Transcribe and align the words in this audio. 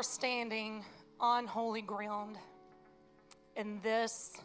are 0.00 0.02
standing 0.02 0.82
on 1.20 1.46
holy 1.46 1.82
ground 1.82 2.38
in 3.56 3.78
this 3.82 4.40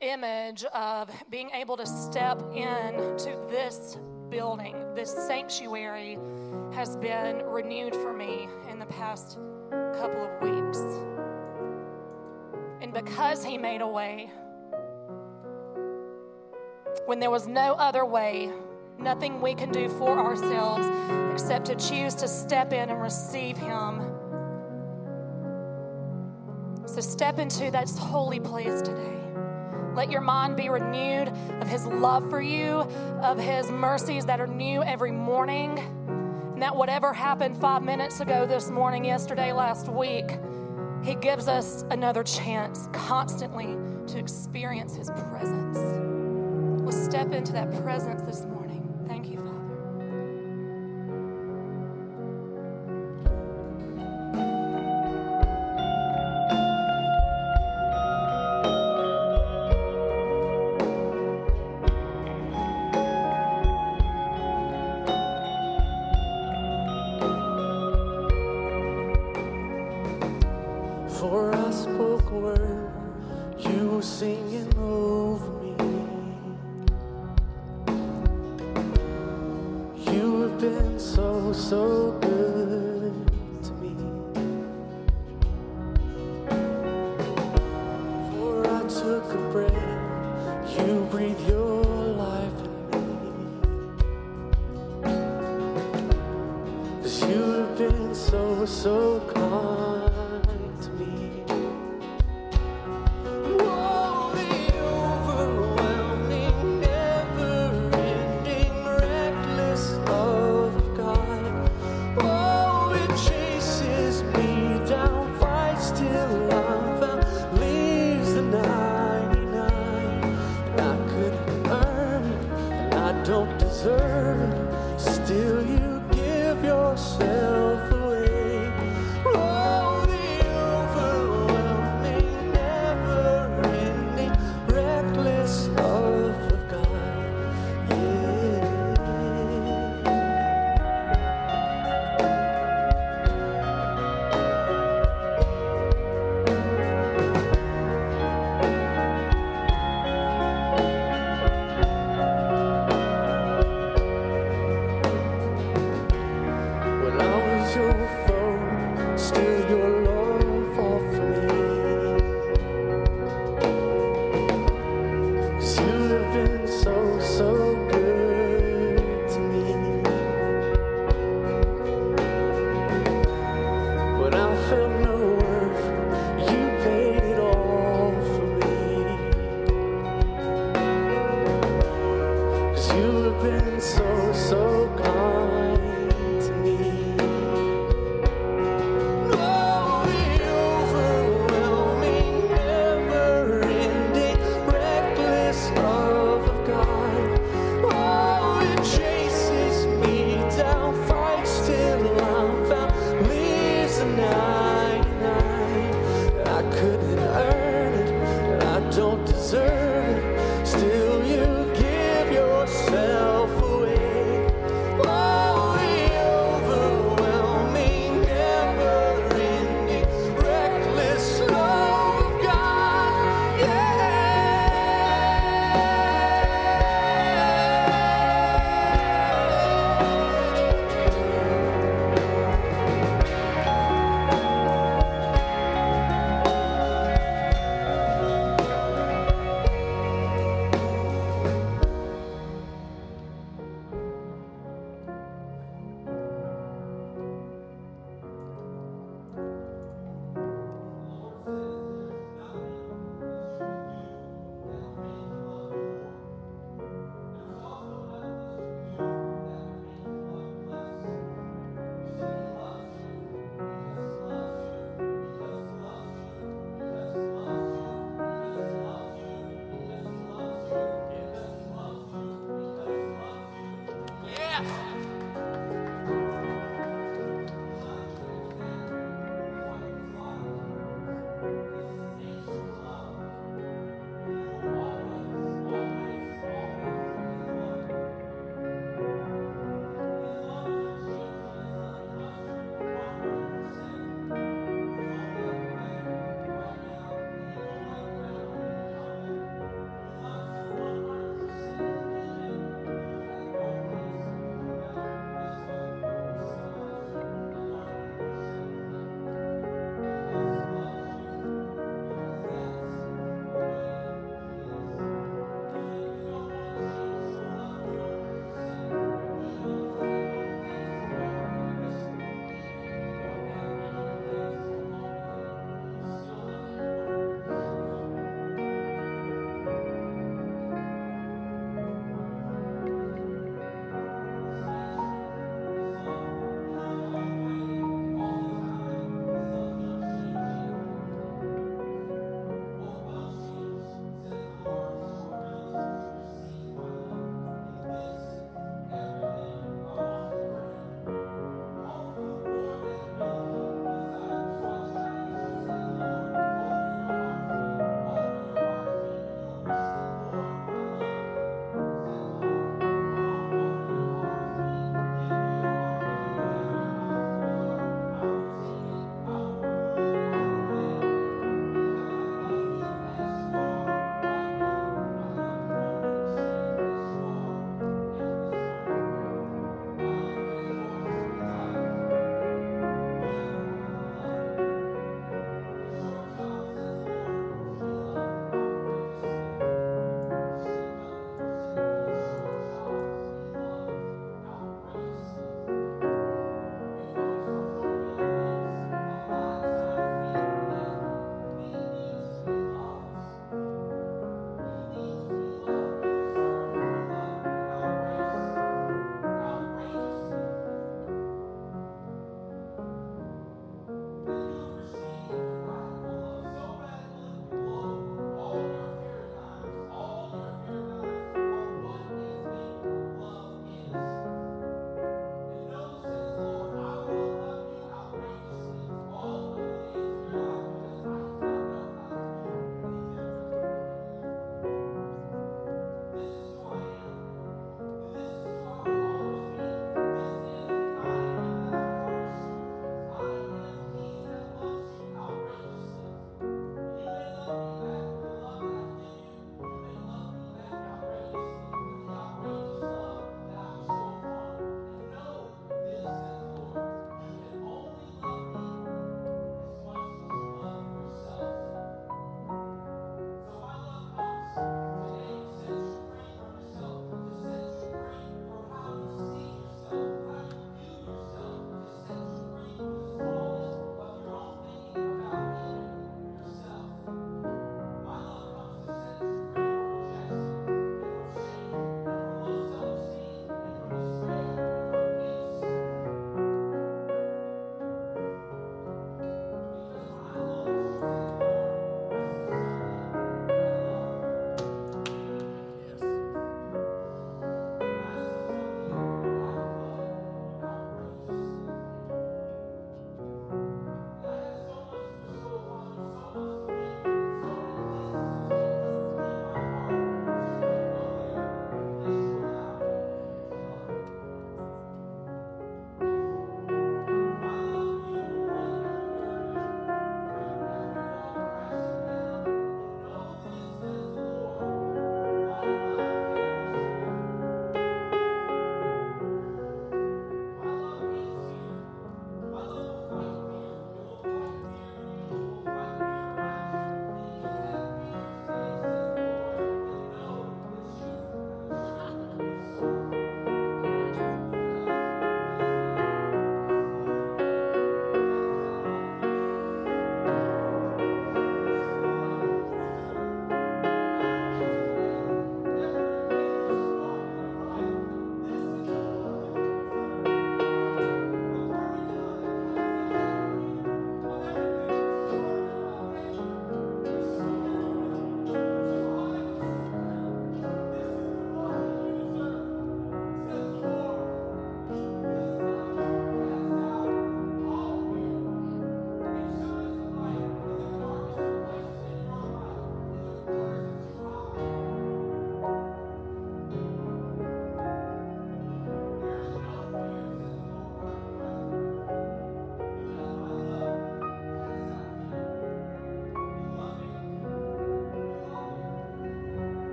image 0.00 0.64
of 0.72 1.10
being 1.28 1.50
able 1.50 1.76
to 1.76 1.84
step 1.84 2.40
into 2.54 3.36
this 3.50 3.98
building, 4.30 4.74
this 4.94 5.14
sanctuary 5.26 6.16
has 6.72 6.96
been 6.96 7.44
renewed 7.44 7.94
for 7.96 8.14
me 8.14 8.48
in 8.70 8.78
the 8.78 8.86
past 8.86 9.36
couple 9.92 10.24
of 10.24 10.40
weeks. 10.40 10.78
And 12.80 12.94
because 12.94 13.44
He 13.44 13.58
made 13.58 13.82
a 13.82 13.86
way, 13.86 14.30
when 17.04 17.20
there 17.20 17.30
was 17.30 17.46
no 17.46 17.74
other 17.74 18.06
way, 18.06 18.50
nothing 18.98 19.42
we 19.42 19.54
can 19.54 19.70
do 19.70 19.90
for 19.90 20.18
ourselves 20.18 20.88
except 21.30 21.66
to 21.66 21.74
choose 21.74 22.14
to 22.14 22.26
step 22.26 22.72
in 22.72 22.88
and 22.88 23.02
receive 23.02 23.58
Him. 23.58 24.15
So 26.96 27.02
step 27.02 27.38
into 27.38 27.70
that 27.72 27.90
holy 27.90 28.40
place 28.40 28.80
today. 28.80 29.20
Let 29.92 30.10
your 30.10 30.22
mind 30.22 30.56
be 30.56 30.70
renewed 30.70 31.28
of 31.60 31.68
His 31.68 31.84
love 31.84 32.30
for 32.30 32.40
you, 32.40 32.76
of 33.20 33.38
His 33.38 33.70
mercies 33.70 34.24
that 34.24 34.40
are 34.40 34.46
new 34.46 34.82
every 34.82 35.10
morning. 35.10 35.78
And 36.54 36.62
that 36.62 36.74
whatever 36.74 37.12
happened 37.12 37.58
five 37.58 37.82
minutes 37.82 38.20
ago, 38.20 38.46
this 38.46 38.70
morning, 38.70 39.04
yesterday, 39.04 39.52
last 39.52 39.90
week, 39.90 40.38
He 41.04 41.14
gives 41.16 41.48
us 41.48 41.84
another 41.90 42.22
chance 42.22 42.88
constantly 42.94 43.76
to 44.06 44.18
experience 44.18 44.96
His 44.96 45.10
presence. 45.10 45.76
We'll 46.80 46.92
step 46.92 47.30
into 47.34 47.52
that 47.52 47.70
presence 47.82 48.22
this 48.22 48.40
morning. 48.40 48.55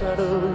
shadows. 0.00 0.49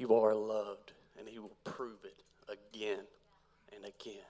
You 0.00 0.14
are 0.14 0.34
loved, 0.34 0.92
and 1.18 1.28
He 1.28 1.38
will 1.38 1.58
prove 1.62 1.98
it 2.04 2.22
again 2.48 3.04
and 3.76 3.84
again. 3.84 4.24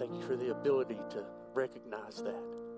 Thank 0.00 0.14
you 0.14 0.22
for 0.22 0.34
the 0.34 0.50
ability 0.50 0.98
to 1.10 1.22
recognize 1.52 2.22
that. 2.22 2.69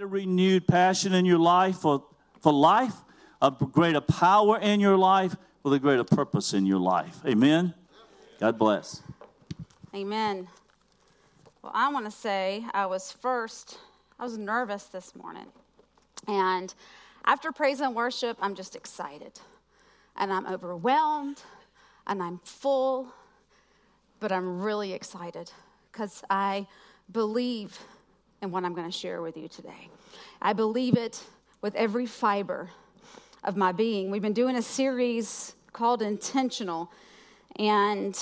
Greater 0.00 0.14
renewed 0.14 0.66
passion 0.66 1.12
in 1.12 1.26
your 1.26 1.38
life 1.38 1.76
for, 1.76 2.02
for 2.40 2.54
life, 2.54 2.94
a 3.42 3.50
greater 3.50 4.00
power 4.00 4.58
in 4.58 4.80
your 4.80 4.96
life, 4.96 5.36
with 5.62 5.74
a 5.74 5.78
greater 5.78 6.04
purpose 6.04 6.54
in 6.54 6.64
your 6.64 6.78
life. 6.78 7.18
Amen. 7.26 7.74
God 8.38 8.58
bless. 8.58 9.02
Amen. 9.94 10.48
Well, 11.60 11.72
I 11.74 11.92
want 11.92 12.06
to 12.06 12.10
say 12.10 12.64
I 12.72 12.86
was 12.86 13.12
first 13.12 13.76
I 14.18 14.24
was 14.24 14.38
nervous 14.38 14.84
this 14.84 15.14
morning. 15.14 15.48
And 16.26 16.72
after 17.26 17.52
praise 17.52 17.82
and 17.82 17.94
worship, 17.94 18.38
I'm 18.40 18.54
just 18.54 18.76
excited. 18.76 19.38
And 20.16 20.32
I'm 20.32 20.46
overwhelmed 20.46 21.42
and 22.06 22.22
I'm 22.22 22.40
full, 22.42 23.12
but 24.18 24.32
I'm 24.32 24.62
really 24.62 24.94
excited 24.94 25.52
because 25.92 26.22
I 26.30 26.66
believe 27.12 27.78
in 28.42 28.50
what 28.50 28.64
I'm 28.64 28.74
going 28.74 28.90
to 28.90 28.96
share 28.96 29.22
with 29.22 29.36
you 29.36 29.48
today. 29.48 29.88
I 30.40 30.52
believe 30.52 30.96
it 30.96 31.22
with 31.60 31.74
every 31.74 32.06
fiber 32.06 32.70
of 33.44 33.56
my 33.56 33.72
being. 33.72 34.10
We've 34.10 34.22
been 34.22 34.32
doing 34.32 34.56
a 34.56 34.62
series 34.62 35.54
called 35.72 36.02
Intentional. 36.02 36.90
And, 37.56 38.18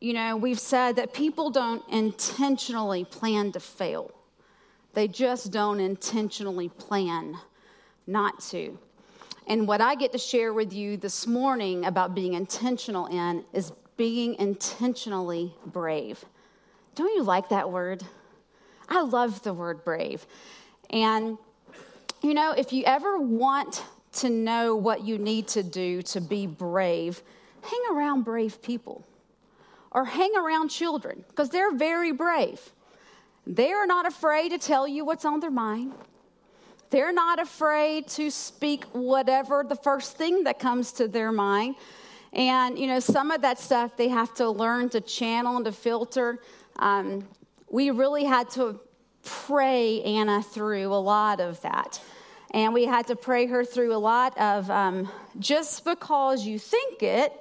you 0.00 0.12
know, 0.12 0.36
we've 0.36 0.60
said 0.60 0.96
that 0.96 1.14
people 1.14 1.50
don't 1.50 1.82
intentionally 1.88 3.04
plan 3.04 3.52
to 3.52 3.60
fail, 3.60 4.10
they 4.94 5.08
just 5.08 5.50
don't 5.50 5.80
intentionally 5.80 6.68
plan 6.68 7.36
not 8.06 8.40
to. 8.40 8.78
And 9.46 9.66
what 9.66 9.80
I 9.80 9.94
get 9.96 10.12
to 10.12 10.18
share 10.18 10.52
with 10.52 10.72
you 10.72 10.96
this 10.96 11.26
morning 11.26 11.86
about 11.86 12.14
being 12.14 12.34
intentional 12.34 13.06
in 13.06 13.44
is 13.52 13.72
being 13.96 14.34
intentionally 14.36 15.54
brave. 15.66 16.24
Don't 16.94 17.14
you 17.16 17.22
like 17.22 17.48
that 17.48 17.70
word? 17.70 18.04
I 18.92 19.00
love 19.00 19.42
the 19.42 19.54
word 19.54 19.84
brave. 19.84 20.26
And, 20.90 21.38
you 22.22 22.34
know, 22.34 22.52
if 22.52 22.74
you 22.74 22.84
ever 22.84 23.18
want 23.18 23.82
to 24.14 24.28
know 24.28 24.76
what 24.76 25.02
you 25.02 25.16
need 25.16 25.48
to 25.48 25.62
do 25.62 26.02
to 26.02 26.20
be 26.20 26.46
brave, 26.46 27.22
hang 27.62 27.80
around 27.90 28.24
brave 28.24 28.60
people 28.60 29.06
or 29.92 30.04
hang 30.04 30.36
around 30.36 30.68
children 30.68 31.24
because 31.28 31.48
they're 31.48 31.72
very 31.72 32.12
brave. 32.12 32.60
They're 33.46 33.86
not 33.86 34.06
afraid 34.06 34.50
to 34.50 34.58
tell 34.58 34.86
you 34.86 35.06
what's 35.06 35.24
on 35.24 35.40
their 35.40 35.50
mind. 35.50 35.94
They're 36.90 37.14
not 37.14 37.40
afraid 37.40 38.08
to 38.08 38.30
speak 38.30 38.84
whatever 38.92 39.64
the 39.66 39.76
first 39.76 40.18
thing 40.18 40.44
that 40.44 40.58
comes 40.58 40.92
to 40.92 41.08
their 41.08 41.32
mind. 41.32 41.76
And, 42.34 42.78
you 42.78 42.86
know, 42.86 43.00
some 43.00 43.30
of 43.30 43.40
that 43.40 43.58
stuff 43.58 43.96
they 43.96 44.08
have 44.08 44.34
to 44.34 44.50
learn 44.50 44.90
to 44.90 45.00
channel 45.00 45.56
and 45.56 45.64
to 45.64 45.72
filter. 45.72 46.40
Um, 46.78 47.26
we 47.72 47.90
really 47.90 48.24
had 48.24 48.50
to 48.50 48.78
pray 49.24 50.02
Anna 50.02 50.42
through 50.42 50.92
a 50.92 51.00
lot 51.00 51.40
of 51.40 51.60
that. 51.62 52.00
And 52.52 52.74
we 52.74 52.84
had 52.84 53.06
to 53.06 53.16
pray 53.16 53.46
her 53.46 53.64
through 53.64 53.94
a 53.94 53.98
lot 53.98 54.38
of 54.38 54.70
um, 54.70 55.08
just 55.38 55.84
because 55.84 56.46
you 56.46 56.58
think 56.58 57.02
it 57.02 57.32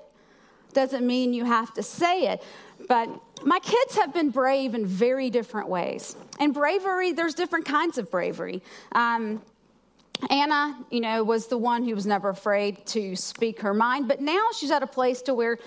doesn't 0.74 1.06
mean 1.06 1.34
you 1.34 1.44
have 1.44 1.74
to 1.74 1.84
say 1.84 2.28
it. 2.30 2.42
But 2.88 3.10
my 3.44 3.60
kids 3.60 3.98
have 3.98 4.14
been 4.14 4.30
brave 4.30 4.74
in 4.74 4.86
very 4.86 5.30
different 5.30 5.68
ways. 5.68 6.16
And 6.40 6.54
bravery, 6.54 7.12
there's 7.12 7.34
different 7.34 7.66
kinds 7.66 7.98
of 7.98 8.10
bravery. 8.10 8.64
Um, 8.94 9.42
Anna, 10.30 10.78
you 10.90 11.02
know, 11.02 11.26
was 11.26 11.48
the 11.48 11.58
one 11.58 11.84
who 11.84 11.94
was 11.94 12.06
never 12.06 12.30
afraid 12.30 12.86
to 12.88 13.18
speak 13.18 13.60
her 13.62 13.74
mind, 13.74 14.08
but 14.08 14.22
now 14.22 14.48
she's 14.58 14.72
at 14.72 14.82
a 14.82 14.88
place 14.88 15.22
to 15.24 15.34
where 15.34 15.58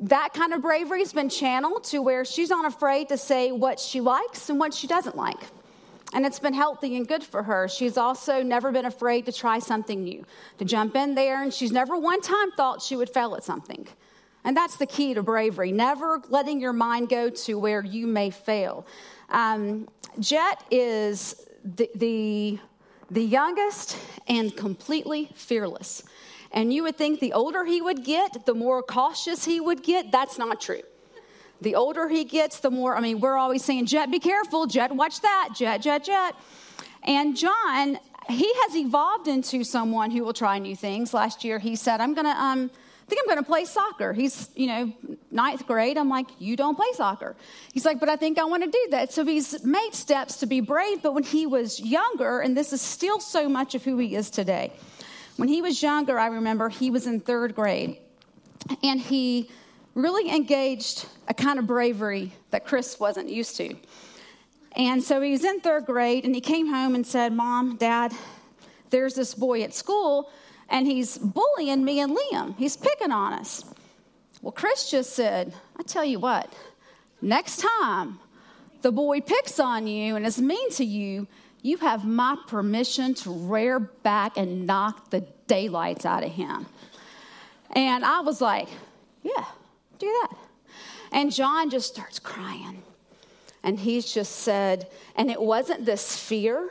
that 0.00 0.32
kind 0.32 0.54
of 0.54 0.62
bravery 0.62 1.00
has 1.00 1.12
been 1.12 1.28
channeled 1.28 1.84
to 1.84 2.00
where 2.00 2.24
she's 2.24 2.50
not 2.50 2.64
afraid 2.64 3.08
to 3.08 3.18
say 3.18 3.52
what 3.52 3.78
she 3.78 4.00
likes 4.00 4.48
and 4.48 4.58
what 4.58 4.72
she 4.72 4.86
doesn't 4.86 5.16
like. 5.16 5.38
And 6.12 6.26
it's 6.26 6.40
been 6.40 6.54
healthy 6.54 6.96
and 6.96 7.06
good 7.06 7.22
for 7.22 7.42
her. 7.42 7.68
She's 7.68 7.96
also 7.96 8.42
never 8.42 8.72
been 8.72 8.86
afraid 8.86 9.26
to 9.26 9.32
try 9.32 9.58
something 9.60 10.02
new, 10.02 10.24
to 10.58 10.64
jump 10.64 10.96
in 10.96 11.14
there, 11.14 11.42
and 11.42 11.52
she's 11.52 11.70
never 11.70 11.96
one 11.96 12.20
time 12.20 12.50
thought 12.52 12.82
she 12.82 12.96
would 12.96 13.10
fail 13.10 13.36
at 13.36 13.44
something. 13.44 13.86
And 14.42 14.56
that's 14.56 14.76
the 14.76 14.86
key 14.86 15.14
to 15.14 15.22
bravery, 15.22 15.70
never 15.70 16.20
letting 16.30 16.60
your 16.60 16.72
mind 16.72 17.10
go 17.10 17.28
to 17.30 17.58
where 17.58 17.84
you 17.84 18.06
may 18.06 18.30
fail. 18.30 18.86
Um, 19.28 19.86
Jet 20.18 20.64
is 20.70 21.46
the, 21.62 21.90
the, 21.94 22.58
the 23.10 23.22
youngest 23.22 23.96
and 24.26 24.56
completely 24.56 25.30
fearless. 25.34 26.02
And 26.52 26.72
you 26.72 26.82
would 26.82 26.96
think 26.96 27.20
the 27.20 27.32
older 27.32 27.64
he 27.64 27.80
would 27.80 28.04
get, 28.04 28.44
the 28.44 28.54
more 28.54 28.82
cautious 28.82 29.44
he 29.44 29.60
would 29.60 29.82
get. 29.82 30.10
That's 30.10 30.36
not 30.38 30.60
true. 30.60 30.82
The 31.60 31.74
older 31.74 32.08
he 32.08 32.24
gets, 32.24 32.60
the 32.60 32.70
more, 32.70 32.96
I 32.96 33.00
mean, 33.00 33.20
we're 33.20 33.36
always 33.36 33.64
saying, 33.64 33.86
Jet, 33.86 34.10
be 34.10 34.18
careful. 34.18 34.66
Jet, 34.66 34.90
watch 34.92 35.20
that. 35.20 35.50
Jet, 35.54 35.82
Jet, 35.82 36.04
Jet. 36.04 36.34
And 37.02 37.36
John, 37.36 37.98
he 38.28 38.52
has 38.62 38.76
evolved 38.76 39.28
into 39.28 39.62
someone 39.64 40.10
who 40.10 40.24
will 40.24 40.32
try 40.32 40.58
new 40.58 40.74
things. 40.74 41.12
Last 41.12 41.44
year, 41.44 41.58
he 41.58 41.76
said, 41.76 42.00
I'm 42.00 42.14
going 42.14 42.26
to, 42.26 42.32
um, 42.32 42.70
I 42.72 43.06
think 43.08 43.22
I'm 43.22 43.26
going 43.26 43.44
to 43.44 43.48
play 43.48 43.64
soccer. 43.64 44.12
He's, 44.12 44.48
you 44.54 44.66
know, 44.68 44.92
ninth 45.30 45.66
grade. 45.66 45.98
I'm 45.98 46.08
like, 46.08 46.28
you 46.38 46.56
don't 46.56 46.76
play 46.76 46.86
soccer. 46.94 47.36
He's 47.72 47.84
like, 47.84 48.00
but 48.00 48.08
I 48.08 48.16
think 48.16 48.38
I 48.38 48.44
want 48.44 48.64
to 48.64 48.70
do 48.70 48.86
that. 48.90 49.12
So 49.12 49.24
he's 49.24 49.62
made 49.64 49.90
steps 49.92 50.38
to 50.38 50.46
be 50.46 50.60
brave. 50.60 51.02
But 51.02 51.14
when 51.14 51.24
he 51.24 51.46
was 51.46 51.80
younger, 51.80 52.40
and 52.40 52.56
this 52.56 52.72
is 52.72 52.80
still 52.80 53.20
so 53.20 53.48
much 53.48 53.74
of 53.74 53.84
who 53.84 53.98
he 53.98 54.14
is 54.14 54.30
today, 54.30 54.72
when 55.40 55.48
he 55.48 55.62
was 55.62 55.82
younger, 55.82 56.18
I 56.18 56.26
remember 56.26 56.68
he 56.68 56.90
was 56.90 57.06
in 57.06 57.18
third 57.18 57.54
grade. 57.54 57.96
And 58.82 59.00
he 59.00 59.48
really 59.94 60.30
engaged 60.30 61.06
a 61.28 61.32
kind 61.32 61.58
of 61.58 61.66
bravery 61.66 62.30
that 62.50 62.66
Chris 62.66 63.00
wasn't 63.00 63.30
used 63.30 63.56
to. 63.56 63.74
And 64.76 65.02
so 65.02 65.22
he 65.22 65.32
was 65.32 65.42
in 65.42 65.60
third 65.60 65.86
grade 65.86 66.26
and 66.26 66.34
he 66.34 66.42
came 66.42 66.66
home 66.66 66.94
and 66.94 67.06
said, 67.06 67.32
Mom, 67.32 67.76
Dad, 67.76 68.12
there's 68.90 69.14
this 69.14 69.32
boy 69.32 69.62
at 69.62 69.72
school 69.72 70.30
and 70.68 70.86
he's 70.86 71.16
bullying 71.16 71.86
me 71.86 72.00
and 72.00 72.14
Liam. 72.14 72.54
He's 72.58 72.76
picking 72.76 73.10
on 73.10 73.32
us. 73.32 73.64
Well, 74.42 74.52
Chris 74.52 74.90
just 74.90 75.14
said, 75.14 75.54
I 75.78 75.82
tell 75.84 76.04
you 76.04 76.20
what, 76.20 76.52
next 77.22 77.64
time 77.82 78.18
the 78.82 78.92
boy 78.92 79.22
picks 79.22 79.58
on 79.58 79.86
you 79.86 80.16
and 80.16 80.26
is 80.26 80.38
mean 80.38 80.70
to 80.72 80.84
you, 80.84 81.26
you 81.62 81.76
have 81.78 82.04
my 82.04 82.36
permission 82.46 83.14
to 83.14 83.30
rear 83.30 83.78
back 83.78 84.36
and 84.36 84.66
knock 84.66 85.10
the 85.10 85.20
daylights 85.46 86.06
out 86.06 86.24
of 86.24 86.30
him. 86.30 86.66
And 87.72 88.04
I 88.04 88.20
was 88.20 88.40
like, 88.40 88.68
yeah, 89.22 89.44
do 89.98 90.06
that. 90.06 90.36
And 91.12 91.32
John 91.32 91.70
just 91.70 91.92
starts 91.92 92.18
crying. 92.18 92.82
And 93.62 93.78
he's 93.78 94.12
just 94.12 94.36
said, 94.36 94.88
and 95.16 95.30
it 95.30 95.40
wasn't 95.40 95.84
this 95.84 96.16
fear 96.16 96.70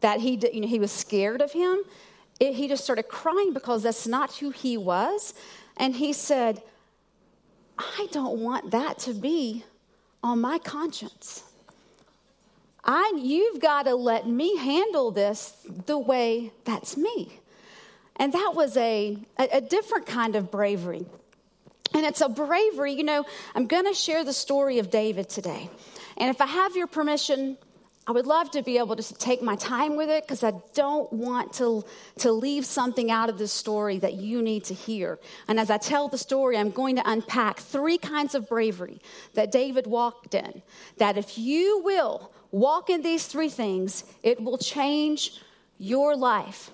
that 0.00 0.20
he, 0.20 0.38
you 0.52 0.60
know, 0.60 0.68
he 0.68 0.78
was 0.78 0.92
scared 0.92 1.42
of 1.42 1.52
him. 1.52 1.78
It, 2.40 2.54
he 2.54 2.68
just 2.68 2.84
started 2.84 3.08
crying 3.08 3.52
because 3.52 3.82
that's 3.82 4.06
not 4.06 4.34
who 4.36 4.50
he 4.50 4.76
was. 4.76 5.34
And 5.76 5.94
he 5.94 6.12
said, 6.12 6.62
I 7.78 8.08
don't 8.10 8.40
want 8.40 8.70
that 8.70 8.98
to 9.00 9.12
be 9.12 9.64
on 10.22 10.40
my 10.40 10.58
conscience. 10.58 11.44
I, 12.84 13.12
you've 13.16 13.60
got 13.60 13.84
to 13.84 13.94
let 13.94 14.26
me 14.26 14.56
handle 14.56 15.10
this 15.10 15.54
the 15.86 15.98
way 15.98 16.52
that's 16.64 16.96
me. 16.96 17.38
And 18.16 18.32
that 18.32 18.52
was 18.54 18.76
a, 18.76 19.18
a, 19.38 19.48
a 19.52 19.60
different 19.60 20.06
kind 20.06 20.36
of 20.36 20.50
bravery. 20.50 21.06
And 21.94 22.04
it's 22.04 22.20
a 22.20 22.28
bravery, 22.28 22.92
you 22.92 23.04
know, 23.04 23.24
I'm 23.54 23.66
going 23.66 23.86
to 23.86 23.94
share 23.94 24.24
the 24.24 24.32
story 24.32 24.78
of 24.78 24.90
David 24.90 25.28
today. 25.28 25.70
And 26.16 26.30
if 26.30 26.40
I 26.40 26.46
have 26.46 26.76
your 26.76 26.86
permission, 26.86 27.56
I 28.06 28.12
would 28.12 28.26
love 28.26 28.50
to 28.52 28.62
be 28.62 28.78
able 28.78 28.96
to 28.96 29.14
take 29.14 29.42
my 29.42 29.56
time 29.56 29.96
with 29.96 30.08
it 30.08 30.24
because 30.24 30.42
I 30.42 30.52
don't 30.74 31.12
want 31.12 31.52
to, 31.54 31.84
to 32.18 32.32
leave 32.32 32.64
something 32.64 33.10
out 33.10 33.28
of 33.28 33.38
this 33.38 33.52
story 33.52 33.98
that 33.98 34.14
you 34.14 34.42
need 34.42 34.64
to 34.64 34.74
hear. 34.74 35.18
And 35.46 35.60
as 35.60 35.70
I 35.70 35.76
tell 35.76 36.08
the 36.08 36.18
story, 36.18 36.56
I'm 36.56 36.70
going 36.70 36.96
to 36.96 37.02
unpack 37.04 37.58
three 37.58 37.98
kinds 37.98 38.34
of 38.34 38.48
bravery 38.48 39.00
that 39.34 39.52
David 39.52 39.86
walked 39.86 40.34
in. 40.34 40.62
That 40.96 41.18
if 41.18 41.36
you 41.36 41.82
will 41.84 42.32
walk 42.50 42.90
in 42.90 43.02
these 43.02 43.26
three 43.26 43.48
things, 43.48 44.04
it 44.22 44.42
will 44.42 44.58
change 44.58 45.40
your 45.78 46.16
life. 46.16 46.70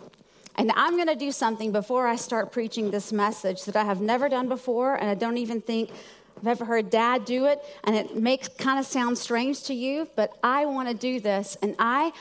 And 0.57 0.70
I'm 0.77 0.95
going 0.95 1.09
to 1.09 1.16
do 1.16 1.33
something 1.33 1.72
before 1.72 2.07
I 2.07 2.16
start 2.16 2.53
preaching 2.53 2.91
this 2.91 3.12
message 3.12 3.64
that 3.64 3.75
I 3.75 3.85
have 3.85 4.01
never 4.01 4.29
done 4.29 4.49
before, 4.49 4.95
and 4.95 5.11
I 5.11 5.14
don't 5.14 5.39
even 5.39 5.61
think 5.61 5.91
I've 6.39 6.47
ever 6.47 6.64
heard 6.64 6.91
dad 6.91 7.25
do 7.25 7.47
it, 7.47 7.61
and 7.85 7.97
it 7.97 8.16
makes 8.16 8.49
kind 8.49 8.79
of 8.79 8.87
sound 8.87 9.18
strange 9.18 9.64
to 9.64 9.75
you, 9.75 10.09
but 10.14 10.33
I 10.43 10.66
want 10.66 10.89
to 10.89 10.95
do 10.95 11.18
this. 11.18 11.57
And 11.62 11.75
I, 11.79 12.12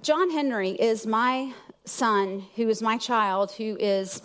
John 0.00 0.30
Henry 0.30 0.70
is 0.70 1.06
my 1.06 1.52
son, 1.84 2.44
who 2.56 2.68
is 2.68 2.80
my 2.80 2.96
child, 2.96 3.52
who 3.52 3.76
is 3.78 4.22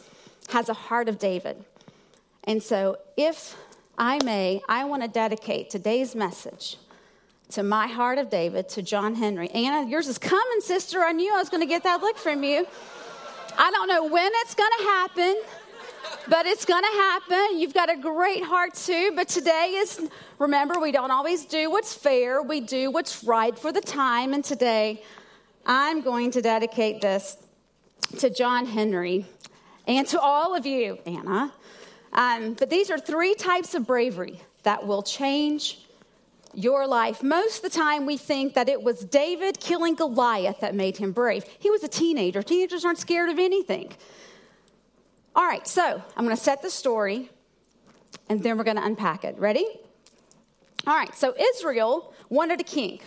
has 0.50 0.70
a 0.70 0.74
heart 0.74 1.10
of 1.10 1.20
David. 1.20 1.66
And 2.46 2.64
so, 2.64 2.98
if 3.18 3.58
I 3.98 4.24
may, 4.24 4.62
I 4.70 4.86
want 4.86 5.02
to 5.02 5.10
dedicate 5.10 5.70
today's 5.70 6.16
message 6.16 6.78
to 7.50 7.64
my 7.64 7.88
heart 7.88 8.18
of 8.18 8.30
David, 8.30 8.68
to 8.70 8.82
John 8.82 9.16
Henry. 9.16 9.50
Anna, 9.50 9.90
yours 9.90 10.08
is 10.08 10.18
coming, 10.18 10.60
sister. 10.60 11.00
I 11.02 11.14
knew 11.14 11.34
I 11.34 11.38
was 11.38 11.50
going 11.50 11.62
to 11.62 11.68
get 11.68 11.84
that 11.84 12.02
look 12.02 12.18
from 12.18 12.44
you. 12.44 12.68
I 13.58 13.72
don't 13.72 13.88
know 13.88 14.06
when 14.06 14.32
it's 14.36 14.54
going 14.54 14.72
to 14.78 14.84
happen, 14.84 15.42
but 16.28 16.46
it's 16.46 16.66
going 16.66 16.84
to 16.84 16.90
happen. 16.90 17.60
You've 17.60 17.74
got 17.74 17.90
a 17.90 17.96
great 17.98 18.44
heart 18.44 18.76
too, 18.76 19.14
but 19.16 19.30
today 19.30 19.76
is, 19.78 20.10
remember, 20.40 20.80
we 20.80 20.92
don't 20.92 21.12
always 21.12 21.46
do 21.46 21.72
what's 21.72 21.94
fair, 21.94 22.42
we 22.42 22.60
do 22.60 22.92
what's 22.92 23.24
right 23.24 23.58
for 23.58 23.72
the 23.72 23.82
time. 23.82 24.34
And 24.34 24.44
today, 24.44 25.02
I'm 25.66 26.02
going 26.02 26.32
to 26.32 26.42
dedicate 26.42 27.02
this 27.02 27.38
to 28.20 28.30
John 28.30 28.66
Henry 28.66 29.26
and 29.88 30.06
to 30.08 30.20
all 30.20 30.54
of 30.54 30.66
you, 30.66 31.00
Anna. 31.06 31.54
Um, 32.14 32.54
but 32.54 32.70
these 32.70 32.92
are 32.92 33.00
three 33.00 33.36
types 33.36 33.74
of 33.74 33.88
bravery 33.88 34.42
that 34.64 34.86
will 34.86 35.02
change 35.02 35.87
your 36.58 36.88
life. 36.88 37.22
Most 37.22 37.58
of 37.58 37.72
the 37.72 37.78
time, 37.78 38.08
we 38.08 38.18
think 38.18 38.56
that 38.56 38.68
it 38.68 38.82
was 38.82 39.06
David 39.06 39.60
killing 39.60 39.94
Goliath 39.94 40.60
that 40.62 40.74
made 40.74 40.98
him 40.98 41.12
brave. 41.12 41.46
He 41.60 41.70
was 41.70 41.84
a 41.84 41.88
teenager. 41.88 42.42
Teenagers 42.42 42.84
aren't 42.84 42.98
scared 42.98 43.30
of 43.30 43.38
anything. 43.38 43.94
All 45.36 45.46
right, 45.46 45.68
so 45.68 46.02
I'm 46.18 46.26
going 46.26 46.36
to 46.36 46.44
set 46.44 46.64
the 46.64 46.72
story 46.72 47.30
and 48.28 48.42
then 48.42 48.58
we're 48.58 48.64
going 48.64 48.78
to 48.78 48.84
unpack 48.84 49.24
it. 49.24 49.38
Ready? 49.38 49.68
All 50.88 50.96
right, 50.96 51.14
so 51.16 51.36
Israel 51.54 52.12
wanted 52.30 52.60
a 52.60 52.64
king. 52.64 53.02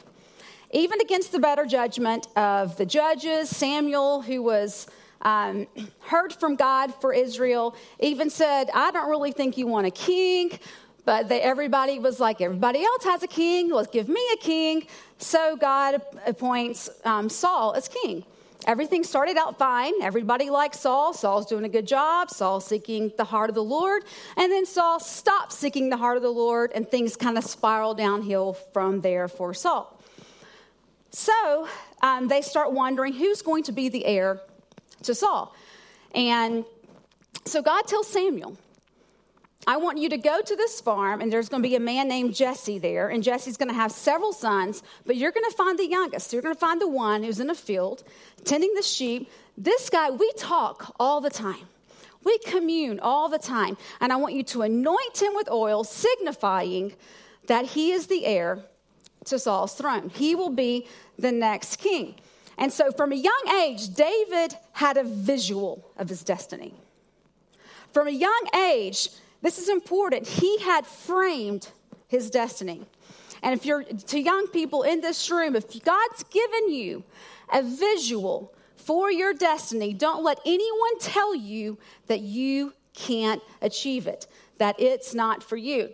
Even 0.71 1.01
against 1.01 1.33
the 1.33 1.41
better 1.41 1.67
judgment 1.67 2.29
of 2.37 2.77
the 2.77 2.87
judges, 2.87 3.51
Samuel, 3.51 4.23
who 4.23 4.45
was 4.45 4.87
um, 5.23 5.67
heard 6.01 6.33
from 6.33 6.55
God 6.55 6.95
for 7.01 7.13
Israel, 7.13 7.75
even 7.99 8.31
said, 8.31 8.71
I 8.73 8.91
don't 8.93 9.11
really 9.11 9.33
think 9.33 9.59
you 9.59 9.67
want 9.67 9.89
a 9.89 9.91
king. 9.91 10.53
But 11.05 11.29
they, 11.29 11.41
everybody 11.41 11.99
was 11.99 12.21
like, 12.21 12.41
everybody 12.41 12.83
else 12.83 13.05
has 13.05 13.23
a 13.23 13.29
king. 13.29 13.71
Let's 13.71 13.91
give 13.91 14.09
me 14.09 14.23
a 14.35 14.37
king. 14.37 14.87
So 15.19 15.57
God 15.57 16.03
appoints 16.27 16.91
um, 17.05 17.29
Saul 17.29 17.75
as 17.75 17.89
king. 17.89 18.25
Everything 18.67 19.05
started 19.05 19.39
out 19.39 19.59
fine. 19.59 19.95
Everybody 20.03 20.51
likes 20.51 20.81
Saul. 20.81 21.15
Saul's 21.15 21.47
doing 21.47 21.65
a 21.65 21.69
good 21.69 21.87
job. 21.87 22.29
Saul's 22.31 22.67
seeking 22.67 23.11
the 23.17 23.25
heart 23.25 23.49
of 23.49 23.55
the 23.55 23.65
Lord. 23.65 24.05
And 24.37 24.53
then 24.53 24.67
Saul 24.67 25.01
stopped 25.01 25.53
seeking 25.53 25.89
the 25.89 25.97
heart 25.97 26.19
of 26.19 26.23
the 26.23 26.31
Lord, 26.31 26.73
and 26.75 26.87
things 26.87 27.17
kind 27.17 27.39
of 27.39 27.45
spiral 27.45 27.95
downhill 27.95 28.53
from 28.53 29.01
there 29.01 29.29
for 29.29 29.55
Saul. 29.55 29.99
So 31.11 31.67
um, 32.03 32.29
they 32.29 32.43
start 32.43 32.73
wondering 32.73 33.15
who's 33.15 33.41
going 33.43 33.65
to 33.65 33.73
be 33.73 33.89
the 33.89 34.05
heir 34.05 34.41
to 35.05 35.15
Saul. 35.15 35.55
And 36.15 36.65
so 37.47 37.63
God 37.63 37.87
tells 37.87 38.09
Samuel, 38.09 38.59
I 39.67 39.77
want 39.77 39.99
you 39.99 40.09
to 40.09 40.17
go 40.17 40.41
to 40.41 40.57
this 40.57 40.81
farm, 40.81 41.21
and 41.21 41.31
there's 41.31 41.49
going 41.49 41.63
to 41.63 41.69
be 41.69 41.77
a 41.77 41.81
man 41.81 42.09
named 42.09 42.35
Jesse 42.35 42.79
there, 42.79 43.09
and 43.09 43.23
Jesse's 43.23 43.59
going 43.59 43.69
to 43.69 43.75
have 43.75 43.93
several 43.93 44.33
sons, 44.33 44.83
but 45.05 45.17
you're 45.17 45.33
going 45.33 45.49
to 45.49 45.57
find 45.57 45.79
the 45.79 45.87
youngest. 45.87 46.33
You're 46.33 46.43
going 46.43 46.55
to 46.55 46.61
find 46.61 46.81
the 46.81 46.89
one 46.89 47.23
who's 47.23 47.41
in 47.41 47.51
a 47.51 47.55
field 47.55 48.03
tending 48.45 48.73
the 48.75 48.83
sheep. 48.83 49.31
This 49.59 49.91
guy, 49.91 50.11
we 50.11 50.33
talk 50.39 50.95
all 50.99 51.21
the 51.21 51.31
time. 51.31 51.67
We 52.25 52.39
commune 52.39 53.01
all 53.01 53.29
the 53.29 53.39
time, 53.39 53.77
and 54.01 54.13
I 54.13 54.17
want 54.17 54.35
you 54.35 54.43
to 54.45 54.63
anoint 54.63 55.21
him 55.21 55.35
with 55.35 55.51
oil, 55.51 55.85
signifying 55.85 56.95
that 57.47 57.67
he 57.67 57.93
is 57.93 58.07
the 58.07 58.25
heir 58.25 58.61
to 59.27 59.39
Saul's 59.39 59.75
throne. 59.75 60.09
He 60.09 60.35
will 60.35 60.51
be 60.51 60.87
the 61.19 61.33
next 61.33 61.77
king. 61.77 62.15
And 62.57 62.73
so, 62.73 62.93
from 62.93 63.13
a 63.13 63.17
young 63.17 63.43
age, 63.63 63.95
David 63.95 64.55
had 64.73 64.97
a 64.97 65.05
visual 65.05 65.85
of 65.97 66.09
his 66.09 66.23
destiny. 66.23 66.75
From 67.93 68.07
a 68.07 68.13
young 68.13 68.49
age, 68.55 69.09
this 69.43 69.59
is 69.59 69.69
important. 69.69 70.27
He 70.27 70.59
had 70.59 70.87
framed 70.87 71.69
his 72.09 72.31
destiny. 72.31 72.87
And 73.43 73.55
if 73.55 73.65
you're 73.65 73.83
to 73.83 74.21
young 74.21 74.49
people 74.49 74.83
in 74.83 75.01
this 75.01 75.31
room, 75.31 75.57
if 75.57 75.83
God's 75.83 76.23
given 76.25 76.71
you 76.71 77.05
a 77.53 77.63
visual 77.63 78.53
for 78.77 79.11
your 79.11 79.33
destiny, 79.33 79.95
don't 79.95 80.23
let 80.23 80.39
anyone 80.45 80.99
tell 81.01 81.35
you 81.35 81.79
that 82.07 82.21
you 82.21 82.75
can't 82.93 83.43
achieve 83.63 84.07
it, 84.07 84.27
that 84.59 84.77
it's 84.79 85.15
not 85.15 85.43
for 85.43 85.57
you. 85.57 85.91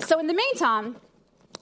So, 0.00 0.18
in 0.18 0.26
the 0.26 0.34
meantime, 0.34 0.96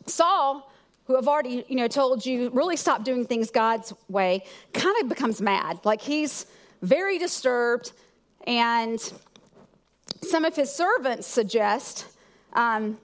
Saul, 0.06 0.70
who 1.04 1.16
I've 1.16 1.28
already 1.28 1.64
you 1.68 1.76
know 1.76 1.88
told 1.88 2.24
you 2.24 2.50
really 2.50 2.76
stop 2.76 3.04
doing 3.04 3.24
things 3.24 3.50
God's 3.50 3.92
way, 4.08 4.44
kind 4.72 4.96
of 5.00 5.08
becomes 5.08 5.40
mad. 5.40 5.80
Like 5.84 6.00
he's 6.00 6.46
very 6.82 7.18
disturbed, 7.18 7.92
and 8.46 9.12
some 10.22 10.44
of 10.44 10.54
his 10.56 10.70
servants 10.72 11.26
suggest, 11.26 12.06
um, 12.52 12.98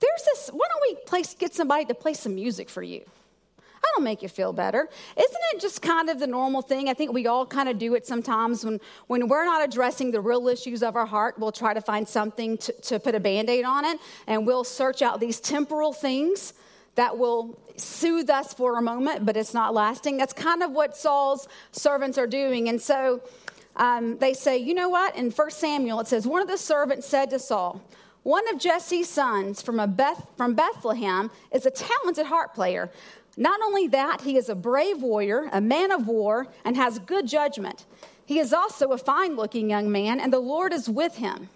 "There's 0.00 0.22
this. 0.24 0.50
Why 0.52 0.66
don't 0.68 0.82
we 0.82 1.04
play, 1.06 1.22
get 1.38 1.54
somebody 1.54 1.84
to 1.86 1.94
play 1.94 2.14
some 2.14 2.34
music 2.34 2.68
for 2.68 2.82
you?" 2.82 3.04
That'll 3.82 4.04
make 4.04 4.22
you 4.22 4.28
feel 4.28 4.52
better. 4.52 4.88
Isn't 5.16 5.42
it 5.52 5.60
just 5.60 5.82
kind 5.82 6.08
of 6.08 6.20
the 6.20 6.26
normal 6.26 6.62
thing? 6.62 6.88
I 6.88 6.94
think 6.94 7.12
we 7.12 7.26
all 7.26 7.44
kind 7.44 7.68
of 7.68 7.78
do 7.78 7.94
it 7.94 8.06
sometimes 8.06 8.64
when, 8.64 8.80
when 9.08 9.26
we're 9.26 9.44
not 9.44 9.64
addressing 9.64 10.12
the 10.12 10.20
real 10.20 10.46
issues 10.48 10.84
of 10.84 10.94
our 10.94 11.04
heart. 11.04 11.36
We'll 11.36 11.50
try 11.50 11.74
to 11.74 11.80
find 11.80 12.08
something 12.08 12.58
to, 12.58 12.72
to 12.72 13.00
put 13.00 13.16
a 13.16 13.20
band 13.20 13.50
aid 13.50 13.64
on 13.64 13.84
it, 13.84 13.98
and 14.28 14.46
we'll 14.46 14.64
search 14.64 15.02
out 15.02 15.18
these 15.18 15.40
temporal 15.40 15.92
things 15.92 16.54
that 16.94 17.18
will 17.18 17.58
soothe 17.76 18.30
us 18.30 18.54
for 18.54 18.78
a 18.78 18.82
moment, 18.82 19.26
but 19.26 19.36
it's 19.36 19.54
not 19.54 19.74
lasting. 19.74 20.16
That's 20.16 20.32
kind 20.32 20.62
of 20.62 20.70
what 20.70 20.96
Saul's 20.96 21.48
servants 21.72 22.18
are 22.18 22.26
doing. 22.26 22.68
And 22.68 22.80
so 22.80 23.20
um, 23.76 24.18
they 24.18 24.34
say, 24.34 24.58
you 24.58 24.74
know 24.74 24.88
what? 24.88 25.16
In 25.16 25.30
1 25.30 25.50
Samuel, 25.50 26.00
it 26.00 26.06
says, 26.06 26.26
one 26.26 26.42
of 26.42 26.48
the 26.48 26.58
servants 26.58 27.06
said 27.06 27.30
to 27.30 27.38
Saul, 27.38 27.82
one 28.22 28.48
of 28.52 28.60
Jesse's 28.60 29.08
sons 29.08 29.62
from, 29.62 29.94
Beth, 29.94 30.26
from 30.36 30.54
Bethlehem 30.54 31.30
is 31.50 31.66
a 31.66 31.70
talented 31.70 32.26
harp 32.26 32.54
player. 32.54 32.90
Not 33.36 33.60
only 33.62 33.88
that, 33.88 34.20
he 34.20 34.36
is 34.36 34.48
a 34.48 34.54
brave 34.54 35.02
warrior, 35.02 35.48
a 35.52 35.60
man 35.60 35.90
of 35.90 36.06
war, 36.06 36.46
and 36.64 36.76
has 36.76 36.98
good 37.00 37.26
judgment. 37.26 37.86
He 38.24 38.38
is 38.38 38.52
also 38.52 38.92
a 38.92 38.98
fine 38.98 39.36
looking 39.36 39.70
young 39.70 39.90
man, 39.90 40.20
and 40.20 40.32
the 40.32 40.38
Lord 40.38 40.72
is 40.72 40.88
with 40.88 41.16
him. 41.16 41.48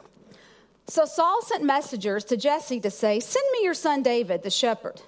So 0.89 1.05
Saul 1.05 1.43
sent 1.43 1.65
messengers 1.65 2.25
to 2.25 2.37
Jesse 2.37 2.81
to 2.81 2.91
say, 2.91 3.21
Send 3.21 3.45
me 3.53 3.63
your 3.63 3.75
son 3.75 4.03
David, 4.03 4.43
the 4.43 4.51
shepherd. 4.51 5.03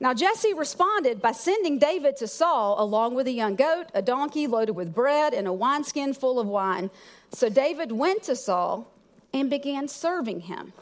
Now 0.00 0.14
Jesse 0.14 0.54
responded 0.54 1.20
by 1.20 1.32
sending 1.32 1.78
David 1.78 2.16
to 2.18 2.28
Saul 2.28 2.76
along 2.78 3.14
with 3.14 3.26
a 3.26 3.32
young 3.32 3.56
goat, 3.56 3.86
a 3.94 4.02
donkey 4.02 4.46
loaded 4.46 4.76
with 4.76 4.94
bread, 4.94 5.34
and 5.34 5.48
a 5.48 5.52
wineskin 5.52 6.14
full 6.14 6.38
of 6.38 6.46
wine. 6.46 6.90
So 7.32 7.48
David 7.48 7.90
went 7.90 8.22
to 8.24 8.36
Saul 8.36 8.92
and 9.32 9.50
began 9.50 9.88
serving 9.88 10.40
him. 10.40 10.72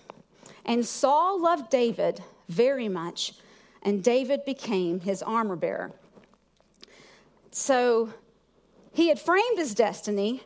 And 0.64 0.85
Saul 0.85 1.41
loved 1.41 1.71
David 1.71 2.23
very 2.49 2.89
much 2.89 3.33
and 3.87 4.03
David 4.03 4.45
became 4.45 4.99
his 5.01 5.23
armor 5.23 5.55
bearer. 5.55 5.93
So 7.53 8.12
he 8.93 9.09
had 9.09 9.21
framed 9.21 9.59
his 9.59 9.75
destiny, 9.75 10.43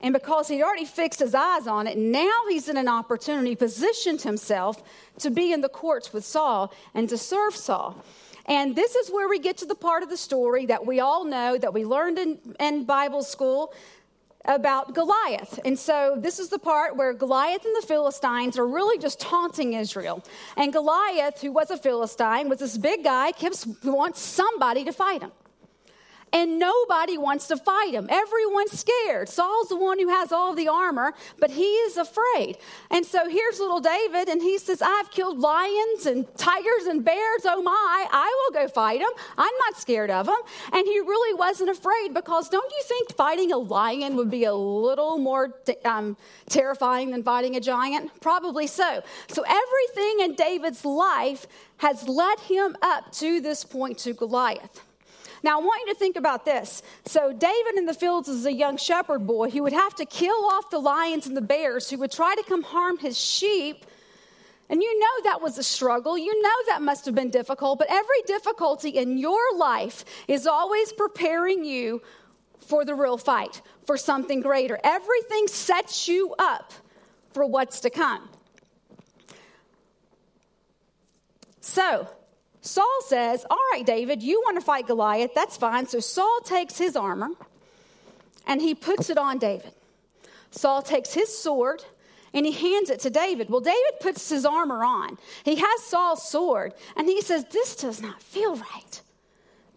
and 0.00 0.12
because 0.12 0.48
he'd 0.48 0.62
already 0.62 0.86
fixed 0.86 1.20
his 1.20 1.34
eyes 1.34 1.66
on 1.66 1.86
it, 1.86 1.98
now 1.98 2.32
he's 2.48 2.68
in 2.68 2.76
an 2.76 2.88
opportunity, 2.88 3.54
positioned 3.54 4.22
himself 4.22 4.82
to 5.18 5.30
be 5.30 5.52
in 5.52 5.60
the 5.60 5.68
courts 5.68 6.12
with 6.12 6.24
Saul 6.24 6.72
and 6.94 7.08
to 7.08 7.18
serve 7.18 7.54
Saul. 7.54 8.02
And 8.46 8.74
this 8.74 8.94
is 8.94 9.10
where 9.10 9.28
we 9.28 9.38
get 9.38 9.58
to 9.58 9.66
the 9.66 9.74
part 9.74 10.02
of 10.02 10.08
the 10.08 10.16
story 10.16 10.66
that 10.66 10.86
we 10.86 11.00
all 11.00 11.24
know, 11.24 11.58
that 11.58 11.74
we 11.74 11.84
learned 11.84 12.18
in, 12.18 12.38
in 12.58 12.84
Bible 12.84 13.22
school, 13.22 13.74
about 14.46 14.94
Goliath. 14.94 15.60
And 15.64 15.78
so 15.78 16.16
this 16.18 16.38
is 16.38 16.48
the 16.48 16.58
part 16.58 16.96
where 16.96 17.12
Goliath 17.12 17.64
and 17.64 17.76
the 17.76 17.86
Philistines 17.86 18.58
are 18.58 18.66
really 18.66 18.98
just 18.98 19.20
taunting 19.20 19.74
Israel. 19.74 20.24
And 20.56 20.72
Goliath, 20.72 21.42
who 21.42 21.52
was 21.52 21.70
a 21.70 21.76
Philistine, 21.76 22.48
was 22.48 22.58
this 22.58 22.78
big 22.78 23.04
guy, 23.04 23.32
keeps 23.32 23.66
wants 23.84 24.20
somebody 24.20 24.84
to 24.84 24.92
fight 24.92 25.20
him. 25.20 25.32
And 26.32 26.58
nobody 26.58 27.18
wants 27.18 27.48
to 27.48 27.56
fight 27.56 27.94
him. 27.94 28.06
Everyone's 28.08 28.78
scared. 28.78 29.28
Saul's 29.28 29.68
the 29.68 29.76
one 29.76 29.98
who 29.98 30.08
has 30.08 30.30
all 30.30 30.54
the 30.54 30.68
armor, 30.68 31.12
but 31.38 31.50
he 31.50 31.64
is 31.64 31.96
afraid. 31.96 32.56
And 32.90 33.04
so 33.04 33.28
here's 33.28 33.58
little 33.58 33.80
David, 33.80 34.28
and 34.28 34.40
he 34.40 34.58
says, 34.58 34.80
I've 34.80 35.10
killed 35.10 35.40
lions 35.40 36.06
and 36.06 36.32
tigers 36.36 36.86
and 36.86 37.04
bears. 37.04 37.42
Oh 37.44 37.62
my, 37.62 38.06
I 38.12 38.44
will 38.52 38.62
go 38.62 38.68
fight 38.68 39.00
him. 39.00 39.08
I'm 39.36 39.52
not 39.66 39.76
scared 39.76 40.10
of 40.10 40.28
him. 40.28 40.36
And 40.72 40.86
he 40.86 41.00
really 41.00 41.34
wasn't 41.34 41.70
afraid 41.70 42.14
because 42.14 42.48
don't 42.48 42.70
you 42.70 42.82
think 42.84 43.14
fighting 43.16 43.52
a 43.52 43.58
lion 43.58 44.16
would 44.16 44.30
be 44.30 44.44
a 44.44 44.54
little 44.54 45.18
more 45.18 45.58
um, 45.84 46.16
terrifying 46.48 47.10
than 47.10 47.22
fighting 47.22 47.56
a 47.56 47.60
giant? 47.60 48.20
Probably 48.20 48.66
so. 48.66 49.02
So 49.28 49.42
everything 49.42 50.20
in 50.20 50.34
David's 50.34 50.84
life 50.84 51.46
has 51.78 52.06
led 52.08 52.38
him 52.40 52.76
up 52.82 53.10
to 53.12 53.40
this 53.40 53.64
point 53.64 53.98
to 53.98 54.12
Goliath. 54.12 54.84
Now, 55.42 55.58
I 55.58 55.62
want 55.62 55.86
you 55.86 55.94
to 55.94 55.98
think 55.98 56.16
about 56.16 56.44
this. 56.44 56.82
So, 57.06 57.32
David 57.32 57.76
in 57.76 57.86
the 57.86 57.94
fields 57.94 58.28
is 58.28 58.44
a 58.44 58.52
young 58.52 58.76
shepherd 58.76 59.26
boy 59.26 59.50
who 59.50 59.62
would 59.62 59.72
have 59.72 59.94
to 59.96 60.04
kill 60.04 60.44
off 60.46 60.70
the 60.70 60.78
lions 60.78 61.26
and 61.26 61.36
the 61.36 61.42
bears 61.42 61.88
who 61.88 61.98
would 61.98 62.12
try 62.12 62.34
to 62.34 62.42
come 62.42 62.62
harm 62.62 62.98
his 62.98 63.18
sheep. 63.18 63.86
And 64.68 64.82
you 64.82 65.00
know 65.00 65.24
that 65.24 65.40
was 65.40 65.58
a 65.58 65.62
struggle. 65.62 66.16
You 66.16 66.42
know 66.42 66.54
that 66.68 66.82
must 66.82 67.06
have 67.06 67.14
been 67.14 67.30
difficult. 67.30 67.78
But 67.78 67.88
every 67.90 68.22
difficulty 68.26 68.90
in 68.90 69.18
your 69.18 69.56
life 69.56 70.04
is 70.28 70.46
always 70.46 70.92
preparing 70.92 71.64
you 71.64 72.02
for 72.60 72.84
the 72.84 72.94
real 72.94 73.18
fight, 73.18 73.62
for 73.84 73.96
something 73.96 74.40
greater. 74.40 74.78
Everything 74.84 75.48
sets 75.48 76.06
you 76.06 76.34
up 76.38 76.72
for 77.32 77.44
what's 77.46 77.80
to 77.80 77.90
come. 77.90 78.28
So, 81.60 82.08
Saul 82.62 83.00
says, 83.06 83.44
All 83.50 83.58
right, 83.72 83.84
David, 83.84 84.22
you 84.22 84.40
want 84.40 84.56
to 84.58 84.64
fight 84.64 84.86
Goliath. 84.86 85.32
That's 85.34 85.56
fine. 85.56 85.86
So 85.86 86.00
Saul 86.00 86.40
takes 86.44 86.76
his 86.78 86.96
armor 86.96 87.30
and 88.46 88.60
he 88.60 88.74
puts 88.74 89.10
it 89.10 89.18
on 89.18 89.38
David. 89.38 89.72
Saul 90.50 90.82
takes 90.82 91.14
his 91.14 91.36
sword 91.36 91.84
and 92.34 92.44
he 92.44 92.52
hands 92.52 92.90
it 92.90 93.00
to 93.00 93.10
David. 93.10 93.48
Well, 93.50 93.60
David 93.60 94.00
puts 94.00 94.28
his 94.28 94.44
armor 94.44 94.84
on. 94.84 95.18
He 95.44 95.56
has 95.56 95.82
Saul's 95.82 96.28
sword 96.28 96.74
and 96.96 97.08
he 97.08 97.22
says, 97.22 97.44
This 97.50 97.76
does 97.76 98.02
not 98.02 98.22
feel 98.22 98.56
right. 98.56 99.00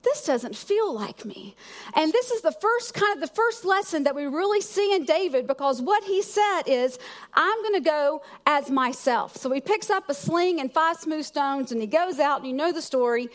This 0.04 0.26
doesn't 0.26 0.56
feel 0.56 0.94
like 0.94 1.24
me. 1.24 1.56
And 1.96 2.12
this 2.12 2.30
is 2.30 2.42
the 2.42 2.52
first 2.52 2.94
kind 2.94 3.16
of 3.16 3.22
the 3.22 3.34
first 3.34 3.64
lesson 3.64 4.04
that 4.04 4.16
we 4.16 4.26
really 4.26 4.62
see 4.62 4.94
in 4.94 5.06
David 5.06 5.48
because 5.48 5.82
what 5.82 6.04
he 6.04 6.22
said 6.22 6.64
is, 6.68 7.00
I'm 7.34 7.62
going 7.62 7.76
to 7.76 7.90
go 7.90 8.22
as 8.46 8.70
myself. 8.70 9.38
So 9.38 9.52
he 9.52 9.62
picks 9.62 9.90
up 9.90 10.10
a 10.10 10.14
sling 10.14 10.60
and 10.60 10.72
five 10.72 10.98
smooth 10.98 11.26
stones 11.26 11.72
and 11.72 11.80
he 11.80 11.88
goes 11.88 12.20
out, 12.20 12.40
and 12.40 12.48
you 12.48 12.54
know 12.54 12.72
the 12.72 12.82
story. 12.82 13.30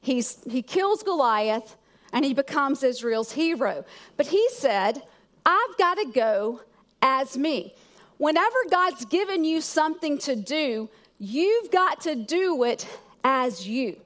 He's, 0.00 0.42
he 0.48 0.62
kills 0.62 1.02
Goliath 1.02 1.76
and 2.12 2.24
he 2.24 2.34
becomes 2.34 2.82
Israel's 2.82 3.32
hero. 3.32 3.84
But 4.16 4.26
he 4.26 4.48
said, 4.50 5.02
I've 5.44 5.76
got 5.78 5.94
to 5.94 6.06
go 6.06 6.60
as 7.00 7.36
me. 7.36 7.74
Whenever 8.18 8.56
God's 8.70 9.04
given 9.06 9.44
you 9.44 9.60
something 9.60 10.18
to 10.18 10.36
do, 10.36 10.88
you've 11.18 11.70
got 11.72 12.00
to 12.02 12.14
do 12.14 12.62
it 12.62 12.86
as 13.24 13.66
you. 13.66 13.96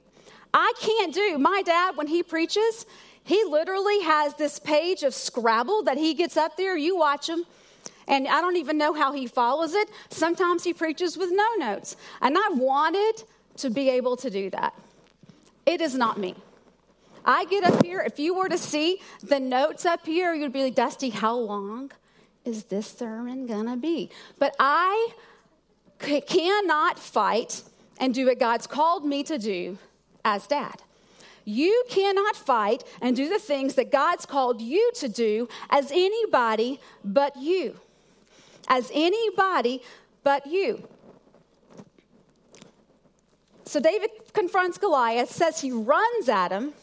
I 0.53 0.73
can't 0.79 1.13
do. 1.13 1.37
My 1.37 1.61
dad, 1.65 1.97
when 1.97 2.07
he 2.07 2.23
preaches, 2.23 2.85
he 3.23 3.43
literally 3.43 4.01
has 4.01 4.33
this 4.35 4.59
page 4.59 5.03
of 5.03 5.13
Scrabble 5.13 5.83
that 5.83 5.97
he 5.97 6.13
gets 6.13 6.37
up 6.37 6.55
there. 6.57 6.77
You 6.77 6.97
watch 6.97 7.27
him. 7.27 7.43
And 8.07 8.27
I 8.27 8.39
don't 8.39 8.55
even 8.55 8.77
know 8.77 8.93
how 8.93 9.11
he 9.11 9.27
follows 9.27 9.73
it. 9.73 9.89
Sometimes 10.09 10.63
he 10.63 10.73
preaches 10.73 11.17
with 11.17 11.29
no 11.31 11.47
notes. 11.57 11.97
And 12.21 12.37
I 12.37 12.49
wanted 12.53 13.23
to 13.57 13.69
be 13.69 13.89
able 13.89 14.15
to 14.17 14.29
do 14.29 14.49
that. 14.51 14.73
It 15.65 15.81
is 15.81 15.93
not 15.95 16.17
me. 16.17 16.35
I 17.25 17.43
get 17.45 17.65
up 17.65 17.83
here, 17.83 17.99
if 17.99 18.17
you 18.17 18.33
were 18.33 18.47
to 18.47 18.57
see 18.57 19.01
the 19.21 19.39
notes 19.39 19.85
up 19.85 20.05
here, 20.05 20.33
you'd 20.33 20.53
be 20.53 20.63
like, 20.63 20.75
Dusty, 20.75 21.09
how 21.09 21.35
long 21.35 21.91
is 22.45 22.63
this 22.63 22.87
sermon 22.87 23.45
gonna 23.45 23.75
be? 23.75 24.09
But 24.39 24.55
I 24.57 25.09
c- 26.01 26.21
cannot 26.21 26.97
fight 26.97 27.63
and 27.99 28.13
do 28.13 28.27
what 28.27 28.39
God's 28.39 28.65
called 28.65 29.05
me 29.05 29.23
to 29.23 29.37
do 29.37 29.77
as 30.27 30.45
dad. 30.45 30.81
You 31.45 31.85
cannot 31.89 32.35
fight 32.35 32.83
and 33.01 33.15
do 33.15 33.29
the 33.29 33.39
things 33.39 33.75
that 33.75 33.91
God's 33.91 34.25
called 34.25 34.61
you 34.61 34.91
to 34.95 35.07
do 35.07 35.47
as 35.69 35.91
anybody 35.91 36.81
but 37.05 37.37
you. 37.37 37.79
As 38.67 38.91
anybody 38.93 39.81
but 40.23 40.45
you. 40.45 40.85
So 43.63 43.79
David 43.79 44.09
confronts 44.33 44.77
Goliath, 44.77 45.31
says 45.31 45.61
he 45.61 45.71
runs 45.71 46.27
at 46.27 46.51
him 46.51 46.73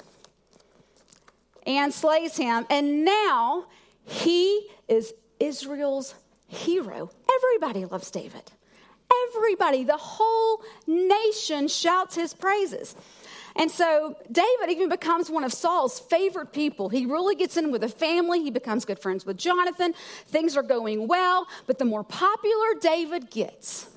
and 1.67 1.93
slays 1.93 2.37
him, 2.37 2.67
and 2.71 3.05
now 3.05 3.67
he 4.05 4.69
is 4.89 5.13
Israel's 5.41 6.15
hero. 6.49 7.11
Everybody 7.37 7.85
loves 7.85 8.11
David. 8.11 8.51
Everybody, 9.29 9.85
the 9.85 9.97
whole 9.97 10.63
nation 10.87 11.69
shouts 11.69 12.15
his 12.15 12.35
praises. 12.35 12.95
And 13.57 13.71
so 13.71 14.17
David 14.31 14.71
even 14.71 14.89
becomes 14.89 15.31
one 15.31 15.45
of 15.45 15.53
Saul's 15.53 16.01
favorite 16.01 16.53
people. 16.53 16.89
He 16.89 17.07
really 17.07 17.37
gets 17.37 17.57
in 17.57 17.71
with 17.71 17.83
the 17.83 17.89
family. 17.89 18.43
He 18.43 18.51
becomes 18.51 18.85
good 18.85 18.99
friends 18.99 19.25
with 19.25 19.37
Jonathan. 19.37 19.95
Things 20.27 20.57
are 20.57 20.63
going 20.63 21.07
well. 21.07 21.47
But 21.67 21.79
the 21.79 21.85
more 21.85 22.03
popular 22.03 22.75
David 22.81 23.31
gets, 23.31 23.89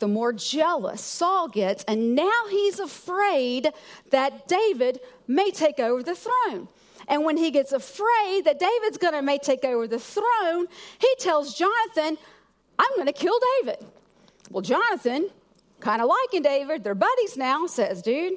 the 0.00 0.08
more 0.08 0.32
jealous 0.32 1.00
Saul 1.00 1.48
gets. 1.48 1.84
And 1.84 2.16
now 2.16 2.48
he's 2.50 2.80
afraid 2.80 3.70
that 4.10 4.48
David 4.48 4.98
may 5.28 5.52
take 5.52 5.78
over 5.78 6.02
the 6.02 6.16
throne. 6.16 6.68
And 7.06 7.24
when 7.24 7.36
he 7.36 7.50
gets 7.50 7.72
afraid 7.72 8.44
that 8.46 8.58
David's 8.58 8.98
going 8.98 9.14
to 9.14 9.22
may 9.22 9.38
take 9.38 9.64
over 9.64 9.86
the 9.86 9.98
throne, 9.98 10.66
he 10.98 11.14
tells 11.18 11.54
Jonathan, 11.54 12.18
I'm 12.78 12.90
going 12.96 13.06
to 13.06 13.12
kill 13.12 13.38
David. 13.60 13.86
Well, 14.50 14.62
Jonathan, 14.62 15.30
kind 15.80 16.02
of 16.02 16.08
liking 16.08 16.42
David, 16.42 16.84
they're 16.84 16.94
buddies 16.94 17.36
now, 17.36 17.66
says, 17.66 18.02
dude, 18.02 18.34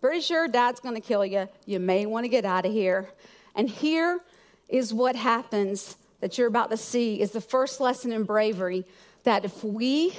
pretty 0.00 0.20
sure 0.20 0.48
dad's 0.48 0.80
going 0.80 0.94
to 0.94 1.00
kill 1.00 1.26
you. 1.26 1.48
You 1.66 1.80
may 1.80 2.06
want 2.06 2.24
to 2.24 2.28
get 2.28 2.44
out 2.44 2.64
of 2.64 2.72
here. 2.72 3.08
And 3.54 3.68
here 3.68 4.20
is 4.68 4.94
what 4.94 5.16
happens 5.16 5.96
that 6.20 6.38
you're 6.38 6.46
about 6.46 6.70
to 6.70 6.76
see 6.76 7.20
is 7.20 7.32
the 7.32 7.40
first 7.40 7.80
lesson 7.80 8.12
in 8.12 8.24
bravery 8.24 8.84
that 9.24 9.44
if 9.44 9.64
we 9.64 10.16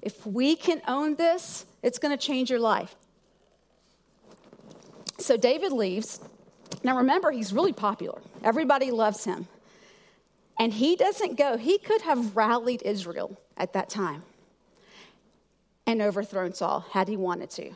if 0.00 0.26
we 0.26 0.56
can 0.56 0.82
own 0.88 1.14
this, 1.14 1.64
it's 1.80 1.98
going 2.00 2.16
to 2.16 2.20
change 2.20 2.50
your 2.50 2.58
life. 2.58 2.96
So 5.18 5.36
David 5.36 5.70
leaves. 5.70 6.18
Now 6.82 6.96
remember, 6.96 7.30
he's 7.30 7.52
really 7.52 7.72
popular. 7.72 8.20
Everybody 8.42 8.90
loves 8.90 9.24
him. 9.24 9.46
And 10.58 10.72
he 10.72 10.96
doesn't 10.96 11.38
go. 11.38 11.56
He 11.56 11.78
could 11.78 12.02
have 12.02 12.36
rallied 12.36 12.82
Israel 12.82 13.38
at 13.56 13.74
that 13.74 13.88
time 13.88 14.24
and 15.86 16.00
overthrown 16.00 16.52
Saul 16.54 16.86
had 16.90 17.08
he 17.08 17.16
wanted 17.16 17.50
to. 17.50 17.72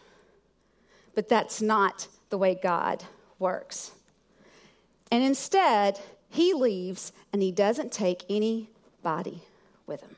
But 1.14 1.28
that's 1.28 1.62
not 1.62 2.08
the 2.30 2.38
way 2.38 2.58
God 2.60 3.04
works. 3.38 3.92
And 5.10 5.22
instead, 5.22 5.98
he 6.28 6.52
leaves 6.52 7.12
and 7.32 7.42
he 7.42 7.52
doesn't 7.52 7.92
take 7.92 8.24
anybody 8.28 9.42
with 9.86 10.02
him. 10.02 10.16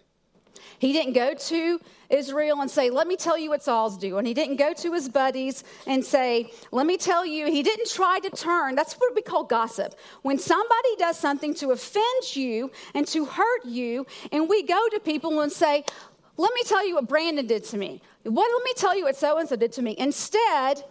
He 0.78 0.92
didn't 0.92 1.14
go 1.14 1.34
to 1.34 1.80
Israel 2.08 2.60
and 2.60 2.70
say, 2.70 2.90
Let 2.90 3.06
me 3.06 3.16
tell 3.16 3.36
you 3.36 3.50
what 3.50 3.62
Saul's 3.62 3.98
doing. 3.98 4.18
And 4.18 4.26
he 4.26 4.34
didn't 4.34 4.56
go 4.56 4.72
to 4.74 4.92
his 4.92 5.08
buddies 5.08 5.64
and 5.86 6.04
say, 6.04 6.50
Let 6.70 6.86
me 6.86 6.96
tell 6.96 7.26
you. 7.26 7.46
He 7.46 7.62
didn't 7.62 7.90
try 7.90 8.20
to 8.20 8.30
turn. 8.30 8.76
That's 8.76 8.94
what 8.94 9.14
we 9.14 9.22
call 9.22 9.44
gossip. 9.44 9.94
When 10.22 10.38
somebody 10.38 10.96
does 10.98 11.18
something 11.18 11.54
to 11.54 11.72
offend 11.72 12.36
you 12.36 12.70
and 12.94 13.06
to 13.08 13.24
hurt 13.24 13.64
you, 13.64 14.06
and 14.30 14.48
we 14.48 14.62
go 14.62 14.88
to 14.90 15.00
people 15.00 15.40
and 15.40 15.50
say, 15.50 15.84
Let 16.38 16.54
me 16.54 16.62
tell 16.64 16.86
you 16.86 16.94
what 16.94 17.08
Brandon 17.08 17.46
did 17.46 17.64
to 17.64 17.76
me. 17.76 18.00
What, 18.22 18.50
let 18.50 18.64
me 18.64 18.72
tell 18.76 18.96
you 18.96 19.04
what 19.04 19.16
so 19.16 19.38
and 19.38 19.48
so 19.48 19.56
did 19.56 19.72
to 19.72 19.82
me. 19.82 19.96
Instead, 19.98 20.84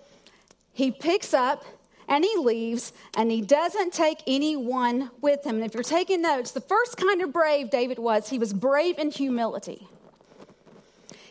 he 0.73 0.91
picks 0.91 1.33
up 1.33 1.63
and 2.09 2.23
he 2.23 2.35
leaves 2.37 2.91
and 3.15 3.31
he 3.31 3.41
doesn't 3.41 3.93
take 3.93 4.21
anyone 4.27 5.09
with 5.21 5.45
him. 5.45 5.55
And 5.55 5.65
if 5.65 5.73
you're 5.73 5.83
taking 5.83 6.21
notes, 6.21 6.51
the 6.51 6.61
first 6.61 6.97
kind 6.97 7.21
of 7.21 7.31
brave 7.31 7.69
David 7.69 7.97
was, 7.97 8.29
he 8.29 8.37
was 8.37 8.53
brave 8.53 8.99
in 8.99 9.09
humility. 9.09 9.87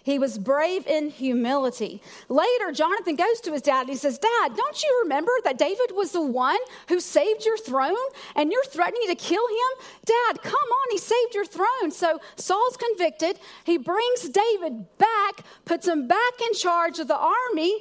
He 0.07 0.21
was 0.21 0.39
brave 0.39 0.87
in 0.87 1.11
humility. 1.11 2.01
Later, 2.29 2.71
Jonathan 2.73 3.17
goes 3.17 3.41
to 3.41 3.53
his 3.53 3.61
dad 3.61 3.81
and 3.81 3.89
he 3.89 3.97
says, 3.97 4.19
Dad, 4.19 4.55
don't 4.55 4.81
you 4.81 5.01
remember 5.03 5.33
that 5.43 5.59
David 5.59 5.91
was 5.97 6.13
the 6.13 6.23
one 6.23 6.61
who 6.89 7.01
saved 7.01 7.45
your 7.45 7.59
throne 7.59 7.97
and 8.37 8.53
you're 8.53 8.65
threatening 8.67 9.09
to 9.09 9.17
kill 9.17 9.45
him? 9.49 9.87
Dad, 10.05 10.43
come 10.43 10.53
on, 10.53 10.87
he 10.93 10.99
saved 10.99 11.35
your 11.35 11.45
throne. 11.45 11.91
So 11.91 12.21
Saul's 12.37 12.77
convicted. 12.77 13.41
He 13.65 13.79
brings 13.79 14.29
David 14.29 14.97
back, 14.97 15.45
puts 15.65 15.89
him 15.89 16.07
back 16.07 16.35
in 16.41 16.55
charge 16.55 17.01
of 17.01 17.09
the 17.09 17.19
army, 17.19 17.77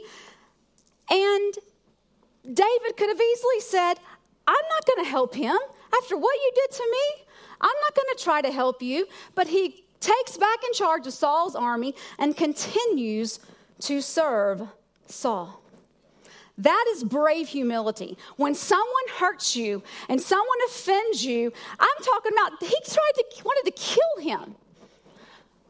and 1.11 1.53
David 2.43 2.97
could 2.97 3.09
have 3.09 3.21
easily 3.21 3.59
said, 3.59 3.93
I'm 4.47 4.65
not 4.71 4.87
going 4.87 5.05
to 5.05 5.11
help 5.11 5.35
him 5.35 5.57
after 5.95 6.17
what 6.17 6.33
you 6.33 6.51
did 6.55 6.71
to 6.71 6.89
me. 6.91 7.25
I'm 7.61 7.69
not 7.83 7.95
going 7.95 8.17
to 8.17 8.23
try 8.23 8.41
to 8.41 8.51
help 8.51 8.81
you. 8.81 9.05
But 9.35 9.45
he 9.45 9.84
takes 10.05 10.37
back 10.37 10.59
in 10.65 10.73
charge 10.73 11.07
of 11.07 11.13
Saul's 11.13 11.55
army 11.55 11.95
and 12.19 12.37
continues 12.37 13.39
to 13.81 14.01
serve 14.01 14.61
Saul. 15.07 15.61
That 16.57 16.85
is 16.93 17.03
brave 17.03 17.49
humility. 17.49 18.17
When 18.37 18.55
someone 18.55 19.07
hurts 19.17 19.55
you 19.55 19.83
and 20.07 20.21
someone 20.21 20.57
offends 20.67 21.25
you, 21.25 21.51
I'm 21.79 22.03
talking 22.03 22.31
about 22.31 22.61
he 22.61 22.75
tried 22.85 23.11
to 23.15 23.25
wanted 23.43 23.75
to 23.75 23.81
kill 23.81 24.23
him. 24.23 24.55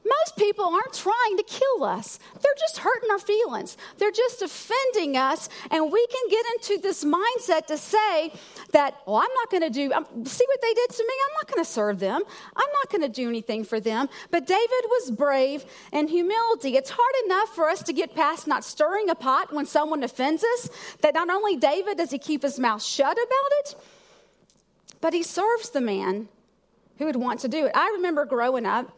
Most 0.06 0.38
people 0.38 0.66
aren't 0.66 0.94
trying 0.94 1.38
to 1.38 1.44
kill 1.44 1.84
us. 1.84 2.20
They're 2.34 2.60
just 2.60 2.78
hurting 2.78 3.10
our 3.10 3.18
feelings. 3.18 3.76
They're 3.98 4.12
just 4.12 4.44
offending 4.44 5.18
us. 5.18 5.50
And 5.72 5.92
we 5.92 6.08
can 6.08 6.30
get 6.30 6.46
into 6.54 6.82
this 6.82 7.04
mindset 7.04 7.66
to 7.68 7.78
say 7.78 8.32
that, 8.72 9.02
well, 9.08 9.16
I'm 9.16 9.34
not 9.34 9.50
going 9.50 9.64
to 9.64 9.72
do, 9.72 9.92
um, 9.94 10.06
see 10.26 10.46
what 10.48 10.62
they 10.62 10.74
did 10.74 10.90
to 10.92 11.04
me? 11.04 11.14
I'm 11.28 11.34
not 11.42 11.52
going 11.52 11.66
to 11.66 11.70
serve 11.70 12.00
them. 12.00 12.22
I'm 12.56 12.72
not 12.74 12.92
going 12.92 13.02
to 13.02 13.10
do 13.10 13.28
anything 13.28 13.64
for 13.64 13.80
them. 13.80 14.08
But 14.30 14.46
David 14.46 14.84
was 14.90 15.10
brave 15.10 15.66
and 15.92 16.08
humility. 16.08 16.78
It's 16.78 16.92
hard 16.94 17.26
enough 17.26 17.56
for 17.56 17.68
us 17.68 17.82
to 17.84 17.94
get 17.94 18.14
past 18.14 18.46
not 18.46 18.64
stirring 18.64 19.10
a 19.10 19.16
pot 19.16 19.52
when 19.52 19.66
someone 19.66 20.04
offends 20.04 20.44
us, 20.44 20.70
that 21.02 21.16
not 21.16 21.30
only 21.30 21.56
David 21.56 21.98
does 21.98 22.12
he 22.12 22.20
keep 22.20 22.44
his 22.44 22.60
mouth 22.60 22.84
shut 22.84 23.14
about 23.14 23.52
it, 23.60 23.76
but 25.02 25.14
he 25.14 25.24
serves 25.24 25.70
the 25.72 25.82
man 25.82 26.28
who 26.98 27.06
would 27.06 27.16
want 27.16 27.40
to 27.40 27.48
do 27.48 27.66
it. 27.66 27.72
I 27.74 27.92
remember 27.96 28.26
growing 28.26 28.66
up, 28.66 28.96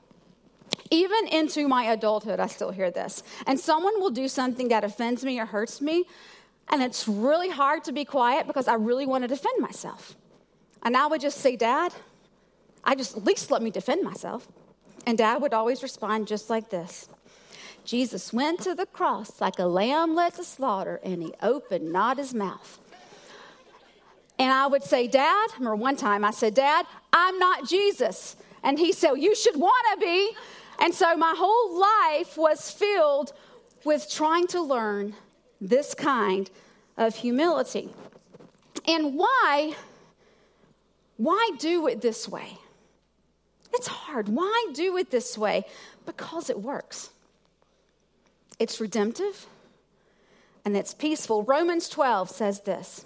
even 0.91 1.27
into 1.27 1.67
my 1.67 1.85
adulthood, 1.85 2.39
I 2.39 2.47
still 2.47 2.71
hear 2.71 2.91
this. 2.91 3.23
And 3.45 3.59
someone 3.59 3.99
will 3.99 4.09
do 4.09 4.27
something 4.27 4.69
that 4.69 4.83
offends 4.83 5.23
me 5.23 5.39
or 5.39 5.45
hurts 5.45 5.81
me, 5.81 6.05
and 6.69 6.83
it's 6.83 7.07
really 7.07 7.49
hard 7.49 7.83
to 7.85 7.91
be 7.91 8.05
quiet 8.05 8.47
because 8.47 8.67
I 8.67 8.75
really 8.75 9.05
want 9.05 9.23
to 9.23 9.27
defend 9.27 9.61
myself. 9.61 10.15
And 10.83 10.95
I 10.95 11.07
would 11.07 11.21
just 11.21 11.39
say, 11.39 11.55
Dad, 11.55 11.93
I 12.83 12.95
just 12.95 13.17
at 13.17 13.23
least 13.23 13.51
let 13.51 13.61
me 13.61 13.71
defend 13.71 14.03
myself. 14.03 14.47
And 15.05 15.17
Dad 15.17 15.41
would 15.41 15.53
always 15.53 15.83
respond 15.83 16.27
just 16.27 16.49
like 16.49 16.69
this 16.69 17.07
Jesus 17.85 18.33
went 18.33 18.59
to 18.61 18.75
the 18.75 18.85
cross 18.85 19.39
like 19.39 19.59
a 19.59 19.65
lamb 19.65 20.13
led 20.13 20.33
to 20.35 20.43
slaughter, 20.43 20.99
and 21.03 21.23
he 21.23 21.33
opened 21.41 21.91
not 21.91 22.17
his 22.17 22.33
mouth. 22.33 22.79
And 24.39 24.51
I 24.51 24.67
would 24.67 24.83
say, 24.83 25.07
Dad, 25.07 25.49
remember 25.57 25.77
one 25.77 25.95
time 25.95 26.23
I 26.23 26.31
said, 26.31 26.53
Dad, 26.53 26.85
I'm 27.11 27.39
not 27.39 27.67
Jesus. 27.67 28.35
And 28.61 28.77
he 28.77 28.91
said, 28.91 29.13
You 29.13 29.35
should 29.35 29.55
want 29.55 29.85
to 29.93 30.05
be. 30.05 30.31
And 30.79 30.93
so 30.93 31.15
my 31.17 31.33
whole 31.37 31.79
life 31.79 32.37
was 32.37 32.71
filled 32.71 33.33
with 33.83 34.09
trying 34.11 34.47
to 34.47 34.61
learn 34.61 35.15
this 35.59 35.93
kind 35.93 36.49
of 36.97 37.15
humility. 37.15 37.89
And 38.87 39.15
why? 39.15 39.73
Why 41.17 41.51
do 41.57 41.87
it 41.87 42.01
this 42.01 42.27
way? 42.27 42.57
It's 43.73 43.87
hard. 43.87 44.29
Why 44.29 44.67
do 44.73 44.97
it 44.97 45.11
this 45.11 45.37
way? 45.37 45.65
Because 46.05 46.49
it 46.49 46.59
works. 46.61 47.09
It's 48.59 48.79
redemptive 48.79 49.45
and 50.65 50.75
it's 50.75 50.93
peaceful. 50.93 51.43
Romans 51.43 51.87
12 51.89 52.29
says 52.29 52.61
this 52.61 53.05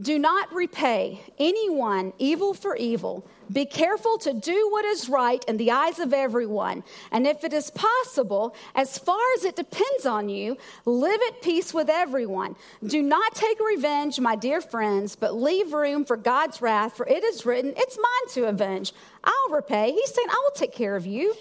Do 0.00 0.18
not 0.18 0.52
repay 0.52 1.20
anyone 1.38 2.12
evil 2.18 2.54
for 2.54 2.76
evil. 2.76 3.26
Be 3.52 3.66
careful 3.66 4.18
to 4.18 4.32
do 4.32 4.68
what 4.70 4.84
is 4.84 5.08
right 5.08 5.44
in 5.46 5.56
the 5.56 5.70
eyes 5.70 5.98
of 5.98 6.12
everyone. 6.12 6.82
And 7.12 7.26
if 7.26 7.44
it 7.44 7.52
is 7.52 7.70
possible, 7.70 8.54
as 8.74 8.98
far 8.98 9.20
as 9.36 9.44
it 9.44 9.56
depends 9.56 10.06
on 10.06 10.28
you, 10.28 10.56
live 10.84 11.20
at 11.28 11.42
peace 11.42 11.74
with 11.74 11.90
everyone. 11.90 12.56
Do 12.86 13.02
not 13.02 13.34
take 13.34 13.58
revenge, 13.60 14.18
my 14.18 14.36
dear 14.36 14.60
friends, 14.60 15.16
but 15.16 15.34
leave 15.34 15.72
room 15.72 16.04
for 16.04 16.16
God's 16.16 16.62
wrath, 16.62 16.96
for 16.96 17.06
it 17.06 17.22
is 17.24 17.44
written, 17.44 17.74
It's 17.76 17.98
mine 17.98 18.34
to 18.34 18.48
avenge. 18.48 18.92
I'll 19.22 19.50
repay. 19.50 19.92
He's 19.92 20.14
saying, 20.14 20.28
I 20.30 20.40
will 20.44 20.56
take 20.56 20.72
care 20.72 20.96
of 20.96 21.06
you. 21.06 21.34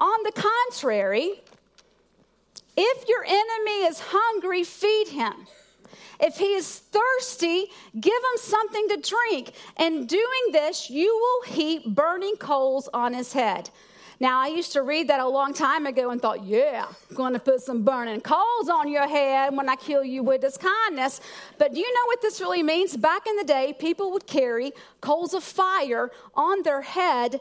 On 0.00 0.22
the 0.24 0.32
contrary, 0.32 1.42
if 2.76 3.08
your 3.08 3.24
enemy 3.24 3.86
is 3.86 4.00
hungry, 4.00 4.62
feed 4.64 5.08
him. 5.08 5.34
If 6.20 6.36
he 6.38 6.54
is 6.54 6.78
thirsty, 6.78 7.66
give 7.98 8.12
him 8.12 8.38
something 8.38 8.88
to 8.88 8.96
drink. 8.96 9.52
And 9.76 10.08
doing 10.08 10.52
this, 10.52 10.90
you 10.90 11.06
will 11.06 11.54
heap 11.54 11.84
burning 11.86 12.36
coals 12.36 12.88
on 12.92 13.14
his 13.14 13.32
head. 13.32 13.70
Now, 14.20 14.40
I 14.40 14.48
used 14.48 14.72
to 14.72 14.82
read 14.82 15.08
that 15.08 15.20
a 15.20 15.28
long 15.28 15.54
time 15.54 15.86
ago 15.86 16.10
and 16.10 16.20
thought, 16.20 16.42
yeah, 16.42 16.86
I'm 17.08 17.16
going 17.16 17.34
to 17.34 17.38
put 17.38 17.60
some 17.60 17.84
burning 17.84 18.20
coals 18.20 18.68
on 18.68 18.88
your 18.88 19.06
head 19.06 19.56
when 19.56 19.68
I 19.68 19.76
kill 19.76 20.02
you 20.02 20.24
with 20.24 20.40
this 20.40 20.56
kindness. 20.56 21.20
But 21.56 21.72
do 21.72 21.78
you 21.78 21.86
know 21.94 22.06
what 22.06 22.20
this 22.20 22.40
really 22.40 22.64
means? 22.64 22.96
Back 22.96 23.28
in 23.28 23.36
the 23.36 23.44
day, 23.44 23.76
people 23.78 24.10
would 24.12 24.26
carry 24.26 24.72
coals 25.00 25.34
of 25.34 25.44
fire 25.44 26.10
on 26.34 26.64
their 26.64 26.82
head 26.82 27.40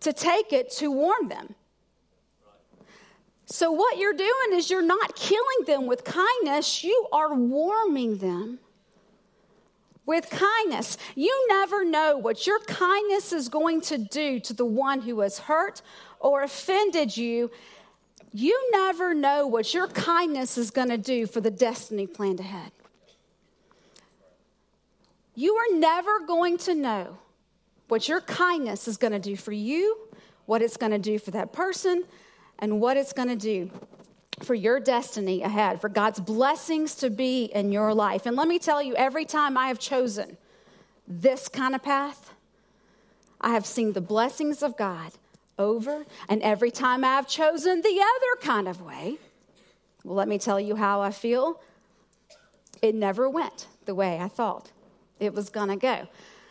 to 0.00 0.12
take 0.12 0.52
it 0.52 0.70
to 0.72 0.90
warm 0.90 1.28
them. 1.28 1.54
So, 3.46 3.70
what 3.70 3.96
you're 3.98 4.12
doing 4.12 4.52
is 4.52 4.70
you're 4.70 4.82
not 4.82 5.14
killing 5.14 5.66
them 5.66 5.86
with 5.86 6.02
kindness, 6.04 6.82
you 6.82 7.06
are 7.12 7.32
warming 7.32 8.18
them 8.18 8.58
with 10.04 10.30
kindness. 10.30 10.98
You 11.14 11.46
never 11.48 11.84
know 11.84 12.16
what 12.16 12.46
your 12.46 12.58
kindness 12.60 13.32
is 13.32 13.48
going 13.48 13.82
to 13.82 13.98
do 13.98 14.40
to 14.40 14.52
the 14.52 14.64
one 14.64 15.00
who 15.00 15.20
has 15.20 15.38
hurt 15.38 15.82
or 16.18 16.42
offended 16.42 17.16
you. 17.16 17.50
You 18.32 18.70
never 18.72 19.14
know 19.14 19.46
what 19.46 19.74
your 19.74 19.88
kindness 19.88 20.58
is 20.58 20.70
going 20.70 20.88
to 20.88 20.98
do 20.98 21.26
for 21.26 21.40
the 21.40 21.50
destiny 21.50 22.06
planned 22.06 22.40
ahead. 22.40 22.72
You 25.34 25.54
are 25.54 25.78
never 25.78 26.20
going 26.26 26.58
to 26.58 26.74
know 26.74 27.18
what 27.88 28.08
your 28.08 28.20
kindness 28.22 28.88
is 28.88 28.96
going 28.96 29.12
to 29.12 29.18
do 29.18 29.36
for 29.36 29.52
you, 29.52 29.98
what 30.46 30.62
it's 30.62 30.76
going 30.76 30.92
to 30.92 30.98
do 30.98 31.18
for 31.18 31.30
that 31.32 31.52
person, 31.52 32.04
and 32.58 32.80
what 32.80 32.96
it's 32.96 33.12
going 33.12 33.28
to 33.28 33.36
do 33.36 33.70
for 34.42 34.54
your 34.54 34.78
destiny 34.80 35.42
ahead, 35.42 35.80
for 35.80 35.88
God's 35.88 36.20
blessings 36.20 36.94
to 36.96 37.10
be 37.10 37.44
in 37.46 37.72
your 37.72 37.94
life. 37.94 38.26
And 38.26 38.36
let 38.36 38.48
me 38.48 38.58
tell 38.58 38.82
you, 38.82 38.94
every 38.94 39.24
time 39.24 39.56
I 39.56 39.68
have 39.68 39.78
chosen 39.78 40.36
this 41.08 41.48
kind 41.48 41.74
of 41.74 41.82
path, 41.82 42.34
I 43.40 43.50
have 43.50 43.64
seen 43.64 43.92
the 43.92 44.00
blessings 44.00 44.62
of 44.62 44.76
God 44.76 45.12
over. 45.58 46.04
And 46.28 46.42
every 46.42 46.70
time 46.70 47.04
I 47.04 47.14
have 47.14 47.28
chosen 47.28 47.80
the 47.80 48.00
other 48.00 48.46
kind 48.46 48.68
of 48.68 48.82
way, 48.82 49.18
well, 50.04 50.14
let 50.14 50.28
me 50.28 50.38
tell 50.38 50.60
you 50.60 50.76
how 50.76 51.00
I 51.00 51.10
feel. 51.10 51.60
It 52.82 52.94
never 52.94 53.28
went 53.28 53.66
the 53.86 53.94
way 53.94 54.18
I 54.18 54.28
thought 54.28 54.70
it 55.18 55.34
was 55.34 55.48
going 55.48 55.68
to 55.68 55.76
go. 55.76 56.08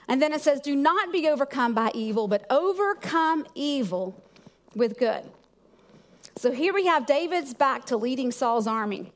And 0.07 0.21
then 0.21 0.33
it 0.33 0.41
says, 0.41 0.59
Do 0.59 0.75
not 0.75 1.11
be 1.11 1.27
overcome 1.27 1.73
by 1.73 1.91
evil, 1.93 2.27
but 2.27 2.45
overcome 2.49 3.45
evil 3.55 4.21
with 4.75 4.97
good. 4.97 5.23
So 6.37 6.51
here 6.51 6.73
we 6.73 6.85
have 6.85 7.05
David's 7.05 7.53
back 7.53 7.85
to 7.85 7.97
leading 7.97 8.31
Saul's 8.31 8.67
army. 8.67 9.13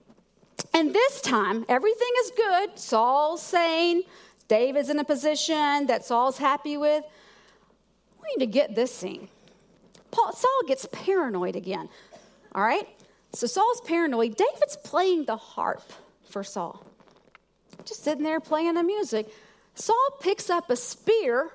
And 0.74 0.94
this 0.94 1.22
time, 1.22 1.66
everything 1.68 2.08
is 2.24 2.32
good. 2.36 2.80
Saul's 2.80 3.42
sane. 3.42 4.04
David's 4.48 4.90
in 4.90 5.00
a 5.00 5.04
position 5.04 5.88
that 5.88 6.06
Saul's 6.06 6.38
happy 6.38 6.78
with. 6.78 7.04
We 8.22 8.30
need 8.36 8.46
to 8.46 8.52
get 8.52 8.74
this 8.74 8.94
scene. 8.94 9.28
Paul, 10.12 10.34
Saul 10.34 10.62
gets 10.68 10.88
paranoid 10.92 11.56
again. 11.56 11.90
All 12.56 12.64
right? 12.64 12.88
So 13.34 13.48
Saul's 13.48 13.82
paranoid. 13.82 14.38
David's 14.38 14.78
playing 14.78 15.26
the 15.26 15.38
harp 15.38 15.92
for 16.30 16.44
Saul. 16.44 16.84
Just 17.86 18.04
sitting 18.04 18.24
there 18.24 18.40
playing 18.40 18.74
the 18.76 18.84
music. 18.84 19.28
Saul 19.76 20.18
picks 20.20 20.50
up 20.50 20.70
a 20.70 20.76
spear, 20.76 21.52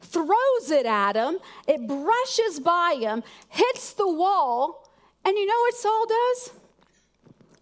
throws 0.00 0.70
it 0.70 0.86
at 0.86 1.16
him. 1.16 1.38
It 1.66 1.86
brushes 1.86 2.60
by 2.60 2.98
him, 3.00 3.22
hits 3.48 3.92
the 3.94 4.10
wall, 4.10 4.87
and 5.24 5.36
you 5.36 5.46
know 5.46 5.60
what 5.60 5.74
Saul 5.74 6.06
does? 6.06 6.50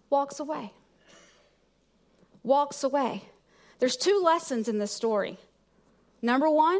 Walks 0.09 0.39
away. 0.39 0.71
Walks 2.43 2.83
away. 2.83 3.23
There's 3.79 3.97
two 3.97 4.21
lessons 4.23 4.67
in 4.67 4.79
this 4.79 4.91
story. 4.91 5.37
Number 6.21 6.49
one, 6.49 6.79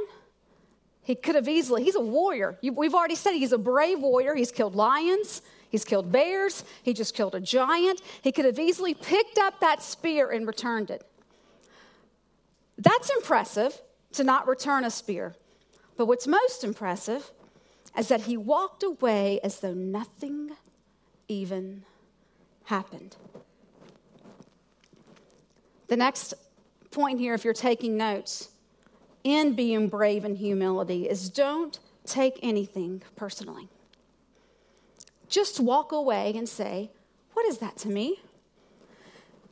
he 1.03 1.15
could 1.15 1.35
have 1.35 1.47
easily, 1.47 1.83
he's 1.83 1.95
a 1.95 2.01
warrior. 2.01 2.57
We've 2.61 2.93
already 2.93 3.15
said 3.15 3.33
he's 3.33 3.51
a 3.51 3.57
brave 3.57 3.99
warrior. 3.99 4.35
He's 4.35 4.51
killed 4.51 4.75
lions, 4.75 5.41
he's 5.69 5.85
killed 5.85 6.11
bears, 6.11 6.63
he 6.83 6.93
just 6.93 7.15
killed 7.15 7.35
a 7.35 7.39
giant. 7.39 8.01
He 8.21 8.31
could 8.31 8.45
have 8.45 8.59
easily 8.59 8.93
picked 8.93 9.37
up 9.37 9.59
that 9.59 9.81
spear 9.81 10.31
and 10.31 10.47
returned 10.47 10.89
it. 10.89 11.05
That's 12.77 13.09
impressive 13.09 13.79
to 14.13 14.23
not 14.23 14.47
return 14.47 14.83
a 14.83 14.91
spear. 14.91 15.35
But 15.95 16.07
what's 16.07 16.27
most 16.27 16.63
impressive 16.63 17.31
is 17.97 18.07
that 18.09 18.21
he 18.21 18.37
walked 18.37 18.83
away 18.83 19.39
as 19.43 19.59
though 19.59 19.73
nothing 19.73 20.51
even 21.27 21.83
happened. 22.65 23.15
The 25.87 25.97
next 25.97 26.33
point 26.91 27.19
here, 27.19 27.33
if 27.33 27.45
you're 27.45 27.53
taking 27.53 27.97
notes, 27.97 28.49
in 29.23 29.53
being 29.53 29.89
brave 29.89 30.23
and 30.23 30.37
humility, 30.37 31.09
is 31.09 31.29
don't 31.29 31.79
take 32.05 32.39
anything 32.41 33.01
personally. 33.15 33.67
Just 35.27 35.59
walk 35.59 35.91
away 35.91 36.33
and 36.35 36.47
say, 36.47 36.91
What 37.33 37.45
is 37.45 37.57
that 37.57 37.77
to 37.79 37.89
me? 37.89 38.19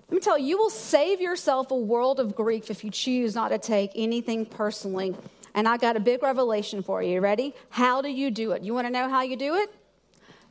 Let 0.07 0.15
me 0.15 0.19
tell 0.19 0.37
you, 0.37 0.45
you 0.45 0.57
will 0.57 0.69
save 0.69 1.19
yourself 1.19 1.71
a 1.71 1.75
world 1.75 2.19
of 2.19 2.35
grief 2.35 2.69
if 2.69 2.83
you 2.83 2.91
choose 2.91 3.35
not 3.35 3.49
to 3.49 3.57
take 3.57 3.91
anything 3.95 4.45
personally. 4.45 5.15
And 5.55 5.67
I 5.67 5.77
got 5.77 5.95
a 5.95 5.99
big 5.99 6.21
revelation 6.21 6.83
for 6.83 7.01
you. 7.01 7.19
Ready? 7.21 7.55
How 7.69 8.01
do 8.01 8.09
you 8.09 8.29
do 8.29 8.51
it? 8.51 8.61
You 8.61 8.73
want 8.73 8.87
to 8.87 8.91
know 8.91 9.09
how 9.09 9.23
you 9.23 9.35
do 9.35 9.55
it? 9.55 9.73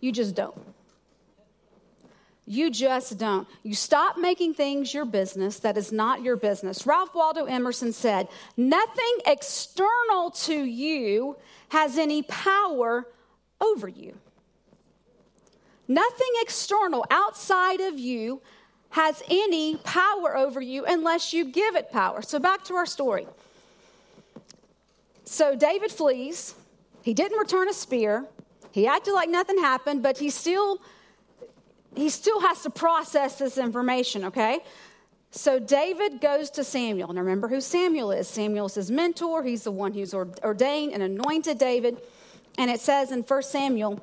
You 0.00 0.12
just 0.12 0.34
don't. 0.34 0.73
You 2.46 2.70
just 2.70 3.16
don't. 3.18 3.48
You 3.62 3.74
stop 3.74 4.18
making 4.18 4.54
things 4.54 4.92
your 4.92 5.06
business 5.06 5.60
that 5.60 5.78
is 5.78 5.92
not 5.92 6.22
your 6.22 6.36
business. 6.36 6.86
Ralph 6.86 7.14
Waldo 7.14 7.46
Emerson 7.46 7.92
said, 7.92 8.28
Nothing 8.56 9.18
external 9.24 10.30
to 10.42 10.54
you 10.54 11.36
has 11.70 11.96
any 11.96 12.22
power 12.22 13.06
over 13.60 13.88
you. 13.88 14.14
Nothing 15.88 16.32
external 16.42 17.04
outside 17.10 17.80
of 17.80 17.98
you 17.98 18.42
has 18.90 19.22
any 19.30 19.76
power 19.76 20.36
over 20.36 20.60
you 20.60 20.84
unless 20.86 21.32
you 21.32 21.46
give 21.46 21.74
it 21.76 21.90
power. 21.90 22.22
So, 22.22 22.38
back 22.38 22.64
to 22.64 22.74
our 22.74 22.86
story. 22.86 23.26
So, 25.24 25.56
David 25.56 25.90
flees. 25.90 26.54
He 27.02 27.12
didn't 27.14 27.38
return 27.38 27.68
a 27.68 27.74
spear. 27.74 28.26
He 28.70 28.86
acted 28.86 29.12
like 29.12 29.28
nothing 29.28 29.58
happened, 29.58 30.02
but 30.02 30.18
he 30.18 30.30
still 30.30 30.80
he 31.96 32.08
still 32.08 32.40
has 32.40 32.62
to 32.62 32.70
process 32.70 33.38
this 33.38 33.58
information, 33.58 34.24
okay? 34.24 34.60
So 35.30 35.58
David 35.58 36.20
goes 36.20 36.48
to 36.50 36.64
Samuel. 36.64 37.10
And 37.10 37.18
remember 37.18 37.48
who 37.48 37.60
Samuel 37.60 38.12
is. 38.12 38.28
Samuel 38.28 38.66
is 38.66 38.76
his 38.76 38.90
mentor. 38.90 39.42
He's 39.42 39.64
the 39.64 39.72
one 39.72 39.92
who's 39.92 40.14
ordained 40.14 40.92
and 40.92 41.02
anointed 41.02 41.58
David. 41.58 41.98
And 42.56 42.70
it 42.70 42.80
says 42.80 43.10
in 43.10 43.22
1 43.22 43.42
Samuel 43.42 44.00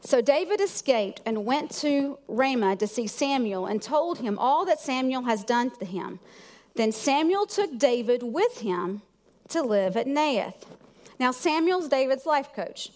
So 0.00 0.20
David 0.20 0.60
escaped 0.60 1.20
and 1.24 1.44
went 1.44 1.70
to 1.82 2.18
Ramah 2.26 2.76
to 2.76 2.88
see 2.88 3.06
Samuel 3.06 3.66
and 3.66 3.80
told 3.80 4.18
him 4.18 4.36
all 4.38 4.64
that 4.66 4.80
Samuel 4.80 5.22
has 5.22 5.44
done 5.44 5.70
to 5.78 5.84
him. 5.84 6.18
Then 6.74 6.90
Samuel 6.90 7.46
took 7.46 7.78
David 7.78 8.22
with 8.22 8.60
him 8.60 9.02
to 9.50 9.62
live 9.62 9.96
at 9.96 10.06
Naioth. 10.06 10.66
Now, 11.20 11.30
Samuel's 11.30 11.88
David's 11.88 12.26
life 12.26 12.52
coach. 12.52 12.90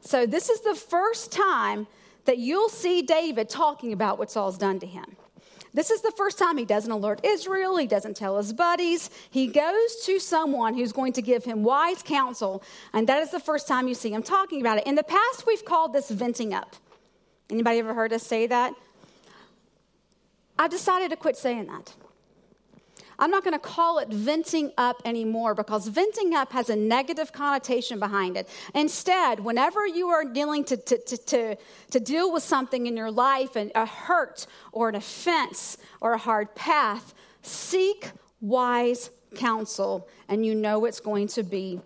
So 0.00 0.26
this 0.26 0.48
is 0.48 0.60
the 0.60 0.74
first 0.74 1.32
time 1.32 1.86
that 2.26 2.38
you'll 2.38 2.68
see 2.68 3.02
David 3.02 3.48
talking 3.48 3.92
about 3.92 4.18
what 4.18 4.30
Saul's 4.30 4.58
done 4.58 4.78
to 4.80 4.86
him. 4.86 5.16
This 5.74 5.90
is 5.90 6.00
the 6.00 6.10
first 6.12 6.38
time 6.38 6.56
he 6.56 6.64
doesn't 6.64 6.90
alert 6.90 7.20
Israel. 7.22 7.76
He 7.76 7.86
doesn't 7.86 8.16
tell 8.16 8.38
his 8.38 8.52
buddies. 8.52 9.10
He 9.30 9.46
goes 9.46 9.96
to 10.06 10.18
someone 10.18 10.72
who's 10.72 10.90
going 10.90 11.12
to 11.12 11.22
give 11.22 11.44
him 11.44 11.62
wise 11.62 12.02
counsel. 12.02 12.62
And 12.94 13.06
that 13.08 13.22
is 13.22 13.30
the 13.30 13.40
first 13.40 13.68
time 13.68 13.86
you 13.86 13.94
see 13.94 14.10
him 14.10 14.22
talking 14.22 14.60
about 14.60 14.78
it. 14.78 14.86
In 14.86 14.94
the 14.94 15.02
past, 15.02 15.46
we've 15.46 15.64
called 15.64 15.92
this 15.92 16.10
venting 16.10 16.54
up. 16.54 16.76
Anybody 17.50 17.78
ever 17.78 17.92
heard 17.92 18.12
us 18.14 18.22
say 18.22 18.46
that? 18.46 18.72
I've 20.58 20.70
decided 20.70 21.10
to 21.10 21.16
quit 21.16 21.36
saying 21.36 21.66
that. 21.66 21.92
I'm 23.18 23.30
not 23.30 23.44
going 23.44 23.54
to 23.54 23.58
call 23.58 23.98
it 23.98 24.08
venting 24.08 24.72
up 24.76 25.00
anymore 25.04 25.54
because 25.54 25.88
venting 25.88 26.34
up 26.34 26.52
has 26.52 26.70
a 26.70 26.76
negative 26.76 27.32
connotation 27.32 27.98
behind 27.98 28.36
it. 28.36 28.48
Instead, 28.74 29.40
whenever 29.40 29.86
you 29.86 30.08
are 30.08 30.24
dealing 30.24 30.64
to, 30.64 30.76
to, 30.76 30.98
to, 30.98 31.16
to, 31.16 31.56
to 31.90 32.00
deal 32.00 32.32
with 32.32 32.42
something 32.42 32.86
in 32.86 32.96
your 32.96 33.10
life, 33.10 33.56
and 33.56 33.72
a 33.74 33.86
hurt 33.86 34.46
or 34.72 34.88
an 34.88 34.94
offense 34.94 35.78
or 36.00 36.12
a 36.12 36.18
hard 36.18 36.54
path, 36.54 37.14
seek 37.42 38.10
wise 38.40 39.10
counsel, 39.34 40.08
and 40.28 40.44
you 40.44 40.54
know 40.54 40.84
it's 40.84 41.00
going 41.00 41.28
to 41.28 41.42
be 41.42 41.80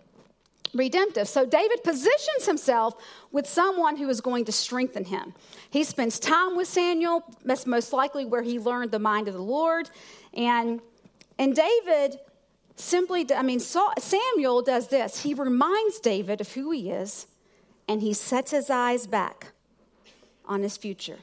redemptive. 0.73 1.27
So 1.27 1.45
David 1.45 1.83
positions 1.83 2.45
himself 2.45 2.95
with 3.31 3.47
someone 3.47 3.97
who 3.97 4.09
is 4.09 4.21
going 4.21 4.45
to 4.45 4.51
strengthen 4.51 5.05
him. 5.05 5.33
He 5.69 5.83
spends 5.83 6.19
time 6.19 6.55
with 6.55 6.67
Samuel, 6.67 7.23
that's 7.43 7.65
most 7.65 7.93
likely 7.93 8.25
where 8.25 8.41
he 8.41 8.59
learned 8.59 8.91
the 8.91 8.99
mind 8.99 9.27
of 9.27 9.33
the 9.33 9.41
Lord. 9.41 9.89
And, 10.33 10.81
and 11.41 11.55
David 11.55 12.19
simply, 12.75 13.27
I 13.33 13.41
mean, 13.41 13.59
Samuel 13.59 14.61
does 14.61 14.87
this. 14.87 15.23
He 15.23 15.33
reminds 15.33 15.99
David 15.99 16.39
of 16.39 16.53
who 16.53 16.71
he 16.71 16.91
is, 16.91 17.27
and 17.87 18.01
he 18.01 18.13
sets 18.13 18.51
his 18.51 18.69
eyes 18.69 19.07
back 19.07 19.47
on 20.45 20.61
his 20.61 20.77
future. 20.77 21.17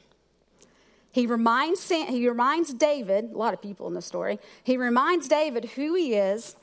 He 1.11 1.25
reminds, 1.25 1.89
he 1.89 2.27
reminds 2.27 2.73
David, 2.73 3.31
a 3.31 3.37
lot 3.37 3.53
of 3.53 3.61
people 3.61 3.87
in 3.87 3.93
the 3.93 4.01
story, 4.01 4.39
he 4.63 4.77
reminds 4.77 5.27
David 5.27 5.65
who 5.65 5.95
he 5.95 6.13
is 6.13 6.55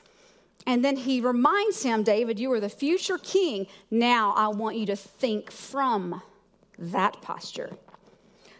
and 0.67 0.83
then 0.83 0.97
he 0.97 1.21
reminds 1.21 1.81
him, 1.81 2.03
David, 2.03 2.37
you 2.37 2.51
are 2.51 2.59
the 2.59 2.69
future 2.69 3.17
king. 3.17 3.67
Now 3.89 4.33
I 4.35 4.49
want 4.49 4.75
you 4.75 4.85
to 4.87 4.97
think 4.97 5.49
from 5.49 6.21
that 6.77 7.21
posture. 7.21 7.71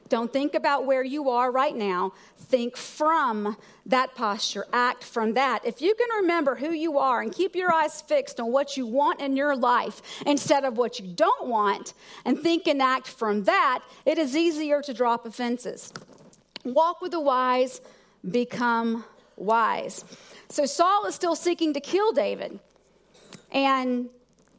Don't 0.07 0.31
think 0.31 0.55
about 0.55 0.85
where 0.85 1.03
you 1.03 1.29
are 1.29 1.51
right 1.51 1.75
now. 1.75 2.13
Think 2.49 2.77
from 2.77 3.57
that 3.85 4.15
posture. 4.15 4.65
Act 4.71 5.03
from 5.03 5.33
that. 5.33 5.65
If 5.65 5.81
you 5.81 5.93
can 5.95 6.07
remember 6.21 6.55
who 6.55 6.71
you 6.71 6.97
are 6.97 7.21
and 7.21 7.33
keep 7.33 7.55
your 7.55 7.73
eyes 7.73 8.01
fixed 8.01 8.39
on 8.39 8.51
what 8.53 8.77
you 8.77 8.87
want 8.87 9.19
in 9.19 9.35
your 9.35 9.55
life 9.55 10.01
instead 10.25 10.63
of 10.63 10.77
what 10.77 10.97
you 10.99 11.07
don't 11.07 11.47
want, 11.47 11.93
and 12.23 12.39
think 12.39 12.67
and 12.67 12.81
act 12.81 13.07
from 13.07 13.43
that, 13.43 13.83
it 14.05 14.17
is 14.17 14.35
easier 14.35 14.81
to 14.81 14.93
drop 14.93 15.25
offenses. 15.25 15.91
Walk 16.63 17.01
with 17.01 17.11
the 17.11 17.19
wise, 17.19 17.81
become 18.31 19.03
wise. 19.35 20.05
So 20.49 20.65
Saul 20.65 21.05
is 21.05 21.15
still 21.15 21.35
seeking 21.35 21.73
to 21.73 21.81
kill 21.81 22.13
David. 22.13 22.59
And 23.51 24.09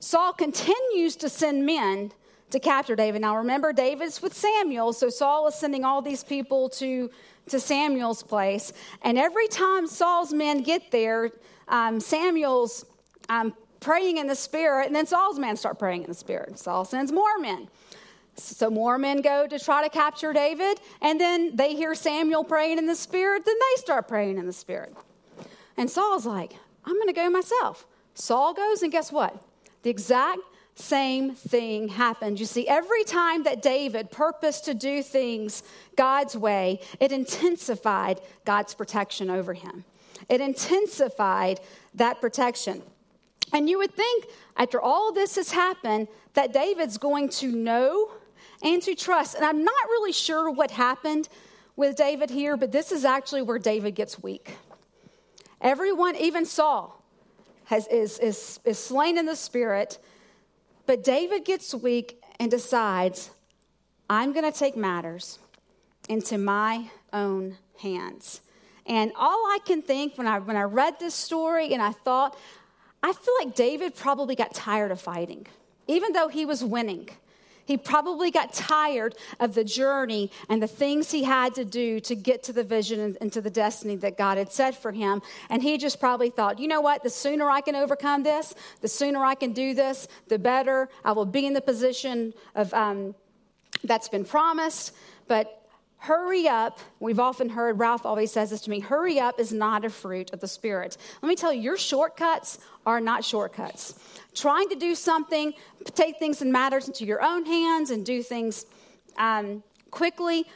Saul 0.00 0.32
continues 0.32 1.16
to 1.16 1.28
send 1.28 1.64
men 1.64 2.12
to 2.50 2.58
capture 2.58 2.96
David. 2.96 3.20
Now 3.20 3.36
remember, 3.36 3.72
David's 3.72 4.22
with 4.22 4.34
Samuel, 4.34 4.92
so 4.92 5.08
Saul 5.08 5.46
is 5.48 5.54
sending 5.54 5.84
all 5.84 6.00
these 6.00 6.24
people 6.24 6.68
to, 6.70 7.10
to 7.48 7.60
Samuel's 7.60 8.22
place. 8.22 8.72
And 9.02 9.18
every 9.18 9.48
time 9.48 9.86
Saul's 9.86 10.32
men 10.32 10.62
get 10.62 10.90
there, 10.90 11.30
um, 11.68 12.00
Samuel's 12.00 12.86
um, 13.28 13.54
praying 13.80 14.18
in 14.18 14.26
the 14.26 14.34
spirit, 14.34 14.86
and 14.86 14.96
then 14.96 15.06
Saul's 15.06 15.38
men 15.38 15.56
start 15.56 15.78
praying 15.78 16.02
in 16.02 16.08
the 16.08 16.14
spirit. 16.14 16.58
Saul 16.58 16.84
sends 16.84 17.12
more 17.12 17.38
men. 17.38 17.68
So 18.34 18.70
more 18.70 18.98
men 18.98 19.20
go 19.20 19.46
to 19.46 19.58
try 19.58 19.82
to 19.82 19.90
capture 19.90 20.32
David, 20.32 20.80
and 21.02 21.20
then 21.20 21.56
they 21.56 21.74
hear 21.74 21.94
Samuel 21.94 22.44
praying 22.44 22.78
in 22.78 22.86
the 22.86 22.94
spirit, 22.94 23.44
then 23.44 23.56
they 23.56 23.80
start 23.80 24.08
praying 24.08 24.38
in 24.38 24.46
the 24.46 24.52
spirit. 24.52 24.94
And 25.76 25.90
Saul's 25.90 26.24
like, 26.24 26.54
I'm 26.84 26.94
going 26.94 27.08
to 27.08 27.12
go 27.12 27.28
myself. 27.28 27.86
Saul 28.14 28.54
goes, 28.54 28.82
and 28.82 28.90
guess 28.90 29.12
what? 29.12 29.36
The 29.82 29.90
exact 29.90 30.40
same 30.78 31.34
thing 31.34 31.88
happened. 31.88 32.38
You 32.38 32.46
see, 32.46 32.68
every 32.68 33.04
time 33.04 33.42
that 33.44 33.62
David 33.62 34.10
purposed 34.10 34.64
to 34.66 34.74
do 34.74 35.02
things 35.02 35.62
God's 35.96 36.36
way, 36.36 36.80
it 37.00 37.12
intensified 37.12 38.20
God's 38.44 38.74
protection 38.74 39.28
over 39.30 39.54
him. 39.54 39.84
It 40.28 40.40
intensified 40.40 41.60
that 41.94 42.20
protection. 42.20 42.82
And 43.52 43.68
you 43.68 43.78
would 43.78 43.94
think, 43.94 44.26
after 44.56 44.80
all 44.80 45.12
this 45.12 45.36
has 45.36 45.50
happened, 45.50 46.08
that 46.34 46.52
David's 46.52 46.98
going 46.98 47.28
to 47.30 47.50
know 47.50 48.10
and 48.62 48.82
to 48.82 48.94
trust. 48.94 49.34
And 49.34 49.44
I'm 49.44 49.64
not 49.64 49.84
really 49.86 50.12
sure 50.12 50.50
what 50.50 50.70
happened 50.70 51.28
with 51.76 51.96
David 51.96 52.30
here, 52.30 52.56
but 52.56 52.72
this 52.72 52.92
is 52.92 53.04
actually 53.04 53.42
where 53.42 53.58
David 53.58 53.94
gets 53.94 54.22
weak. 54.22 54.56
Everyone, 55.60 56.14
even 56.16 56.44
Saul, 56.44 57.02
has, 57.64 57.86
is, 57.88 58.18
is, 58.18 58.60
is 58.64 58.78
slain 58.78 59.18
in 59.18 59.26
the 59.26 59.36
spirit. 59.36 59.98
But 60.88 61.04
David 61.04 61.44
gets 61.44 61.74
weak 61.74 62.18
and 62.40 62.50
decides, 62.50 63.30
I'm 64.08 64.32
going 64.32 64.50
to 64.50 64.58
take 64.58 64.74
matters 64.74 65.38
into 66.08 66.38
my 66.38 66.90
own 67.12 67.58
hands. 67.78 68.40
And 68.86 69.12
all 69.14 69.28
I 69.28 69.58
can 69.66 69.82
think 69.82 70.16
when 70.16 70.26
I, 70.26 70.38
when 70.38 70.56
I 70.56 70.62
read 70.62 70.98
this 70.98 71.14
story 71.14 71.74
and 71.74 71.82
I 71.82 71.92
thought, 71.92 72.38
I 73.02 73.12
feel 73.12 73.34
like 73.38 73.54
David 73.54 73.96
probably 73.96 74.34
got 74.34 74.54
tired 74.54 74.90
of 74.90 74.98
fighting, 74.98 75.46
even 75.88 76.14
though 76.14 76.28
he 76.28 76.46
was 76.46 76.64
winning. 76.64 77.10
He 77.68 77.76
probably 77.76 78.30
got 78.30 78.54
tired 78.54 79.14
of 79.40 79.52
the 79.52 79.62
journey 79.62 80.30
and 80.48 80.62
the 80.62 80.66
things 80.66 81.10
he 81.10 81.22
had 81.22 81.54
to 81.56 81.66
do 81.66 82.00
to 82.00 82.14
get 82.14 82.42
to 82.44 82.52
the 82.54 82.64
vision 82.64 83.14
and, 83.20 83.30
to 83.30 83.42
the 83.42 83.50
destiny 83.50 83.94
that 83.96 84.16
God 84.16 84.38
had 84.38 84.50
set 84.50 84.74
for 84.74 84.90
him. 84.90 85.20
And 85.50 85.62
he 85.62 85.76
just 85.76 86.00
probably 86.00 86.30
thought, 86.30 86.58
you 86.58 86.66
know 86.66 86.80
what? 86.80 87.02
The 87.02 87.10
sooner 87.10 87.50
I 87.50 87.60
can 87.60 87.76
overcome 87.76 88.22
this, 88.22 88.54
the 88.80 88.88
sooner 88.88 89.22
I 89.22 89.34
can 89.34 89.52
do 89.52 89.74
this, 89.74 90.08
the 90.28 90.38
better. 90.38 90.88
I 91.04 91.12
will 91.12 91.26
be 91.26 91.44
in 91.44 91.52
the 91.52 91.60
position 91.60 92.32
of 92.54 92.72
um, 92.72 93.14
that's 93.84 94.08
been 94.08 94.24
promised. 94.24 94.94
But 95.26 95.67
Hurry 95.98 96.48
up. 96.48 96.78
We've 97.00 97.18
often 97.18 97.48
heard, 97.48 97.78
Ralph 97.78 98.06
always 98.06 98.30
says 98.30 98.50
this 98.50 98.60
to 98.62 98.70
me 98.70 98.80
hurry 98.80 99.18
up 99.18 99.40
is 99.40 99.52
not 99.52 99.84
a 99.84 99.90
fruit 99.90 100.32
of 100.32 100.40
the 100.40 100.46
Spirit. 100.46 100.96
Let 101.22 101.28
me 101.28 101.34
tell 101.34 101.52
you, 101.52 101.60
your 101.60 101.76
shortcuts 101.76 102.58
are 102.86 103.00
not 103.00 103.24
shortcuts. 103.24 103.98
Trying 104.34 104.68
to 104.68 104.76
do 104.76 104.94
something, 104.94 105.52
take 105.94 106.18
things 106.18 106.40
and 106.40 106.52
matters 106.52 106.86
into 106.86 107.04
your 107.04 107.22
own 107.22 107.44
hands 107.44 107.90
and 107.90 108.06
do 108.06 108.22
things 108.22 108.64
um, 109.18 109.62
quickly 109.90 110.46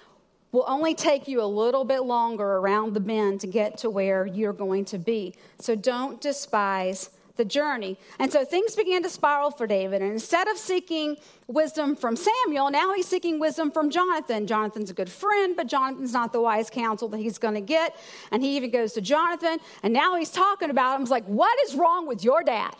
will 0.52 0.64
only 0.68 0.94
take 0.94 1.26
you 1.26 1.42
a 1.42 1.44
little 1.44 1.84
bit 1.84 2.00
longer 2.00 2.44
around 2.44 2.92
the 2.92 3.00
bend 3.00 3.40
to 3.40 3.46
get 3.46 3.78
to 3.78 3.90
where 3.90 4.26
you're 4.26 4.52
going 4.52 4.84
to 4.84 4.98
be. 4.98 5.34
So 5.58 5.74
don't 5.74 6.20
despise 6.20 7.10
the 7.36 7.44
journey. 7.44 7.98
And 8.18 8.30
so 8.30 8.44
things 8.44 8.76
began 8.76 9.02
to 9.02 9.08
spiral 9.08 9.50
for 9.50 9.66
David. 9.66 10.02
And 10.02 10.12
instead 10.12 10.48
of 10.48 10.56
seeking 10.56 11.16
wisdom 11.46 11.96
from 11.96 12.16
Samuel, 12.16 12.70
now 12.70 12.94
he's 12.94 13.06
seeking 13.06 13.38
wisdom 13.38 13.70
from 13.70 13.90
Jonathan. 13.90 14.46
Jonathan's 14.46 14.90
a 14.90 14.94
good 14.94 15.10
friend, 15.10 15.56
but 15.56 15.66
Jonathan's 15.66 16.12
not 16.12 16.32
the 16.32 16.40
wise 16.40 16.70
counsel 16.70 17.08
that 17.08 17.18
he's 17.18 17.38
going 17.38 17.54
to 17.54 17.60
get. 17.60 17.96
And 18.30 18.42
he 18.42 18.56
even 18.56 18.70
goes 18.70 18.92
to 18.94 19.00
Jonathan, 19.00 19.58
and 19.82 19.92
now 19.92 20.16
he's 20.16 20.30
talking 20.30 20.70
about 20.70 20.96
him. 20.96 21.00
He's 21.02 21.10
like, 21.10 21.24
What 21.26 21.56
is 21.66 21.74
wrong 21.74 22.06
with 22.06 22.22
your 22.22 22.42
dad? 22.42 22.74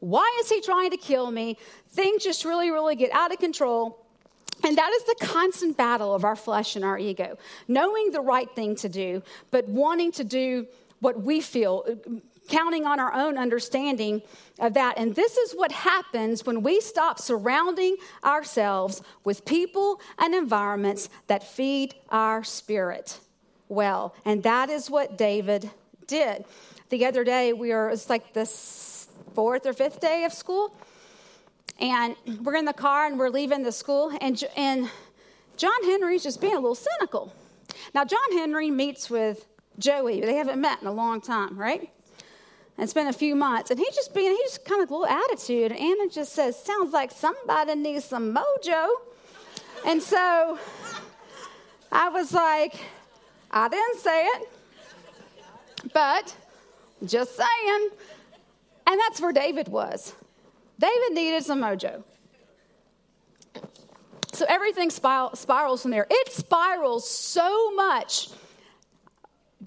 Why 0.00 0.38
is 0.40 0.48
he 0.48 0.60
trying 0.60 0.90
to 0.90 0.96
kill 0.96 1.30
me? 1.30 1.56
Things 1.90 2.22
just 2.22 2.44
really, 2.44 2.70
really 2.70 2.94
get 2.94 3.10
out 3.12 3.32
of 3.32 3.38
control. 3.38 4.04
And 4.64 4.76
that 4.76 4.90
is 4.92 5.04
the 5.04 5.26
constant 5.26 5.76
battle 5.76 6.14
of 6.14 6.24
our 6.24 6.36
flesh 6.36 6.76
and 6.76 6.84
our 6.84 6.98
ego. 6.98 7.38
Knowing 7.68 8.10
the 8.10 8.20
right 8.20 8.50
thing 8.54 8.74
to 8.76 8.88
do, 8.88 9.22
but 9.50 9.68
wanting 9.68 10.12
to 10.12 10.24
do 10.24 10.66
what 11.00 11.20
we 11.20 11.40
feel, 11.40 11.84
counting 12.48 12.84
on 12.84 12.98
our 12.98 13.12
own 13.14 13.38
understanding 13.38 14.22
of 14.58 14.74
that. 14.74 14.98
And 14.98 15.14
this 15.14 15.36
is 15.36 15.52
what 15.52 15.70
happens 15.70 16.44
when 16.44 16.62
we 16.62 16.80
stop 16.80 17.18
surrounding 17.18 17.96
ourselves 18.24 19.02
with 19.24 19.44
people 19.44 20.00
and 20.18 20.34
environments 20.34 21.08
that 21.28 21.44
feed 21.44 21.94
our 22.08 22.42
spirit 22.42 23.20
well. 23.68 24.14
And 24.24 24.42
that 24.42 24.70
is 24.70 24.90
what 24.90 25.16
David 25.16 25.70
did. 26.06 26.44
The 26.88 27.06
other 27.06 27.22
day, 27.22 27.52
we 27.52 27.70
were, 27.70 27.90
it's 27.90 28.08
like 28.08 28.32
the 28.32 28.46
fourth 29.34 29.66
or 29.66 29.72
fifth 29.72 30.00
day 30.00 30.24
of 30.24 30.32
school. 30.32 30.74
And 31.80 32.16
we're 32.42 32.56
in 32.56 32.64
the 32.64 32.72
car 32.72 33.06
and 33.06 33.18
we're 33.18 33.28
leaving 33.28 33.62
the 33.62 33.72
school. 33.72 34.10
And, 34.20 34.42
and 34.56 34.90
John 35.56 35.84
Henry's 35.84 36.22
just 36.22 36.40
being 36.40 36.54
a 36.54 36.60
little 36.60 36.74
cynical. 36.74 37.32
Now, 37.94 38.04
John 38.04 38.32
Henry 38.32 38.70
meets 38.70 39.08
with 39.10 39.46
Joey. 39.78 40.20
They 40.20 40.34
haven't 40.34 40.60
met 40.60 40.80
in 40.80 40.88
a 40.88 40.92
long 40.92 41.20
time, 41.20 41.56
right? 41.58 41.90
It's 42.78 42.94
been 42.94 43.08
a 43.08 43.12
few 43.12 43.34
months, 43.34 43.70
and 43.70 43.80
he's 43.80 43.94
just 43.94 44.14
being, 44.14 44.30
he's 44.30 44.52
just 44.52 44.64
kind 44.64 44.80
of 44.80 44.90
a 44.90 44.94
little 44.96 45.06
attitude. 45.06 45.72
And 45.72 45.80
Anna 45.80 46.08
just 46.08 46.32
says, 46.32 46.56
Sounds 46.62 46.92
like 46.92 47.10
somebody 47.10 47.74
needs 47.74 48.04
some 48.04 48.34
mojo. 48.34 48.88
And 49.84 50.00
so 50.00 50.58
I 51.90 52.08
was 52.08 52.32
like, 52.32 52.74
I 53.50 53.68
didn't 53.68 53.98
say 53.98 54.24
it, 54.24 54.48
but 55.92 56.36
just 57.04 57.36
saying. 57.36 57.90
And 58.86 59.00
that's 59.00 59.20
where 59.20 59.32
David 59.32 59.68
was. 59.68 60.14
David 60.78 61.12
needed 61.12 61.44
some 61.44 61.60
mojo. 61.60 62.04
So 64.32 64.46
everything 64.48 64.90
spirals 64.90 65.82
from 65.82 65.90
there. 65.90 66.06
It 66.08 66.32
spirals 66.32 67.08
so 67.08 67.72
much. 67.74 68.28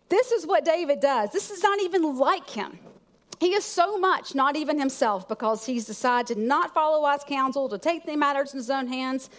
This 0.07 0.31
is 0.31 0.47
what 0.47 0.63
David 0.63 1.01
does. 1.01 1.31
This 1.31 1.51
is 1.51 1.61
not 1.61 1.81
even 1.81 2.17
like 2.17 2.49
him. 2.49 2.79
He 3.41 3.55
is 3.55 3.65
so 3.65 3.97
much 3.97 4.35
not 4.35 4.55
even 4.55 4.77
himself 4.77 5.27
because 5.27 5.65
he's 5.65 5.85
decided 5.85 6.35
to 6.35 6.39
not 6.39 6.75
follow 6.75 7.01
wise 7.01 7.23
counsel, 7.27 7.67
to 7.69 7.79
take 7.79 8.05
the 8.05 8.15
matters 8.15 8.53
in 8.53 8.59
his 8.59 8.69
own 8.69 8.85
hands. 8.85 9.31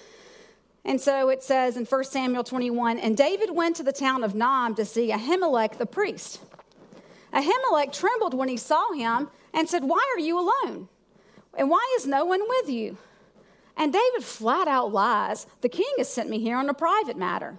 And 0.84 1.00
so 1.00 1.28
it 1.28 1.40
says 1.40 1.76
in 1.76 1.84
1 1.84 2.03
Samuel 2.03 2.42
21 2.42 2.98
And 2.98 3.16
David 3.16 3.53
went 3.53 3.76
to 3.76 3.84
the 3.84 3.92
town 3.92 4.24
of 4.24 4.34
Nob 4.34 4.74
to 4.74 4.84
see 4.84 5.12
Ahimelech 5.12 5.78
the 5.78 5.86
priest. 5.86 6.40
Ahimelech 7.32 7.92
trembled 7.92 8.34
when 8.34 8.48
he 8.48 8.57
saw 8.57 8.92
him 8.92 9.28
and 9.55 9.68
said, 9.68 9.84
Why 9.84 10.05
are 10.16 10.20
you 10.20 10.36
alone? 10.36 10.88
And 11.55 11.70
why 11.70 11.94
is 11.96 12.05
no 12.05 12.24
one 12.24 12.42
with 12.48 12.68
you? 12.68 12.98
And 13.76 13.92
David 13.92 14.24
flat 14.24 14.66
out 14.66 14.92
lies. 14.92 15.46
The 15.61 15.68
king 15.68 15.94
has 15.98 16.12
sent 16.12 16.28
me 16.28 16.40
here 16.40 16.57
on 16.57 16.68
a 16.68 16.74
private 16.74 17.16
matter. 17.16 17.57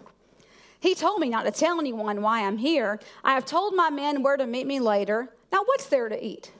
He 0.82 0.94
told 0.94 1.22
me 1.22 1.30
not 1.30 1.46
to 1.46 1.52
tell 1.52 1.80
anyone 1.80 2.22
why 2.22 2.46
I'm 2.46 2.58
here. 2.58 3.00
I 3.24 3.34
have 3.36 3.46
told 3.46 3.74
my 3.74 3.90
men 3.90 4.22
where 4.24 4.36
to 4.36 4.46
meet 4.46 4.68
me 4.68 4.82
later. 4.82 5.30
Now, 5.54 5.60
what's 5.66 5.86
there 5.86 6.10
to 6.10 6.26
eat? 6.26 6.52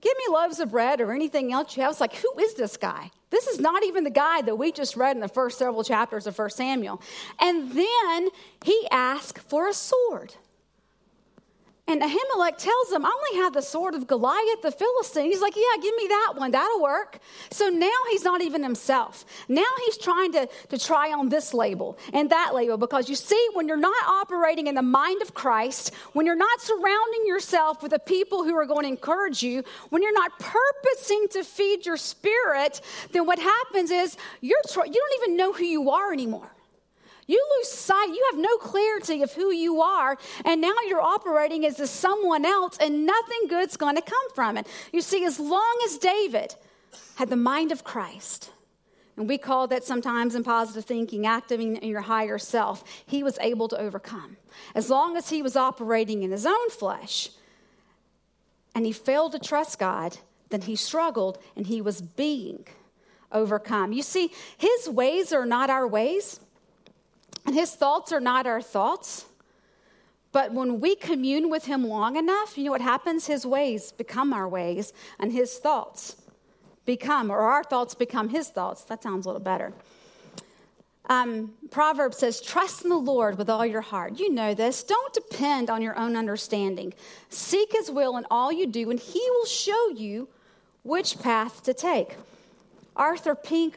Give 0.00 0.12
me 0.18 0.34
loaves 0.34 0.58
of 0.58 0.72
bread 0.72 1.00
or 1.00 1.12
anything 1.12 1.52
else 1.52 1.76
you 1.76 1.84
have. 1.84 1.92
It's 1.92 2.00
like, 2.00 2.16
who 2.16 2.38
is 2.40 2.54
this 2.54 2.76
guy? 2.76 3.12
This 3.30 3.46
is 3.46 3.60
not 3.60 3.84
even 3.84 4.02
the 4.02 4.10
guy 4.10 4.42
that 4.42 4.56
we 4.56 4.72
just 4.72 4.96
read 4.96 5.14
in 5.14 5.20
the 5.20 5.28
first 5.28 5.56
several 5.56 5.84
chapters 5.84 6.26
of 6.26 6.36
1 6.36 6.50
Samuel. 6.50 7.00
And 7.40 7.70
then 7.70 8.28
he 8.64 8.88
asked 8.90 9.38
for 9.38 9.68
a 9.68 9.72
sword. 9.72 10.34
And 11.88 12.02
Ahimelech 12.02 12.58
tells 12.58 12.92
him, 12.92 13.06
I 13.06 13.10
only 13.10 13.42
have 13.42 13.54
the 13.54 13.62
sword 13.62 13.94
of 13.94 14.06
Goliath 14.06 14.60
the 14.60 14.70
Philistine. 14.70 15.30
He's 15.30 15.40
like, 15.40 15.56
Yeah, 15.56 15.82
give 15.82 15.96
me 15.96 16.06
that 16.08 16.34
one. 16.36 16.50
That'll 16.50 16.82
work. 16.82 17.18
So 17.50 17.70
now 17.70 17.88
he's 18.10 18.24
not 18.24 18.42
even 18.42 18.62
himself. 18.62 19.24
Now 19.48 19.64
he's 19.86 19.96
trying 19.96 20.32
to, 20.32 20.48
to 20.68 20.78
try 20.78 21.12
on 21.14 21.30
this 21.30 21.54
label 21.54 21.96
and 22.12 22.28
that 22.28 22.54
label 22.54 22.76
because 22.76 23.08
you 23.08 23.14
see, 23.14 23.48
when 23.54 23.66
you're 23.66 23.78
not 23.78 24.06
operating 24.06 24.66
in 24.66 24.74
the 24.74 24.82
mind 24.82 25.22
of 25.22 25.32
Christ, 25.32 25.94
when 26.12 26.26
you're 26.26 26.36
not 26.36 26.60
surrounding 26.60 27.26
yourself 27.26 27.82
with 27.82 27.92
the 27.92 27.98
people 27.98 28.44
who 28.44 28.54
are 28.54 28.66
going 28.66 28.82
to 28.82 28.88
encourage 28.88 29.42
you, 29.42 29.64
when 29.88 30.02
you're 30.02 30.12
not 30.12 30.38
purposing 30.38 31.26
to 31.30 31.42
feed 31.42 31.86
your 31.86 31.96
spirit, 31.96 32.82
then 33.12 33.24
what 33.24 33.38
happens 33.38 33.90
is 33.90 34.18
you're 34.42 34.58
you 34.76 34.92
don't 34.92 35.22
even 35.22 35.38
know 35.38 35.54
who 35.54 35.64
you 35.64 35.88
are 35.90 36.12
anymore. 36.12 36.50
You 37.28 37.40
lose 37.58 37.68
sight. 37.68 38.08
You 38.08 38.26
have 38.32 38.40
no 38.40 38.56
clarity 38.56 39.22
of 39.22 39.32
who 39.32 39.52
you 39.52 39.80
are. 39.80 40.18
And 40.44 40.60
now 40.60 40.74
you're 40.88 41.00
operating 41.00 41.64
as 41.64 41.88
someone 41.88 42.44
else, 42.44 42.76
and 42.80 43.06
nothing 43.06 43.46
good's 43.48 43.76
going 43.76 43.94
to 43.94 44.02
come 44.02 44.30
from 44.34 44.56
it. 44.56 44.66
You 44.92 45.02
see, 45.02 45.24
as 45.24 45.38
long 45.38 45.78
as 45.86 45.98
David 45.98 46.56
had 47.14 47.28
the 47.28 47.36
mind 47.36 47.70
of 47.70 47.84
Christ, 47.84 48.50
and 49.18 49.28
we 49.28 49.36
call 49.36 49.66
that 49.66 49.84
sometimes 49.84 50.36
in 50.36 50.44
positive 50.44 50.84
thinking, 50.84 51.26
acting 51.26 51.76
in 51.76 51.88
your 51.88 52.00
higher 52.00 52.38
self, 52.38 52.84
he 53.04 53.22
was 53.22 53.36
able 53.40 53.68
to 53.68 53.78
overcome. 53.78 54.36
As 54.74 54.88
long 54.88 55.16
as 55.16 55.28
he 55.28 55.42
was 55.42 55.56
operating 55.56 56.22
in 56.22 56.30
his 56.30 56.46
own 56.46 56.70
flesh 56.70 57.28
and 58.76 58.86
he 58.86 58.92
failed 58.92 59.32
to 59.32 59.40
trust 59.40 59.78
God, 59.78 60.16
then 60.50 60.62
he 60.62 60.76
struggled 60.76 61.38
and 61.56 61.66
he 61.66 61.82
was 61.82 62.00
being 62.00 62.64
overcome. 63.32 63.92
You 63.92 64.02
see, 64.02 64.30
his 64.56 64.88
ways 64.88 65.32
are 65.32 65.44
not 65.44 65.68
our 65.68 65.86
ways. 65.86 66.38
And 67.46 67.54
his 67.54 67.74
thoughts 67.74 68.12
are 68.12 68.20
not 68.20 68.46
our 68.46 68.62
thoughts. 68.62 69.26
But 70.32 70.52
when 70.52 70.80
we 70.80 70.94
commune 70.94 71.50
with 71.50 71.64
him 71.64 71.86
long 71.86 72.16
enough, 72.16 72.58
you 72.58 72.64
know 72.64 72.70
what 72.70 72.80
happens? 72.80 73.26
His 73.26 73.46
ways 73.46 73.92
become 73.92 74.32
our 74.32 74.48
ways, 74.48 74.92
and 75.18 75.32
his 75.32 75.58
thoughts 75.58 76.16
become, 76.84 77.30
or 77.30 77.38
our 77.38 77.64
thoughts 77.64 77.94
become 77.94 78.28
his 78.28 78.48
thoughts. 78.48 78.84
That 78.84 79.02
sounds 79.02 79.26
a 79.26 79.30
little 79.30 79.42
better. 79.42 79.72
Um, 81.08 81.52
Proverbs 81.70 82.18
says, 82.18 82.40
Trust 82.40 82.84
in 82.84 82.90
the 82.90 82.96
Lord 82.96 83.38
with 83.38 83.48
all 83.48 83.64
your 83.64 83.80
heart. 83.80 84.18
You 84.18 84.30
know 84.30 84.52
this. 84.52 84.84
Don't 84.84 85.14
depend 85.14 85.70
on 85.70 85.80
your 85.80 85.98
own 85.98 86.16
understanding. 86.16 86.92
Seek 87.30 87.72
his 87.72 87.90
will 87.90 88.16
in 88.18 88.26
all 88.30 88.52
you 88.52 88.66
do, 88.66 88.90
and 88.90 89.00
he 89.00 89.22
will 89.30 89.46
show 89.46 89.90
you 89.90 90.28
which 90.82 91.18
path 91.20 91.62
to 91.62 91.72
take. 91.72 92.16
Arthur 92.94 93.34
Pink 93.34 93.76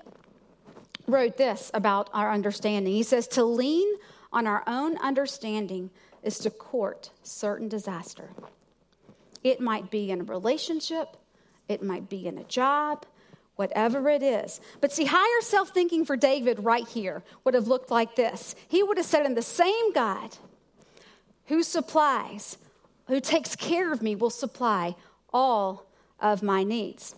wrote 1.08 1.38
this 1.38 1.72
about 1.74 2.10
our 2.14 2.32
understanding. 2.32 2.94
He 2.94 3.04
says, 3.04 3.28
To 3.30 3.44
lean 3.44 3.88
on 4.32 4.48
our 4.48 4.64
own 4.68 4.98
understanding 4.98 5.90
is 6.24 6.38
to 6.40 6.50
court 6.50 7.12
certain 7.24 7.68
disaster. 7.68 8.30
It 9.44 9.60
might 9.60 9.90
be 9.90 10.12
in 10.12 10.22
a 10.22 10.24
relationship, 10.24 11.18
it 11.68 11.82
might 11.82 12.10
be 12.10 12.28
in 12.28 12.38
a 12.38 12.44
job, 12.44 13.06
whatever 13.56 14.10
it 14.10 14.24
is. 14.24 14.62
But 14.80 14.92
see, 14.92 15.06
higher 15.06 15.42
self 15.42 15.70
thinking 15.70 16.06
for 16.06 16.16
David 16.16 16.64
right 16.64 16.88
here 16.88 17.24
would 17.44 17.54
have 17.54 17.68
looked 17.68 17.92
like 17.92 18.16
this. 18.16 18.56
He 18.68 18.84
would 18.84 18.98
have 18.98 19.06
said, 19.06 19.26
In 19.26 19.36
the 19.36 19.42
same 19.42 19.94
God 19.94 20.38
who 21.46 21.64
supplies, 21.64 22.58
who 23.08 23.20
takes 23.20 23.56
care 23.56 23.92
of 23.92 24.02
me, 24.02 24.16
will 24.16 24.30
supply 24.30 24.96
all 25.34 25.86
of 26.20 26.44
my 26.44 26.64
needs. 26.64 27.16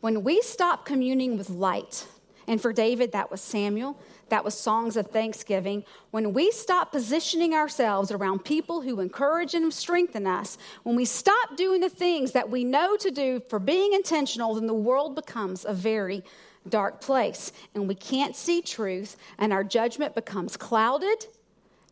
When 0.00 0.22
we 0.22 0.42
stop 0.42 0.84
communing 0.84 1.36
with 1.38 1.48
light, 1.50 2.06
and 2.48 2.60
for 2.60 2.72
David, 2.72 3.12
that 3.12 3.30
was 3.30 3.40
Samuel. 3.40 3.98
That 4.28 4.44
was 4.44 4.54
songs 4.54 4.96
of 4.96 5.08
thanksgiving. 5.08 5.84
When 6.10 6.32
we 6.32 6.50
stop 6.50 6.92
positioning 6.92 7.54
ourselves 7.54 8.10
around 8.10 8.44
people 8.44 8.80
who 8.80 9.00
encourage 9.00 9.54
and 9.54 9.72
strengthen 9.72 10.26
us, 10.26 10.58
when 10.84 10.96
we 10.96 11.04
stop 11.04 11.56
doing 11.56 11.80
the 11.80 11.88
things 11.88 12.32
that 12.32 12.48
we 12.48 12.64
know 12.64 12.96
to 12.96 13.10
do 13.10 13.42
for 13.48 13.58
being 13.58 13.92
intentional, 13.92 14.54
then 14.54 14.66
the 14.66 14.74
world 14.74 15.14
becomes 15.14 15.64
a 15.64 15.72
very 15.74 16.22
dark 16.68 17.00
place. 17.00 17.52
And 17.74 17.88
we 17.88 17.94
can't 17.94 18.36
see 18.36 18.62
truth, 18.62 19.16
and 19.38 19.52
our 19.52 19.64
judgment 19.64 20.14
becomes 20.14 20.56
clouded, 20.56 21.26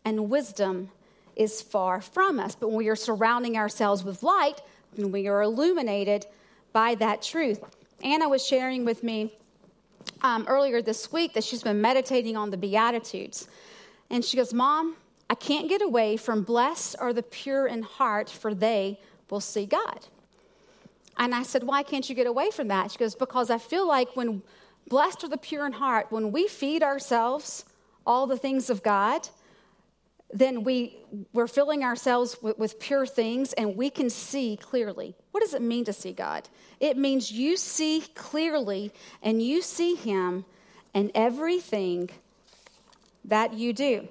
and 0.04 0.30
wisdom 0.30 0.90
is 1.36 1.60
far 1.60 2.00
from 2.00 2.38
us. 2.38 2.54
But 2.54 2.68
when 2.68 2.78
we 2.78 2.88
are 2.88 2.96
surrounding 2.96 3.56
ourselves 3.56 4.04
with 4.04 4.22
light, 4.22 4.60
then 4.96 5.10
we 5.10 5.26
are 5.26 5.42
illuminated 5.42 6.26
by 6.72 6.94
that 6.96 7.22
truth. 7.22 7.60
Anna 8.02 8.28
was 8.28 8.44
sharing 8.46 8.84
with 8.84 9.02
me 9.02 9.32
um, 10.22 10.44
earlier 10.48 10.82
this 10.82 11.12
week 11.12 11.34
that 11.34 11.44
she's 11.44 11.62
been 11.62 11.80
meditating 11.80 12.36
on 12.36 12.50
the 12.50 12.56
Beatitudes. 12.56 13.48
And 14.10 14.24
she 14.24 14.36
goes, 14.36 14.52
Mom, 14.54 14.96
I 15.28 15.34
can't 15.34 15.68
get 15.68 15.82
away 15.82 16.16
from 16.16 16.42
blessed 16.42 16.96
are 16.98 17.12
the 17.12 17.22
pure 17.22 17.66
in 17.66 17.82
heart, 17.82 18.28
for 18.28 18.54
they 18.54 19.00
will 19.30 19.40
see 19.40 19.66
God. 19.66 20.06
And 21.16 21.34
I 21.34 21.42
said, 21.42 21.62
Why 21.62 21.82
can't 21.82 22.08
you 22.08 22.14
get 22.14 22.26
away 22.26 22.50
from 22.50 22.68
that? 22.68 22.90
She 22.90 22.98
goes, 22.98 23.14
Because 23.14 23.50
I 23.50 23.58
feel 23.58 23.86
like 23.86 24.14
when 24.16 24.42
blessed 24.88 25.24
are 25.24 25.28
the 25.28 25.38
pure 25.38 25.66
in 25.66 25.72
heart, 25.72 26.06
when 26.10 26.32
we 26.32 26.48
feed 26.48 26.82
ourselves 26.82 27.64
all 28.06 28.26
the 28.26 28.36
things 28.36 28.68
of 28.70 28.82
God, 28.82 29.28
then 30.32 30.64
we, 30.64 30.96
we're 31.32 31.46
filling 31.46 31.84
ourselves 31.84 32.36
with, 32.42 32.58
with, 32.58 32.80
pure 32.80 33.06
things 33.06 33.52
and 33.52 33.76
we 33.76 33.90
can 33.90 34.10
see 34.10 34.56
clearly. 34.60 35.14
What 35.30 35.40
does 35.40 35.54
it 35.54 35.62
mean 35.62 35.84
to 35.84 35.92
see 35.92 36.12
God? 36.12 36.48
It 36.80 36.96
means 36.96 37.30
you 37.30 37.56
see 37.56 38.04
clearly 38.14 38.92
and 39.22 39.42
you 39.42 39.62
see 39.62 39.94
Him 39.94 40.44
in 40.92 41.10
everything 41.14 42.10
that 43.24 43.54
you 43.54 43.72
do. 43.72 44.08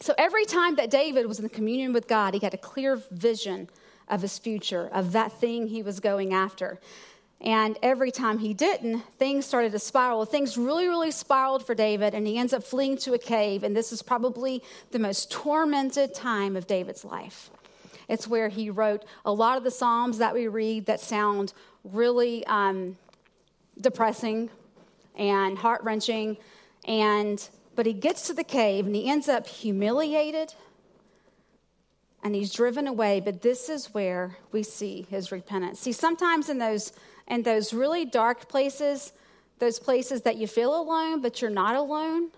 So 0.00 0.14
every 0.18 0.44
time 0.44 0.76
that 0.76 0.90
David 0.90 1.26
was 1.26 1.40
in 1.40 1.48
communion 1.48 1.92
with 1.92 2.06
God, 2.06 2.34
he 2.34 2.40
had 2.40 2.54
a 2.54 2.58
clear 2.58 2.96
vision 3.10 3.68
of 4.08 4.22
his 4.22 4.38
future, 4.38 4.88
of 4.92 5.12
that 5.12 5.32
thing 5.32 5.66
he 5.66 5.82
was 5.82 6.00
going 6.00 6.32
after. 6.32 6.78
And 7.40 7.78
every 7.82 8.10
time 8.10 8.38
he 8.38 8.54
didn't, 8.54 9.00
things 9.18 9.44
started 9.44 9.72
to 9.72 9.78
spiral. 9.78 10.24
Things 10.24 10.56
really, 10.56 10.88
really 10.88 11.10
spiraled 11.10 11.66
for 11.66 11.74
David, 11.74 12.14
and 12.14 12.26
he 12.26 12.38
ends 12.38 12.52
up 12.52 12.64
fleeing 12.64 12.96
to 12.98 13.12
a 13.12 13.18
cave. 13.18 13.62
And 13.62 13.76
this 13.76 13.92
is 13.92 14.02
probably 14.02 14.62
the 14.90 14.98
most 14.98 15.30
tormented 15.30 16.14
time 16.14 16.56
of 16.56 16.66
David's 16.66 17.04
life. 17.04 17.50
It's 18.08 18.26
where 18.26 18.48
he 18.48 18.70
wrote 18.70 19.04
a 19.24 19.32
lot 19.32 19.58
of 19.58 19.64
the 19.64 19.70
Psalms 19.70 20.18
that 20.18 20.32
we 20.32 20.48
read 20.48 20.86
that 20.86 21.00
sound 21.00 21.52
really 21.84 22.44
um, 22.46 22.96
depressing 23.80 24.48
and 25.16 25.58
heart 25.58 25.82
wrenching. 25.82 26.36
And 26.86 27.46
but 27.74 27.84
he 27.84 27.92
gets 27.92 28.26
to 28.28 28.34
the 28.34 28.44
cave 28.44 28.86
and 28.86 28.94
he 28.94 29.10
ends 29.10 29.28
up 29.28 29.46
humiliated 29.46 30.54
and 32.22 32.34
he's 32.34 32.52
driven 32.52 32.86
away. 32.86 33.20
But 33.20 33.42
this 33.42 33.68
is 33.68 33.92
where 33.92 34.36
we 34.50 34.62
see 34.62 35.06
his 35.10 35.30
repentance. 35.30 35.80
See, 35.80 35.92
sometimes 35.92 36.48
in 36.48 36.58
those 36.58 36.92
in 37.28 37.42
those 37.42 37.72
really 37.72 38.04
dark 38.04 38.48
places, 38.48 39.12
those 39.58 39.78
places 39.78 40.22
that 40.22 40.36
you 40.36 40.46
feel 40.46 40.80
alone, 40.80 41.20
but 41.20 41.40
you're 41.40 41.50
not 41.50 41.76
alone, 41.76 42.30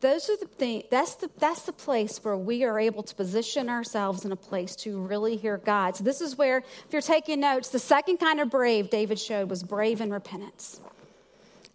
those 0.00 0.28
are 0.30 0.36
the 0.36 0.46
things, 0.46 0.84
that's 0.90 1.14
the, 1.16 1.30
that's 1.38 1.62
the 1.62 1.72
place 1.72 2.22
where 2.24 2.36
we 2.36 2.64
are 2.64 2.78
able 2.78 3.02
to 3.02 3.14
position 3.14 3.68
ourselves 3.68 4.24
in 4.24 4.32
a 4.32 4.36
place 4.36 4.74
to 4.76 5.00
really 5.00 5.36
hear 5.36 5.58
God. 5.58 5.96
So, 5.96 6.04
this 6.04 6.20
is 6.20 6.36
where, 6.36 6.58
if 6.58 6.86
you're 6.92 7.02
taking 7.02 7.40
notes, 7.40 7.68
the 7.68 7.78
second 7.78 8.16
kind 8.16 8.40
of 8.40 8.50
brave 8.50 8.90
David 8.90 9.18
showed 9.18 9.50
was 9.50 9.62
brave 9.62 10.00
in 10.00 10.10
repentance. 10.10 10.80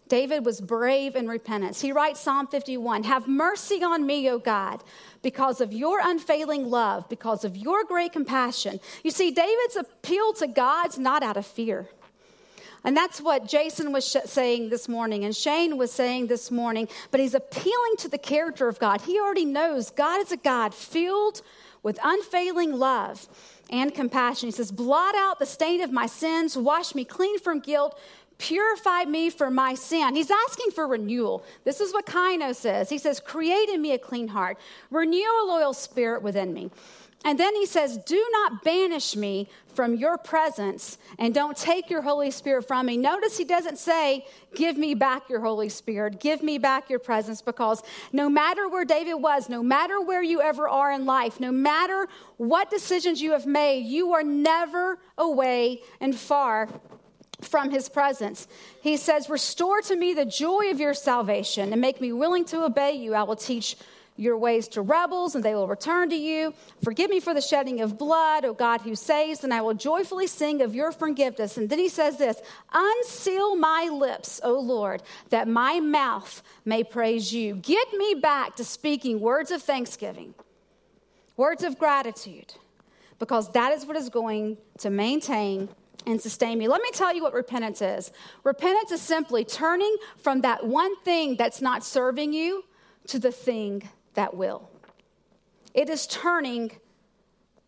David 0.08 0.44
was 0.44 0.60
brave 0.60 1.16
in 1.16 1.28
repentance. 1.28 1.80
He 1.80 1.92
writes 1.92 2.20
Psalm 2.20 2.46
51 2.46 3.04
Have 3.04 3.28
mercy 3.28 3.82
on 3.82 4.06
me, 4.06 4.28
O 4.30 4.38
God, 4.38 4.82
because 5.22 5.60
of 5.60 5.72
your 5.72 6.00
unfailing 6.02 6.70
love, 6.70 7.08
because 7.08 7.44
of 7.44 7.56
your 7.56 7.84
great 7.84 8.12
compassion. 8.12 8.80
You 9.04 9.10
see, 9.10 9.30
David's 9.30 9.76
appeal 9.76 10.32
to 10.34 10.46
God's 10.46 10.98
not 10.98 11.22
out 11.22 11.36
of 11.36 11.46
fear. 11.46 11.88
And 12.84 12.96
that's 12.96 13.20
what 13.20 13.46
Jason 13.46 13.92
was 13.92 14.16
saying 14.24 14.70
this 14.70 14.88
morning, 14.88 15.24
and 15.24 15.34
Shane 15.34 15.76
was 15.76 15.92
saying 15.92 16.28
this 16.28 16.50
morning. 16.50 16.88
But 17.10 17.20
he's 17.20 17.34
appealing 17.34 17.96
to 17.98 18.08
the 18.08 18.18
character 18.18 18.68
of 18.68 18.78
God. 18.78 19.00
He 19.02 19.18
already 19.18 19.44
knows 19.44 19.90
God 19.90 20.20
is 20.20 20.32
a 20.32 20.36
God 20.36 20.74
filled 20.74 21.42
with 21.82 21.98
unfailing 22.02 22.72
love 22.72 23.28
and 23.70 23.94
compassion. 23.94 24.46
He 24.46 24.52
says, 24.52 24.70
Blot 24.70 25.14
out 25.16 25.38
the 25.38 25.46
stain 25.46 25.82
of 25.82 25.92
my 25.92 26.06
sins, 26.06 26.56
wash 26.56 26.94
me 26.94 27.04
clean 27.04 27.38
from 27.38 27.60
guilt, 27.60 27.98
Purify 28.38 29.04
me 29.04 29.30
for 29.30 29.50
my 29.50 29.74
sin. 29.74 30.14
He's 30.14 30.30
asking 30.30 30.70
for 30.70 30.86
renewal. 30.86 31.44
This 31.64 31.80
is 31.80 31.92
what 31.92 32.06
Kaino 32.06 32.54
says. 32.54 32.88
He 32.88 32.98
says, 32.98 33.20
Create 33.20 33.68
in 33.68 33.82
me 33.82 33.92
a 33.92 33.98
clean 33.98 34.28
heart, 34.28 34.58
renew 34.90 35.26
a 35.42 35.46
loyal 35.46 35.74
spirit 35.74 36.22
within 36.22 36.54
me. 36.54 36.70
And 37.24 37.38
then 37.38 37.54
he 37.56 37.66
says, 37.66 37.98
Do 37.98 38.24
not 38.30 38.62
banish 38.62 39.16
me 39.16 39.48
from 39.74 39.96
your 39.96 40.18
presence 40.18 40.98
and 41.18 41.34
don't 41.34 41.56
take 41.56 41.90
your 41.90 42.00
Holy 42.00 42.30
Spirit 42.30 42.66
from 42.68 42.86
me. 42.86 42.96
Notice 42.96 43.36
he 43.36 43.44
doesn't 43.44 43.78
say, 43.78 44.24
Give 44.54 44.78
me 44.78 44.94
back 44.94 45.28
your 45.28 45.40
Holy 45.40 45.68
Spirit, 45.68 46.20
give 46.20 46.42
me 46.42 46.58
back 46.58 46.88
your 46.88 47.00
presence, 47.00 47.42
because 47.42 47.82
no 48.12 48.28
matter 48.28 48.68
where 48.68 48.84
David 48.84 49.14
was, 49.14 49.48
no 49.48 49.64
matter 49.64 50.00
where 50.00 50.22
you 50.22 50.40
ever 50.40 50.68
are 50.68 50.92
in 50.92 51.06
life, 51.06 51.40
no 51.40 51.50
matter 51.50 52.06
what 52.36 52.70
decisions 52.70 53.20
you 53.20 53.32
have 53.32 53.46
made, 53.46 53.80
you 53.80 54.12
are 54.12 54.22
never 54.22 55.00
away 55.16 55.82
and 56.00 56.16
far 56.16 56.68
from 57.40 57.70
his 57.70 57.88
presence. 57.88 58.48
He 58.80 58.96
says, 58.96 59.30
Restore 59.30 59.80
to 59.82 59.96
me 59.96 60.14
the 60.14 60.24
joy 60.24 60.70
of 60.70 60.80
your 60.80 60.94
salvation 60.94 61.72
and 61.72 61.80
make 61.80 62.00
me 62.00 62.12
willing 62.12 62.44
to 62.46 62.64
obey 62.64 62.92
you. 62.92 63.14
I 63.14 63.22
will 63.22 63.36
teach 63.36 63.76
your 64.18 64.36
ways 64.36 64.66
to 64.66 64.82
rebels, 64.82 65.36
and 65.36 65.44
they 65.44 65.54
will 65.54 65.68
return 65.68 66.10
to 66.10 66.16
you. 66.16 66.52
Forgive 66.82 67.08
me 67.08 67.20
for 67.20 67.32
the 67.32 67.40
shedding 67.40 67.80
of 67.80 67.96
blood, 67.96 68.44
O 68.44 68.52
God 68.52 68.80
who 68.80 68.96
saves, 68.96 69.44
and 69.44 69.54
I 69.54 69.60
will 69.60 69.74
joyfully 69.74 70.26
sing 70.26 70.60
of 70.60 70.74
your 70.74 70.90
forgiveness. 70.90 71.56
And 71.56 71.70
then 71.70 71.78
he 71.78 71.88
says 71.88 72.18
this 72.18 72.42
Unseal 72.72 73.54
my 73.54 73.88
lips, 73.92 74.40
O 74.42 74.58
Lord, 74.58 75.02
that 75.30 75.46
my 75.46 75.78
mouth 75.78 76.42
may 76.64 76.82
praise 76.82 77.32
you. 77.32 77.54
Get 77.54 77.92
me 77.96 78.16
back 78.20 78.56
to 78.56 78.64
speaking 78.64 79.20
words 79.20 79.52
of 79.52 79.62
thanksgiving, 79.62 80.34
words 81.36 81.62
of 81.62 81.78
gratitude, 81.78 82.54
because 83.20 83.52
that 83.52 83.72
is 83.72 83.86
what 83.86 83.96
is 83.96 84.08
going 84.08 84.58
to 84.78 84.90
maintain 84.90 85.68
and 86.06 86.20
sustain 86.20 86.58
me. 86.58 86.68
Let 86.68 86.82
me 86.82 86.90
tell 86.92 87.14
you 87.14 87.22
what 87.22 87.34
repentance 87.34 87.82
is. 87.82 88.12
Repentance 88.44 88.92
is 88.92 89.02
simply 89.02 89.44
turning 89.44 89.94
from 90.16 90.42
that 90.42 90.66
one 90.66 90.96
thing 91.00 91.36
that's 91.36 91.60
not 91.60 91.84
serving 91.84 92.32
you 92.32 92.64
to 93.08 93.18
the 93.18 93.32
thing 93.32 93.88
that 94.14 94.34
will. 94.36 94.70
It 95.74 95.88
is 95.88 96.06
turning 96.06 96.72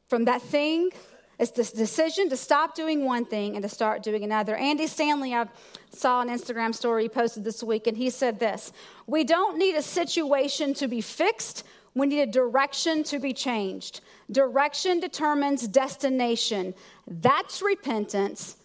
from 0.09 0.25
that 0.25 0.43
thing, 0.43 0.91
it's 1.39 1.53
this 1.53 1.73
decision 1.73 2.29
to 2.29 2.37
stop 2.37 2.75
doing 2.75 3.07
one 3.07 3.25
thing 3.25 3.55
and 3.55 3.63
to 3.63 3.69
start 3.69 4.03
doing 4.03 4.25
another. 4.25 4.57
Andy 4.57 4.87
Stanley, 4.87 5.35
I 5.35 5.47
saw 5.91 6.21
an 6.21 6.29
Instagram 6.29 6.75
story 6.75 7.05
he 7.05 7.09
posted 7.09 7.45
this 7.45 7.63
week, 7.63 7.87
and 7.87 7.97
he 7.97 8.11
said 8.11 8.39
this 8.39 8.73
We 9.07 9.25
don't 9.25 9.57
need 9.57 9.75
a 9.75 9.83
situation 9.83 10.75
to 10.75 10.87
be 10.87 11.01
fixed, 11.01 11.65
we 11.95 12.07
need 12.07 12.21
a 12.21 12.27
direction 12.27 13.03
to 13.05 13.19
be 13.19 13.33
changed. 13.33 14.01
Direction 14.31 15.01
determines 15.01 15.67
destination. 15.67 16.75
That's 17.07 17.63
repentance, 17.63 18.57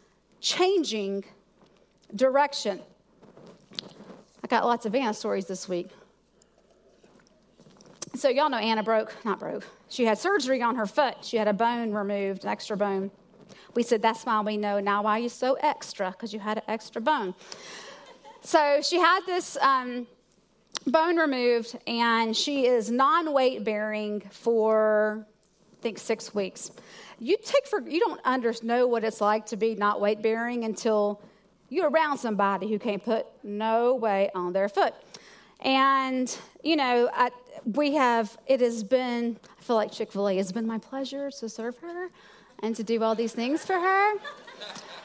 changing 0.41 1.25
direction. 2.15 2.79
I 4.43 4.47
got 4.47 4.63
lots 4.63 4.85
of 4.85 4.93
Anna 4.93 5.13
stories 5.13 5.47
this 5.47 5.67
week. 5.67 5.89
So, 8.13 8.29
y'all 8.29 8.49
know 8.49 8.57
Anna 8.57 8.83
broke, 8.83 9.13
not 9.25 9.39
broke. 9.39 9.67
She 9.89 10.05
had 10.05 10.17
surgery 10.17 10.61
on 10.61 10.75
her 10.75 10.85
foot. 10.85 11.15
She 11.21 11.35
had 11.35 11.47
a 11.47 11.53
bone 11.53 11.91
removed, 11.91 12.43
an 12.43 12.49
extra 12.49 12.77
bone. 12.77 13.11
We 13.73 13.83
said, 13.83 14.01
That's 14.01 14.23
why 14.23 14.39
we 14.41 14.55
know 14.55 14.79
now 14.79 15.03
why 15.03 15.17
you're 15.17 15.29
so 15.29 15.55
extra, 15.55 16.11
because 16.11 16.31
you 16.31 16.39
had 16.39 16.57
an 16.57 16.63
extra 16.67 17.01
bone. 17.01 17.33
So, 18.41 18.81
she 18.81 18.99
had 18.99 19.21
this 19.25 19.57
um, 19.57 20.05
bone 20.87 21.17
removed, 21.17 21.77
and 21.87 22.35
she 22.35 22.67
is 22.67 22.91
non 22.91 23.33
weight 23.33 23.63
bearing 23.63 24.21
for, 24.31 25.25
I 25.79 25.81
think, 25.81 25.97
six 25.97 26.33
weeks. 26.33 26.71
You 27.19 27.37
take 27.43 27.67
for, 27.67 27.81
you 27.87 27.99
don't 27.99 28.19
under, 28.25 28.53
know 28.63 28.87
what 28.87 29.03
it's 29.03 29.21
like 29.21 29.47
to 29.47 29.57
be 29.57 29.75
not 29.75 30.01
weight 30.01 30.21
bearing 30.21 30.63
until 30.63 31.21
you're 31.69 31.89
around 31.89 32.17
somebody 32.17 32.69
who 32.69 32.77
can't 32.77 33.03
put 33.03 33.25
no 33.43 33.95
weight 33.95 34.31
on 34.35 34.53
their 34.53 34.69
foot. 34.69 34.93
And, 35.61 36.35
you 36.63 36.75
know, 36.75 37.09
I, 37.13 37.31
we 37.65 37.95
have, 37.95 38.37
it 38.45 38.61
has 38.61 38.83
been, 38.83 39.37
I 39.57 39.61
feel 39.61 39.75
like 39.75 39.91
Chick 39.91 40.11
fil 40.11 40.29
A 40.29 40.37
has 40.37 40.51
been 40.51 40.67
my 40.67 40.77
pleasure 40.77 41.31
to 41.31 41.49
serve 41.49 41.77
her 41.77 42.09
and 42.61 42.75
to 42.75 42.83
do 42.83 43.01
all 43.01 43.15
these 43.15 43.33
things 43.33 43.65
for 43.65 43.73
her. 43.73 44.13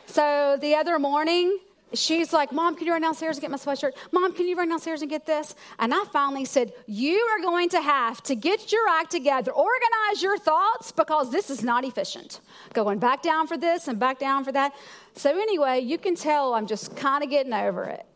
So 0.06 0.58
the 0.60 0.74
other 0.74 0.98
morning, 0.98 1.58
she's 1.92 2.32
like, 2.32 2.52
Mom, 2.52 2.76
can 2.76 2.86
you 2.86 2.92
run 2.92 3.02
downstairs 3.02 3.36
and 3.36 3.42
get 3.42 3.50
my 3.50 3.56
sweatshirt? 3.56 3.92
Mom, 4.12 4.32
can 4.32 4.46
you 4.46 4.56
run 4.56 4.68
downstairs 4.68 5.02
and 5.02 5.10
get 5.10 5.26
this? 5.26 5.54
And 5.78 5.92
I 5.92 6.04
finally 6.12 6.44
said, 6.44 6.72
You 6.86 7.16
are 7.16 7.40
going 7.40 7.68
to 7.70 7.80
have 7.80 8.22
to 8.24 8.34
get 8.34 8.72
your 8.72 8.88
act 8.88 9.10
together, 9.10 9.52
organize 9.52 10.22
your 10.22 10.38
thoughts, 10.38 10.92
because 10.92 11.30
this 11.30 11.50
is 11.50 11.62
not 11.62 11.84
efficient. 11.84 12.40
Going 12.72 12.98
back 12.98 13.22
down 13.22 13.46
for 13.46 13.56
this 13.56 13.88
and 13.88 13.98
back 13.98 14.18
down 14.18 14.44
for 14.44 14.52
that. 14.52 14.72
So, 15.14 15.30
anyway, 15.30 15.80
you 15.80 15.98
can 15.98 16.14
tell 16.14 16.54
I'm 16.54 16.66
just 16.66 16.96
kind 16.96 17.24
of 17.24 17.30
getting 17.30 17.52
over 17.52 17.84
it. 17.84 18.06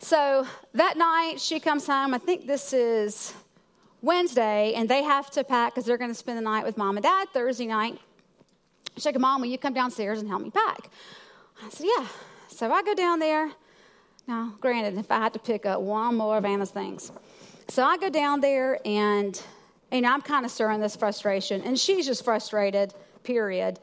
So 0.00 0.46
that 0.74 0.96
night, 0.96 1.40
she 1.40 1.58
comes 1.58 1.86
home. 1.86 2.14
I 2.14 2.18
think 2.18 2.46
this 2.46 2.72
is 2.72 3.34
Wednesday, 4.00 4.74
and 4.74 4.88
they 4.88 5.02
have 5.02 5.30
to 5.32 5.42
pack 5.42 5.74
because 5.74 5.86
they're 5.86 5.98
going 5.98 6.10
to 6.10 6.14
spend 6.14 6.38
the 6.38 6.42
night 6.42 6.64
with 6.64 6.76
mom 6.76 6.96
and 6.96 7.02
dad 7.02 7.28
Thursday 7.32 7.66
night. 7.66 7.98
She's 8.94 9.06
like, 9.06 9.18
Mom, 9.18 9.40
will 9.40 9.48
you 9.48 9.58
come 9.58 9.74
downstairs 9.74 10.20
and 10.20 10.28
help 10.28 10.42
me 10.42 10.50
pack? 10.50 10.90
I 11.64 11.68
said, 11.70 11.86
Yeah. 11.86 12.06
So 12.58 12.72
I 12.72 12.82
go 12.82 12.92
down 12.92 13.20
there. 13.20 13.52
Now, 14.26 14.52
granted, 14.60 14.98
if 14.98 15.12
I 15.12 15.18
had 15.18 15.32
to 15.34 15.38
pick 15.38 15.64
up 15.64 15.80
one 15.80 16.16
more 16.16 16.38
of 16.38 16.44
Anna's 16.44 16.72
things. 16.72 17.12
So 17.68 17.84
I 17.84 17.96
go 17.96 18.10
down 18.10 18.40
there, 18.40 18.80
and 18.84 19.40
you 19.92 20.00
know, 20.00 20.12
I'm 20.12 20.22
kind 20.22 20.44
of 20.44 20.50
stirring 20.50 20.80
this 20.80 20.96
frustration, 20.96 21.62
and 21.62 21.78
she's 21.78 22.04
just 22.04 22.24
frustrated, 22.24 22.94
period. 23.22 23.78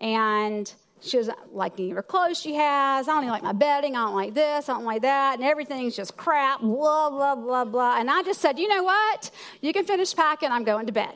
And 0.00 0.72
she 1.02 1.18
doesn't 1.18 1.54
like 1.54 1.74
any 1.78 1.90
of 1.90 1.96
her 1.96 2.02
clothes 2.02 2.40
she 2.40 2.54
has. 2.54 3.08
I 3.08 3.12
don't 3.12 3.24
even 3.24 3.30
like 3.30 3.42
my 3.42 3.52
bedding. 3.52 3.94
I 3.94 4.06
don't 4.06 4.16
like 4.16 4.32
this. 4.32 4.70
I 4.70 4.72
don't 4.72 4.86
like 4.86 5.02
that. 5.02 5.34
And 5.34 5.44
everything's 5.46 5.94
just 5.94 6.16
crap, 6.16 6.62
blah, 6.62 7.10
blah, 7.10 7.34
blah, 7.34 7.66
blah. 7.66 8.00
And 8.00 8.10
I 8.10 8.22
just 8.22 8.40
said, 8.40 8.58
you 8.58 8.68
know 8.68 8.84
what? 8.84 9.30
You 9.60 9.74
can 9.74 9.84
finish 9.84 10.16
packing. 10.16 10.50
I'm 10.50 10.64
going 10.64 10.86
to 10.86 10.92
bed. 10.92 11.14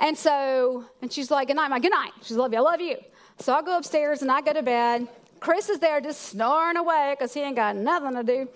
And 0.00 0.18
so, 0.18 0.84
and 1.00 1.10
she's 1.10 1.30
like, 1.30 1.48
good 1.48 1.56
night, 1.56 1.68
my 1.68 1.80
good 1.80 1.92
night. 1.92 2.12
She's 2.20 2.36
love 2.36 2.52
you. 2.52 2.58
I 2.58 2.60
love 2.60 2.82
you. 2.82 2.98
So 3.38 3.54
I 3.54 3.62
go 3.62 3.78
upstairs 3.78 4.20
and 4.20 4.30
I 4.30 4.42
go 4.42 4.52
to 4.52 4.62
bed. 4.62 5.08
Chris 5.44 5.68
is 5.68 5.78
there 5.78 6.00
just 6.00 6.22
snoring 6.22 6.78
away 6.78 7.14
because 7.14 7.34
he 7.34 7.40
ain't 7.40 7.56
got 7.56 7.76
nothing 7.76 8.14
to 8.14 8.22
do. 8.22 8.48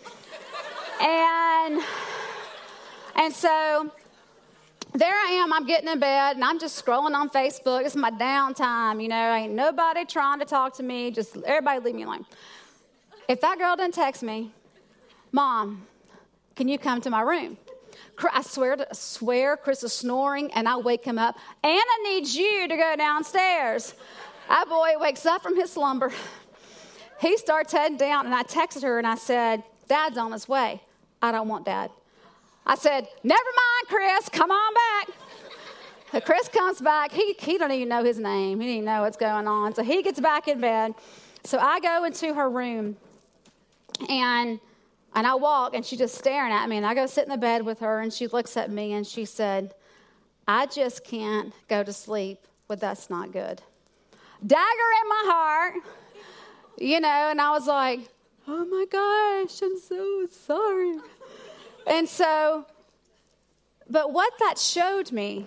and, 1.03 1.83
and 3.15 3.35
so 3.35 3.93
there 4.95 5.13
I 5.13 5.43
am, 5.43 5.53
I'm 5.53 5.67
getting 5.67 5.91
in 5.91 6.01
bed 6.01 6.37
and 6.37 6.45
I'm 6.45 6.59
just 6.59 6.83
scrolling 6.83 7.13
on 7.15 7.29
Facebook. 7.29 7.85
It's 7.85 7.95
my 7.95 8.11
downtime, 8.11 9.03
you 9.03 9.09
know, 9.09 9.35
ain't 9.35 9.53
nobody 9.53 10.07
trying 10.07 10.39
to 10.39 10.47
talk 10.47 10.73
to 10.77 10.83
me. 10.83 11.11
Just 11.11 11.37
everybody 11.45 11.81
leave 11.81 11.95
me 11.95 12.05
alone. 12.05 12.25
If 13.29 13.43
that 13.43 13.59
girl 13.59 13.77
doesn't 13.77 13.93
text 13.93 14.23
me, 14.23 14.51
Mom, 15.31 15.87
can 16.57 16.69
you 16.69 16.79
come 16.79 17.03
to 17.03 17.11
my 17.11 17.21
room? 17.21 17.59
I 18.33 18.41
swear, 18.41 18.77
to, 18.77 18.87
swear, 18.95 19.59
Chris 19.59 19.83
is 19.83 19.93
snoring, 19.93 20.51
and 20.55 20.67
I 20.67 20.79
wake 20.79 21.05
him 21.05 21.19
up. 21.19 21.37
Anna 21.63 21.83
needs 22.05 22.35
you 22.35 22.67
to 22.67 22.77
go 22.79 22.95
downstairs. 22.97 23.95
That 24.49 24.71
boy 24.71 24.95
wakes 24.99 25.27
up 25.27 25.43
from 25.43 25.55
his 25.55 25.71
slumber. 25.71 26.11
He 27.21 27.37
starts 27.37 27.73
heading 27.73 27.97
down, 27.97 28.27
and 28.27 28.35
I 28.35 28.43
texted 28.45 28.83
her 28.83 28.99
and 28.99 29.07
I 29.07 29.17
said, 29.17 29.65
Dad's 29.89 30.19
on 30.19 30.33
his 30.33 30.49
way. 30.49 30.81
I 31.21 31.33
don't 31.33 31.49
want 31.49 31.65
dad. 31.65 31.91
I 32.67 32.77
said, 32.77 33.09
Never 33.25 33.41
mind, 33.43 33.89
Chris, 33.89 34.29
come 34.29 34.51
on 34.51 34.75
back. 34.75 35.17
So 36.13 36.21
Chris 36.21 36.49
comes 36.49 36.81
back. 36.81 37.13
He, 37.13 37.35
he 37.39 37.59
don't 37.59 37.73
even 37.73 37.89
know 37.89 38.05
his 38.05 38.19
name. 38.19 38.61
He 38.61 38.67
didn't 38.67 38.85
know 38.85 39.03
what's 39.03 39.17
going 39.17 39.47
on. 39.47 39.75
So 39.75 39.83
he 39.83 40.03
gets 40.03 40.21
back 40.21 40.49
in 40.49 40.61
bed. 40.61 40.95
So 41.45 41.59
I 41.59 41.81
go 41.81 42.05
into 42.05 42.35
her 42.35 42.49
room 42.49 42.97
and 44.09 44.61
and 45.15 45.27
I 45.27 45.35
walk 45.35 45.75
and 45.75 45.85
she's 45.85 45.99
just 45.99 46.15
staring 46.15 46.53
at 46.53 46.69
me. 46.69 46.77
And 46.77 46.87
I 46.87 46.95
go 46.95 47.07
sit 47.07 47.25
in 47.25 47.31
the 47.31 47.39
bed 47.39 47.65
with 47.65 47.81
her 47.81 48.01
and 48.01 48.13
she 48.13 48.27
looks 48.27 48.57
at 48.57 48.71
me 48.71 48.93
and 48.93 49.07
she 49.07 49.25
said, 49.25 49.75
I 50.47 50.67
just 50.67 51.05
can't 51.05 51.53
go 51.69 51.83
to 51.83 51.93
sleep 51.93 52.47
with 52.69 52.81
that's 52.81 53.11
not 53.11 53.33
good. 53.33 53.63
Dagger 54.47 54.91
in 55.03 55.09
my 55.09 55.23
heart. 55.27 55.75
You 56.81 57.01
know, 57.01 57.09
and 57.09 57.41
I 57.41 57.51
was 57.51 57.67
like, 57.67 58.01
oh 58.47 58.65
my 58.65 58.85
gosh, 58.91 59.61
I'm 59.63 59.79
so 59.81 60.27
sorry. 60.31 60.95
And 61.87 62.09
so, 62.09 62.67
but 63.91 64.13
what 64.13 64.33
that 64.39 64.59
showed 64.59 65.11
me 65.11 65.47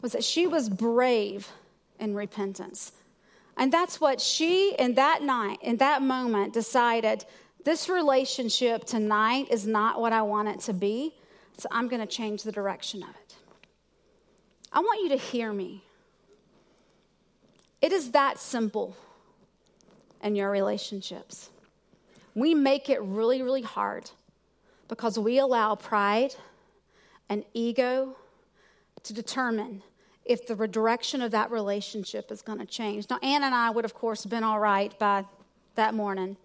was 0.00 0.12
that 0.12 0.24
she 0.24 0.46
was 0.46 0.68
brave 0.68 1.48
in 1.98 2.14
repentance. 2.14 2.92
And 3.56 3.72
that's 3.72 4.00
what 4.00 4.20
she, 4.20 4.74
in 4.78 4.94
that 4.94 5.22
night, 5.22 5.58
in 5.60 5.76
that 5.76 6.00
moment, 6.00 6.54
decided 6.54 7.24
this 7.64 7.88
relationship 7.88 8.84
tonight 8.84 9.48
is 9.50 9.66
not 9.66 10.00
what 10.00 10.12
I 10.12 10.22
want 10.22 10.48
it 10.48 10.60
to 10.60 10.72
be, 10.72 11.14
so 11.58 11.68
I'm 11.70 11.86
going 11.88 12.00
to 12.00 12.06
change 12.06 12.42
the 12.42 12.52
direction 12.52 13.02
of 13.02 13.10
it. 13.10 13.36
I 14.72 14.80
want 14.80 15.02
you 15.02 15.10
to 15.10 15.16
hear 15.16 15.52
me. 15.52 15.84
It 17.82 17.92
is 17.92 18.12
that 18.12 18.38
simple 18.38 18.96
in 20.22 20.36
your 20.36 20.50
relationships. 20.50 21.50
We 22.34 22.54
make 22.54 22.88
it 22.88 23.02
really, 23.02 23.42
really 23.42 23.62
hard 23.62 24.10
because 24.88 25.18
we 25.18 25.38
allow 25.38 25.74
pride 25.74 26.34
and 27.28 27.44
ego 27.54 28.16
to 29.02 29.12
determine 29.12 29.82
if 30.24 30.46
the 30.46 30.54
direction 30.68 31.20
of 31.20 31.30
that 31.32 31.50
relationship 31.50 32.30
is 32.30 32.42
going 32.42 32.58
to 32.58 32.66
change. 32.66 33.08
Now, 33.10 33.18
Anna 33.22 33.46
and 33.46 33.54
I 33.54 33.70
would, 33.70 33.84
of 33.84 33.94
course, 33.94 34.22
have 34.22 34.30
been 34.30 34.44
all 34.44 34.60
right 34.60 34.96
by 34.98 35.24
that 35.74 35.94
morning, 35.94 36.36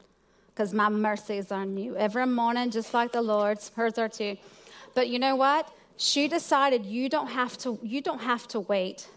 because 0.50 0.74
my 0.74 0.90
mercy 0.90 1.38
is 1.38 1.52
on 1.52 1.78
you. 1.78 1.96
every 1.98 2.26
morning, 2.26 2.72
just 2.72 2.94
like 2.94 3.12
the 3.12 3.22
Lord's. 3.22 3.70
Hers 3.76 3.98
are 3.98 4.10
too. 4.10 4.38
But 4.96 5.10
you 5.10 5.20
know 5.20 5.36
what? 5.36 5.72
She 5.98 6.28
decided 6.28 6.86
you 6.86 7.10
don't 7.10 7.28
have 7.28 7.58
to. 7.60 7.78
You 7.84 8.02
don't 8.02 8.22
have 8.22 8.48
to 8.50 8.62
wait. 8.62 9.08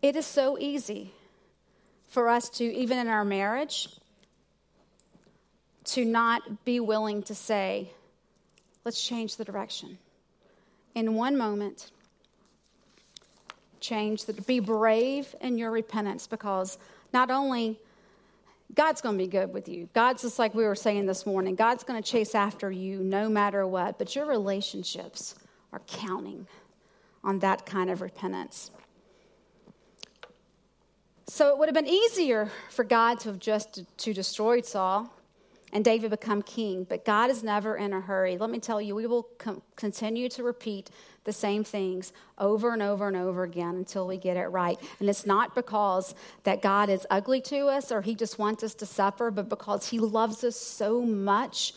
It 0.00 0.14
is 0.14 0.24
so 0.24 0.56
easy 0.58 1.12
for 2.16 2.30
us 2.30 2.48
to, 2.48 2.64
even 2.64 2.96
in 2.96 3.08
our 3.08 3.26
marriage, 3.26 3.90
to 5.84 6.02
not 6.02 6.64
be 6.64 6.80
willing 6.80 7.22
to 7.22 7.34
say, 7.34 7.90
let's 8.86 9.06
change 9.06 9.36
the 9.36 9.44
direction. 9.44 9.98
In 10.94 11.14
one 11.14 11.36
moment, 11.36 11.90
change 13.80 14.24
the, 14.24 14.32
be 14.32 14.60
brave 14.60 15.34
in 15.42 15.58
your 15.58 15.70
repentance 15.70 16.26
because 16.26 16.78
not 17.12 17.30
only 17.30 17.78
God's 18.74 19.02
going 19.02 19.18
to 19.18 19.22
be 19.22 19.28
good 19.28 19.52
with 19.52 19.68
you. 19.68 19.86
God's 19.92 20.22
just 20.22 20.38
like 20.38 20.54
we 20.54 20.64
were 20.64 20.74
saying 20.74 21.04
this 21.04 21.26
morning. 21.26 21.54
God's 21.54 21.84
going 21.84 22.02
to 22.02 22.10
chase 22.10 22.34
after 22.34 22.70
you 22.70 23.00
no 23.00 23.28
matter 23.28 23.66
what, 23.66 23.98
but 23.98 24.16
your 24.16 24.24
relationships 24.24 25.34
are 25.70 25.82
counting 25.86 26.46
on 27.22 27.40
that 27.40 27.66
kind 27.66 27.90
of 27.90 28.00
repentance. 28.00 28.70
So 31.28 31.48
it 31.48 31.58
would 31.58 31.68
have 31.68 31.74
been 31.74 31.88
easier 31.88 32.48
for 32.70 32.84
God 32.84 33.18
to 33.20 33.30
have 33.30 33.40
just 33.40 33.82
to 33.98 34.14
destroyed 34.14 34.64
Saul 34.64 35.12
and 35.72 35.84
David 35.84 36.10
become 36.10 36.40
king, 36.40 36.84
but 36.84 37.04
God 37.04 37.30
is 37.30 37.42
never 37.42 37.76
in 37.76 37.92
a 37.92 38.00
hurry. 38.00 38.38
Let 38.38 38.48
me 38.48 38.60
tell 38.60 38.80
you, 38.80 38.94
we 38.94 39.06
will 39.06 39.24
com- 39.36 39.60
continue 39.74 40.28
to 40.30 40.44
repeat 40.44 40.88
the 41.24 41.32
same 41.32 41.64
things 41.64 42.12
over 42.38 42.72
and 42.72 42.80
over 42.80 43.08
and 43.08 43.16
over 43.16 43.42
again 43.42 43.74
until 43.74 44.06
we 44.06 44.16
get 44.16 44.36
it 44.36 44.46
right. 44.46 44.78
And 45.00 45.10
it's 45.10 45.26
not 45.26 45.56
because 45.56 46.14
that 46.44 46.62
God 46.62 46.88
is 46.88 47.04
ugly 47.10 47.40
to 47.42 47.66
us 47.66 47.90
or 47.90 48.02
he 48.02 48.14
just 48.14 48.38
wants 48.38 48.62
us 48.62 48.74
to 48.76 48.86
suffer, 48.86 49.32
but 49.32 49.48
because 49.48 49.88
he 49.88 49.98
loves 49.98 50.44
us 50.44 50.54
so 50.54 51.02
much. 51.02 51.74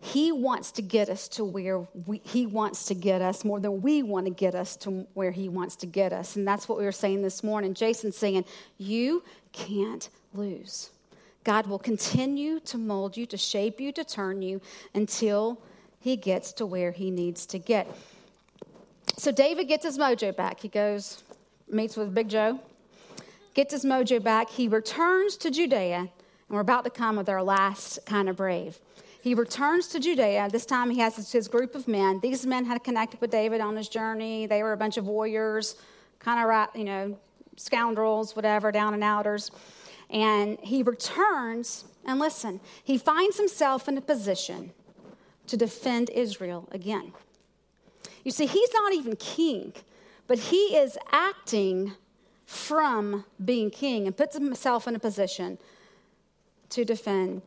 He 0.00 0.32
wants 0.32 0.72
to 0.72 0.82
get 0.82 1.10
us 1.10 1.28
to 1.28 1.44
where 1.44 1.86
we, 2.06 2.22
he 2.24 2.46
wants 2.46 2.86
to 2.86 2.94
get 2.94 3.20
us 3.20 3.44
more 3.44 3.60
than 3.60 3.82
we 3.82 4.02
want 4.02 4.26
to 4.26 4.32
get 4.32 4.54
us 4.54 4.76
to 4.78 5.06
where 5.12 5.30
he 5.30 5.48
wants 5.48 5.76
to 5.76 5.86
get 5.86 6.12
us. 6.12 6.36
And 6.36 6.48
that's 6.48 6.68
what 6.68 6.78
we 6.78 6.84
were 6.84 6.92
saying 6.92 7.22
this 7.22 7.44
morning. 7.44 7.74
Jason's 7.74 8.16
saying, 8.16 8.46
You 8.78 9.22
can't 9.52 10.08
lose. 10.32 10.90
God 11.44 11.66
will 11.66 11.78
continue 11.78 12.60
to 12.60 12.78
mold 12.78 13.16
you, 13.16 13.26
to 13.26 13.36
shape 13.36 13.80
you, 13.80 13.92
to 13.92 14.04
turn 14.04 14.40
you 14.42 14.60
until 14.94 15.60
he 16.00 16.16
gets 16.16 16.52
to 16.54 16.66
where 16.66 16.92
he 16.92 17.10
needs 17.10 17.44
to 17.46 17.58
get. 17.58 17.86
So 19.16 19.30
David 19.30 19.68
gets 19.68 19.84
his 19.84 19.98
mojo 19.98 20.34
back. 20.34 20.60
He 20.60 20.68
goes, 20.68 21.22
meets 21.68 21.96
with 21.96 22.14
Big 22.14 22.28
Joe, 22.28 22.58
gets 23.54 23.72
his 23.72 23.84
mojo 23.84 24.22
back. 24.22 24.50
He 24.50 24.68
returns 24.68 25.36
to 25.38 25.50
Judea, 25.50 25.98
and 25.98 26.08
we're 26.48 26.60
about 26.60 26.84
to 26.84 26.90
come 26.90 27.16
with 27.16 27.28
our 27.28 27.42
last 27.42 28.04
kind 28.06 28.28
of 28.28 28.36
brave. 28.36 28.78
He 29.22 29.34
returns 29.34 29.88
to 29.88 30.00
Judea. 30.00 30.48
This 30.50 30.64
time 30.64 30.90
he 30.90 31.00
has 31.00 31.30
his 31.30 31.48
group 31.48 31.74
of 31.74 31.86
men. 31.86 32.20
These 32.20 32.46
men 32.46 32.64
had 32.64 32.82
connected 32.82 33.20
with 33.20 33.30
David 33.30 33.60
on 33.60 33.76
his 33.76 33.88
journey. 33.88 34.46
They 34.46 34.62
were 34.62 34.72
a 34.72 34.76
bunch 34.76 34.96
of 34.96 35.06
warriors, 35.06 35.76
kind 36.18 36.40
of, 36.40 36.76
you 36.76 36.84
know, 36.84 37.18
scoundrels, 37.56 38.34
whatever, 38.34 38.72
down 38.72 38.94
and 38.94 39.04
outers. 39.04 39.50
And 40.08 40.58
he 40.60 40.82
returns, 40.82 41.84
and 42.06 42.18
listen, 42.18 42.60
he 42.82 42.96
finds 42.96 43.36
himself 43.36 43.88
in 43.88 43.98
a 43.98 44.00
position 44.00 44.72
to 45.46 45.56
defend 45.56 46.10
Israel 46.10 46.68
again. 46.72 47.12
You 48.24 48.30
see, 48.30 48.46
he's 48.46 48.72
not 48.72 48.94
even 48.94 49.16
king, 49.16 49.72
but 50.26 50.38
he 50.38 50.76
is 50.76 50.96
acting 51.12 51.92
from 52.46 53.24
being 53.44 53.70
king 53.70 54.06
and 54.06 54.16
puts 54.16 54.36
himself 54.36 54.88
in 54.88 54.94
a 54.94 54.98
position 54.98 55.58
to 56.70 56.84
defend 56.84 57.42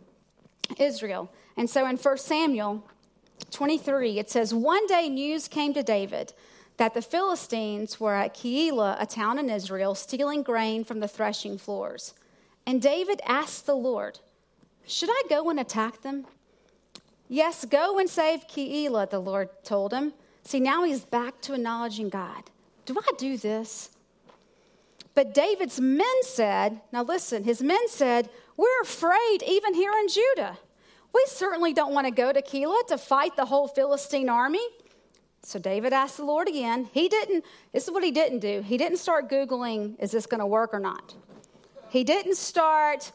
Israel. 0.77 1.31
And 1.57 1.69
so 1.69 1.85
in 1.87 1.97
1 1.97 2.17
Samuel 2.17 2.83
23, 3.51 4.19
it 4.19 4.29
says, 4.29 4.53
One 4.53 4.85
day 4.87 5.09
news 5.09 5.47
came 5.47 5.73
to 5.73 5.83
David 5.83 6.33
that 6.77 6.93
the 6.93 7.01
Philistines 7.01 7.99
were 7.99 8.15
at 8.15 8.33
Keilah, 8.33 9.01
a 9.01 9.05
town 9.05 9.37
in 9.37 9.49
Israel, 9.49 9.93
stealing 9.95 10.41
grain 10.41 10.83
from 10.83 10.99
the 10.99 11.07
threshing 11.07 11.57
floors. 11.57 12.13
And 12.65 12.81
David 12.81 13.21
asked 13.25 13.65
the 13.65 13.75
Lord, 13.75 14.19
Should 14.87 15.09
I 15.11 15.23
go 15.29 15.49
and 15.49 15.59
attack 15.59 16.01
them? 16.01 16.25
Yes, 17.29 17.65
go 17.65 17.99
and 17.99 18.09
save 18.09 18.47
Keilah, 18.47 19.09
the 19.09 19.19
Lord 19.19 19.49
told 19.63 19.93
him. 19.93 20.13
See, 20.43 20.59
now 20.59 20.83
he's 20.83 21.05
back 21.05 21.41
to 21.41 21.53
acknowledging 21.53 22.09
God. 22.09 22.43
Do 22.85 22.97
I 22.99 23.11
do 23.17 23.37
this? 23.37 23.89
But 25.15 25.33
David's 25.33 25.79
men 25.79 26.23
said, 26.23 26.81
Now 26.91 27.03
listen, 27.03 27.43
his 27.43 27.61
men 27.61 27.87
said, 27.87 28.29
We're 28.55 28.81
afraid 28.81 29.39
even 29.47 29.73
here 29.73 29.91
in 29.91 30.07
Judah. 30.07 30.57
We 31.13 31.25
certainly 31.27 31.73
don't 31.73 31.93
want 31.93 32.07
to 32.07 32.11
go 32.11 32.31
to 32.31 32.41
Keilah 32.41 32.87
to 32.87 32.97
fight 32.97 33.35
the 33.35 33.45
whole 33.45 33.67
Philistine 33.67 34.29
army. 34.29 34.65
So 35.43 35.59
David 35.59 35.91
asked 35.91 36.17
the 36.17 36.25
Lord 36.25 36.47
again. 36.47 36.89
He 36.93 37.09
didn't, 37.09 37.43
this 37.73 37.83
is 37.83 37.91
what 37.91 38.03
he 38.03 38.11
didn't 38.11 38.39
do. 38.39 38.61
He 38.61 38.77
didn't 38.77 38.97
start 38.97 39.29
Googling, 39.29 39.99
is 39.99 40.11
this 40.11 40.25
going 40.25 40.39
to 40.39 40.45
work 40.45 40.73
or 40.73 40.79
not? 40.79 41.13
He 41.89 42.03
didn't 42.03 42.37
start, 42.37 43.11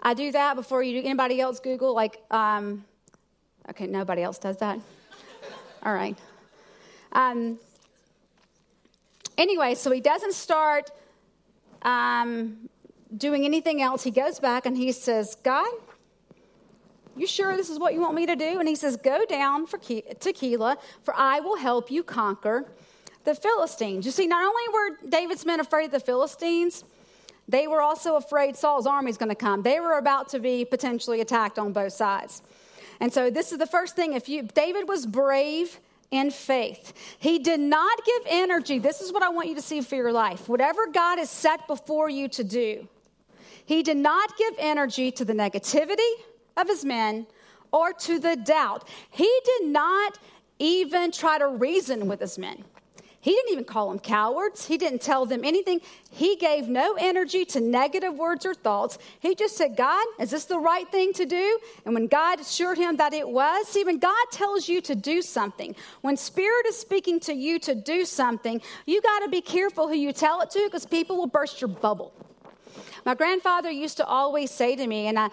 I 0.00 0.14
do 0.14 0.32
that 0.32 0.56
before 0.56 0.82
you 0.82 1.00
do 1.00 1.06
anybody 1.06 1.40
else 1.40 1.60
Google, 1.60 1.94
like, 1.94 2.22
um, 2.30 2.84
okay, 3.68 3.86
nobody 3.86 4.22
else 4.22 4.38
does 4.38 4.56
that. 4.56 4.80
All 5.82 5.92
right. 5.92 6.16
Um, 7.12 7.58
anyway, 9.36 9.74
so 9.74 9.90
he 9.90 10.00
doesn't 10.00 10.32
start 10.32 10.90
um, 11.82 12.69
doing 13.16 13.44
anything 13.44 13.82
else. 13.82 14.02
He 14.02 14.10
goes 14.10 14.38
back 14.38 14.66
and 14.66 14.76
he 14.76 14.92
says, 14.92 15.36
God, 15.42 15.70
you 17.16 17.26
sure 17.26 17.56
this 17.56 17.68
is 17.68 17.78
what 17.78 17.92
you 17.92 18.00
want 18.00 18.14
me 18.14 18.26
to 18.26 18.36
do? 18.36 18.60
And 18.60 18.68
he 18.68 18.74
says, 18.74 18.96
Go 18.96 19.24
down 19.26 19.66
for 19.66 19.78
Keilah, 19.78 20.76
for 21.02 21.14
I 21.16 21.40
will 21.40 21.56
help 21.56 21.90
you 21.90 22.02
conquer 22.02 22.70
the 23.24 23.34
Philistines. 23.34 24.06
You 24.06 24.12
see, 24.12 24.26
not 24.26 24.42
only 24.42 24.62
were 24.72 25.08
David's 25.08 25.44
men 25.44 25.60
afraid 25.60 25.86
of 25.86 25.90
the 25.92 26.00
Philistines, 26.00 26.84
they 27.48 27.66
were 27.66 27.82
also 27.82 28.16
afraid 28.16 28.56
Saul's 28.56 28.86
army 28.86 29.10
is 29.10 29.18
going 29.18 29.28
to 29.28 29.34
come. 29.34 29.62
They 29.62 29.80
were 29.80 29.98
about 29.98 30.28
to 30.30 30.38
be 30.38 30.64
potentially 30.64 31.20
attacked 31.20 31.58
on 31.58 31.72
both 31.72 31.92
sides. 31.92 32.42
And 33.00 33.12
so 33.12 33.28
this 33.28 33.50
is 33.52 33.58
the 33.58 33.66
first 33.66 33.96
thing. 33.96 34.12
If 34.12 34.28
you 34.28 34.42
David 34.42 34.88
was 34.88 35.04
brave 35.04 35.80
in 36.10 36.30
faith. 36.30 36.92
He 37.18 37.38
did 37.38 37.60
not 37.60 38.04
give 38.04 38.22
energy. 38.28 38.78
This 38.78 39.00
is 39.00 39.12
what 39.12 39.22
I 39.22 39.28
want 39.28 39.48
you 39.48 39.54
to 39.54 39.62
see 39.62 39.80
for 39.80 39.94
your 39.94 40.12
life. 40.12 40.48
Whatever 40.48 40.86
God 40.88 41.18
has 41.18 41.30
set 41.30 41.66
before 41.66 42.10
you 42.10 42.28
to 42.28 42.44
do, 42.44 42.88
he 43.70 43.84
did 43.84 43.98
not 43.98 44.36
give 44.36 44.54
energy 44.58 45.12
to 45.12 45.24
the 45.24 45.32
negativity 45.32 46.12
of 46.56 46.66
his 46.66 46.84
men 46.84 47.24
or 47.70 47.92
to 47.92 48.18
the 48.18 48.34
doubt. 48.34 48.88
He 49.12 49.32
did 49.44 49.68
not 49.68 50.18
even 50.58 51.12
try 51.12 51.38
to 51.38 51.46
reason 51.46 52.08
with 52.08 52.18
his 52.18 52.36
men. 52.36 52.64
He 53.20 53.30
didn't 53.30 53.52
even 53.52 53.64
call 53.64 53.90
them 53.90 54.00
cowards. 54.00 54.66
He 54.66 54.76
didn't 54.76 55.02
tell 55.02 55.24
them 55.24 55.44
anything. 55.44 55.82
He 56.10 56.34
gave 56.34 56.66
no 56.66 56.96
energy 56.98 57.44
to 57.44 57.60
negative 57.60 58.14
words 58.14 58.44
or 58.44 58.54
thoughts. 58.54 58.98
He 59.20 59.36
just 59.36 59.56
said, 59.56 59.76
God, 59.76 60.04
is 60.18 60.32
this 60.32 60.46
the 60.46 60.58
right 60.58 60.90
thing 60.90 61.12
to 61.12 61.24
do? 61.24 61.60
And 61.84 61.94
when 61.94 62.08
God 62.08 62.40
assured 62.40 62.76
him 62.76 62.96
that 62.96 63.12
it 63.12 63.28
was, 63.28 63.68
see, 63.68 63.84
when 63.84 64.00
God 64.00 64.26
tells 64.32 64.68
you 64.68 64.80
to 64.80 64.96
do 64.96 65.22
something, 65.22 65.76
when 66.00 66.16
Spirit 66.16 66.66
is 66.66 66.76
speaking 66.76 67.20
to 67.20 67.32
you 67.32 67.60
to 67.60 67.76
do 67.76 68.04
something, 68.04 68.60
you 68.86 69.00
got 69.00 69.20
to 69.20 69.28
be 69.28 69.40
careful 69.40 69.86
who 69.86 69.94
you 69.94 70.12
tell 70.12 70.40
it 70.40 70.50
to 70.50 70.64
because 70.64 70.86
people 70.86 71.16
will 71.16 71.28
burst 71.28 71.60
your 71.60 71.68
bubble. 71.68 72.12
My 73.04 73.14
grandfather 73.14 73.70
used 73.70 73.96
to 73.98 74.06
always 74.06 74.50
say 74.50 74.76
to 74.76 74.86
me, 74.86 75.06
and 75.06 75.18
I, 75.18 75.28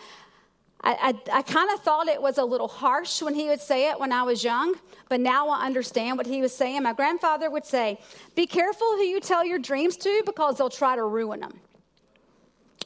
I, 0.81 1.13
I, 1.31 1.39
I 1.39 1.41
kind 1.41 1.69
of 1.73 1.79
thought 1.81 2.07
it 2.07 2.21
was 2.21 2.37
a 2.37 2.43
little 2.43 2.67
harsh 2.67 3.21
when 3.21 3.33
he 3.33 3.47
would 3.47 3.61
say 3.61 3.89
it 3.89 3.99
when 3.99 4.11
I 4.11 4.23
was 4.23 4.43
young, 4.43 4.75
but 5.09 5.19
now 5.19 5.49
I 5.49 5.65
understand 5.65 6.17
what 6.17 6.27
he 6.27 6.41
was 6.41 6.53
saying. 6.53 6.83
My 6.83 6.93
grandfather 6.93 7.49
would 7.49 7.65
say, 7.65 7.99
Be 8.35 8.45
careful 8.45 8.87
who 8.91 9.03
you 9.03 9.19
tell 9.19 9.45
your 9.45 9.59
dreams 9.59 9.97
to 9.97 10.23
because 10.25 10.57
they'll 10.57 10.69
try 10.69 10.95
to 10.95 11.03
ruin 11.03 11.39
them. 11.39 11.59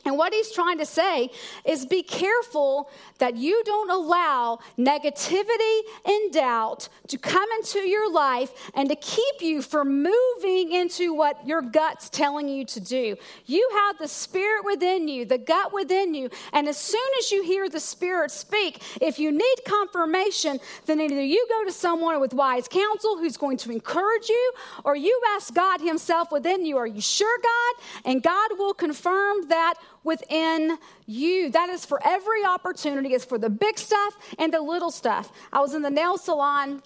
And 0.05 0.17
what 0.17 0.33
he's 0.33 0.51
trying 0.51 0.77
to 0.79 0.85
say 0.85 1.29
is 1.65 1.85
be 1.85 2.03
careful 2.03 2.89
that 3.19 3.35
you 3.35 3.61
don't 3.65 3.89
allow 3.89 4.59
negativity 4.77 5.79
and 6.05 6.33
doubt 6.33 6.89
to 7.07 7.17
come 7.17 7.47
into 7.59 7.79
your 7.79 8.11
life 8.11 8.51
and 8.73 8.89
to 8.89 8.95
keep 8.95 9.41
you 9.41 9.61
from 9.61 10.03
moving 10.03 10.71
into 10.71 11.13
what 11.13 11.45
your 11.47 11.61
gut's 11.61 12.09
telling 12.09 12.47
you 12.47 12.65
to 12.65 12.79
do. 12.79 13.15
You 13.45 13.69
have 13.85 13.97
the 13.97 14.07
spirit 14.07 14.65
within 14.65 15.07
you, 15.07 15.25
the 15.25 15.37
gut 15.37 15.73
within 15.73 16.13
you, 16.13 16.29
and 16.53 16.67
as 16.67 16.77
soon 16.77 17.01
as 17.19 17.31
you 17.31 17.43
hear 17.43 17.69
the 17.69 17.79
spirit 17.79 18.31
speak, 18.31 18.81
if 19.01 19.19
you 19.19 19.31
need 19.31 19.55
confirmation, 19.65 20.59
then 20.85 20.99
either 21.01 21.21
you 21.21 21.45
go 21.49 21.65
to 21.65 21.71
someone 21.71 22.19
with 22.19 22.33
wise 22.33 22.67
counsel 22.67 23.17
who's 23.17 23.37
going 23.37 23.57
to 23.57 23.71
encourage 23.71 24.29
you, 24.29 24.53
or 24.83 24.95
you 24.95 25.19
ask 25.35 25.53
God 25.53 25.81
himself 25.81 26.31
within 26.31 26.65
you, 26.65 26.77
are 26.77 26.87
you 26.87 27.01
sure, 27.01 27.37
God? 27.41 27.83
And 28.05 28.23
God 28.23 28.51
will 28.57 28.73
confirm 28.73 29.47
that 29.49 29.75
within 30.03 30.77
you. 31.05 31.49
That 31.49 31.69
is 31.69 31.85
for 31.85 31.99
every 32.05 32.45
opportunity, 32.45 33.13
it's 33.13 33.25
for 33.25 33.37
the 33.37 33.49
big 33.49 33.77
stuff 33.77 34.17
and 34.37 34.53
the 34.53 34.61
little 34.61 34.91
stuff. 34.91 35.31
I 35.51 35.59
was 35.59 35.73
in 35.73 35.81
the 35.81 35.89
nail 35.89 36.17
salon 36.17 36.81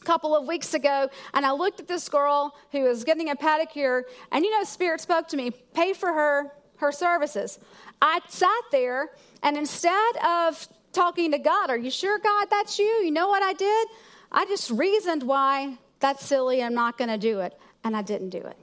a 0.00 0.04
couple 0.04 0.34
of 0.36 0.46
weeks 0.46 0.74
ago 0.74 1.08
and 1.34 1.44
I 1.44 1.52
looked 1.52 1.80
at 1.80 1.88
this 1.88 2.08
girl 2.08 2.54
who 2.72 2.82
was 2.82 3.04
getting 3.04 3.30
a 3.30 3.36
pedicure, 3.36 4.02
and 4.32 4.44
you 4.44 4.50
know, 4.50 4.64
Spirit 4.64 5.00
spoke 5.00 5.28
to 5.28 5.36
me, 5.36 5.50
pay 5.50 5.92
for 5.92 6.12
her 6.12 6.52
her 6.76 6.92
services. 6.92 7.58
I 8.00 8.20
sat 8.28 8.62
there 8.72 9.10
and 9.42 9.56
instead 9.56 10.16
of 10.24 10.66
talking 10.92 11.30
to 11.32 11.38
God, 11.38 11.70
Are 11.70 11.76
you 11.76 11.90
sure, 11.90 12.18
God, 12.18 12.46
that's 12.50 12.78
you? 12.78 12.84
You 13.04 13.10
know 13.10 13.28
what 13.28 13.42
I 13.42 13.52
did? 13.52 13.88
I 14.32 14.46
just 14.46 14.70
reasoned 14.70 15.22
why 15.22 15.76
that's 16.00 16.24
silly. 16.24 16.62
I'm 16.62 16.74
not 16.74 16.98
going 16.98 17.10
to 17.10 17.18
do 17.18 17.40
it. 17.40 17.56
And 17.84 17.96
I 17.96 18.02
didn't 18.02 18.30
do 18.30 18.38
it. 18.38 18.56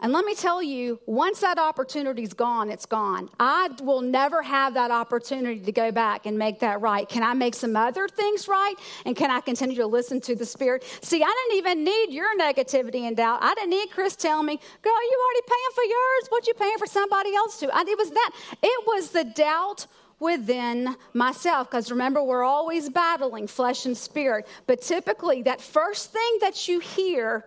And 0.00 0.12
let 0.12 0.24
me 0.24 0.36
tell 0.36 0.62
you, 0.62 1.00
once 1.06 1.40
that 1.40 1.58
opportunity's 1.58 2.32
gone, 2.32 2.70
it's 2.70 2.86
gone. 2.86 3.28
I 3.40 3.70
will 3.82 4.00
never 4.00 4.42
have 4.42 4.74
that 4.74 4.92
opportunity 4.92 5.58
to 5.58 5.72
go 5.72 5.90
back 5.90 6.24
and 6.24 6.38
make 6.38 6.60
that 6.60 6.80
right. 6.80 7.08
Can 7.08 7.24
I 7.24 7.34
make 7.34 7.54
some 7.56 7.74
other 7.74 8.06
things 8.06 8.46
right? 8.46 8.74
And 9.06 9.16
can 9.16 9.32
I 9.32 9.40
continue 9.40 9.74
to 9.76 9.88
listen 9.88 10.20
to 10.20 10.36
the 10.36 10.46
Spirit? 10.46 10.84
See, 11.02 11.20
I 11.20 11.26
didn't 11.26 11.58
even 11.58 11.84
need 11.84 12.12
your 12.12 12.38
negativity 12.38 13.08
and 13.08 13.16
doubt. 13.16 13.40
I 13.42 13.54
didn't 13.54 13.70
need 13.70 13.90
Chris 13.90 14.14
telling 14.14 14.46
me, 14.46 14.60
girl, 14.82 14.92
you 14.92 15.20
already 15.24 15.46
paying 15.48 15.74
for 15.74 15.84
yours. 15.84 16.26
What 16.28 16.46
you 16.46 16.54
paying 16.54 16.78
for 16.78 16.86
somebody 16.86 17.34
else 17.34 17.58
to? 17.58 17.74
I, 17.74 17.80
it 17.80 17.98
was 17.98 18.10
that. 18.10 18.30
It 18.62 18.86
was 18.86 19.10
the 19.10 19.24
doubt 19.24 19.88
within 20.20 20.94
myself. 21.12 21.68
Because 21.68 21.90
remember, 21.90 22.22
we're 22.22 22.44
always 22.44 22.88
battling 22.88 23.48
flesh 23.48 23.84
and 23.84 23.96
spirit. 23.96 24.46
But 24.68 24.80
typically, 24.80 25.42
that 25.42 25.60
first 25.60 26.12
thing 26.12 26.38
that 26.40 26.68
you 26.68 26.78
hear 26.78 27.46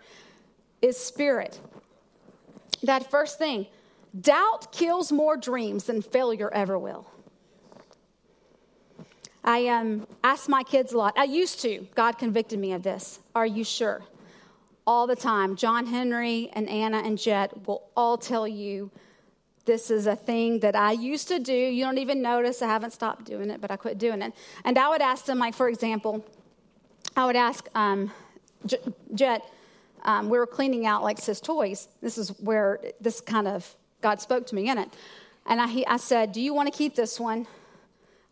is 0.81 0.97
spirit 0.97 1.57
that 2.83 3.09
first 3.09 3.37
thing 3.37 3.67
doubt 4.19 4.71
kills 4.71 5.11
more 5.11 5.37
dreams 5.37 5.85
than 5.85 6.01
failure 6.01 6.51
ever 6.53 6.77
will. 6.77 7.07
I 9.43 9.67
um, 9.67 10.07
ask 10.23 10.47
my 10.47 10.63
kids 10.63 10.93
a 10.93 10.97
lot. 10.97 11.17
I 11.17 11.23
used 11.23 11.61
to. 11.61 11.87
God 11.95 12.17
convicted 12.17 12.59
me 12.59 12.73
of 12.73 12.83
this. 12.83 13.19
Are 13.33 13.45
you 13.45 13.63
sure? 13.63 14.01
All 14.85 15.07
the 15.07 15.15
time. 15.15 15.55
John 15.55 15.87
Henry 15.87 16.49
and 16.53 16.69
Anna 16.69 16.99
and 16.99 17.17
Jet 17.17 17.65
will 17.67 17.89
all 17.95 18.17
tell 18.17 18.47
you 18.47 18.91
this 19.65 19.89
is 19.91 20.07
a 20.07 20.15
thing 20.15 20.59
that 20.59 20.75
I 20.75 20.91
used 20.91 21.27
to 21.29 21.39
do. 21.39 21.53
You 21.53 21.85
don't 21.85 21.97
even 21.97 22.21
notice. 22.21 22.61
I 22.61 22.67
haven't 22.67 22.93
stopped 22.93 23.25
doing 23.25 23.49
it, 23.49 23.61
but 23.61 23.71
I 23.71 23.77
quit 23.77 23.97
doing 23.97 24.21
it. 24.21 24.33
And 24.63 24.77
I 24.77 24.89
would 24.89 25.01
ask 25.01 25.25
them, 25.25 25.39
like, 25.39 25.53
for 25.53 25.69
example, 25.69 26.25
I 27.15 27.25
would 27.25 27.35
ask 27.35 27.67
um, 27.75 28.11
Jet, 29.13 29.45
um, 30.03 30.29
we 30.29 30.37
were 30.37 30.47
cleaning 30.47 30.85
out 30.85 31.03
like 31.03 31.23
his 31.23 31.39
toys. 31.39 31.87
This 32.01 32.17
is 32.17 32.29
where 32.39 32.79
this 32.99 33.21
kind 33.21 33.47
of 33.47 33.75
God 34.01 34.21
spoke 34.21 34.47
to 34.47 34.55
me 34.55 34.69
in 34.69 34.77
it. 34.77 34.89
And 35.45 35.61
I, 35.61 35.67
he, 35.67 35.85
I 35.85 35.97
said, 35.97 36.31
Do 36.31 36.41
you 36.41 36.53
want 36.53 36.71
to 36.71 36.77
keep 36.77 36.95
this 36.95 37.19
one 37.19 37.47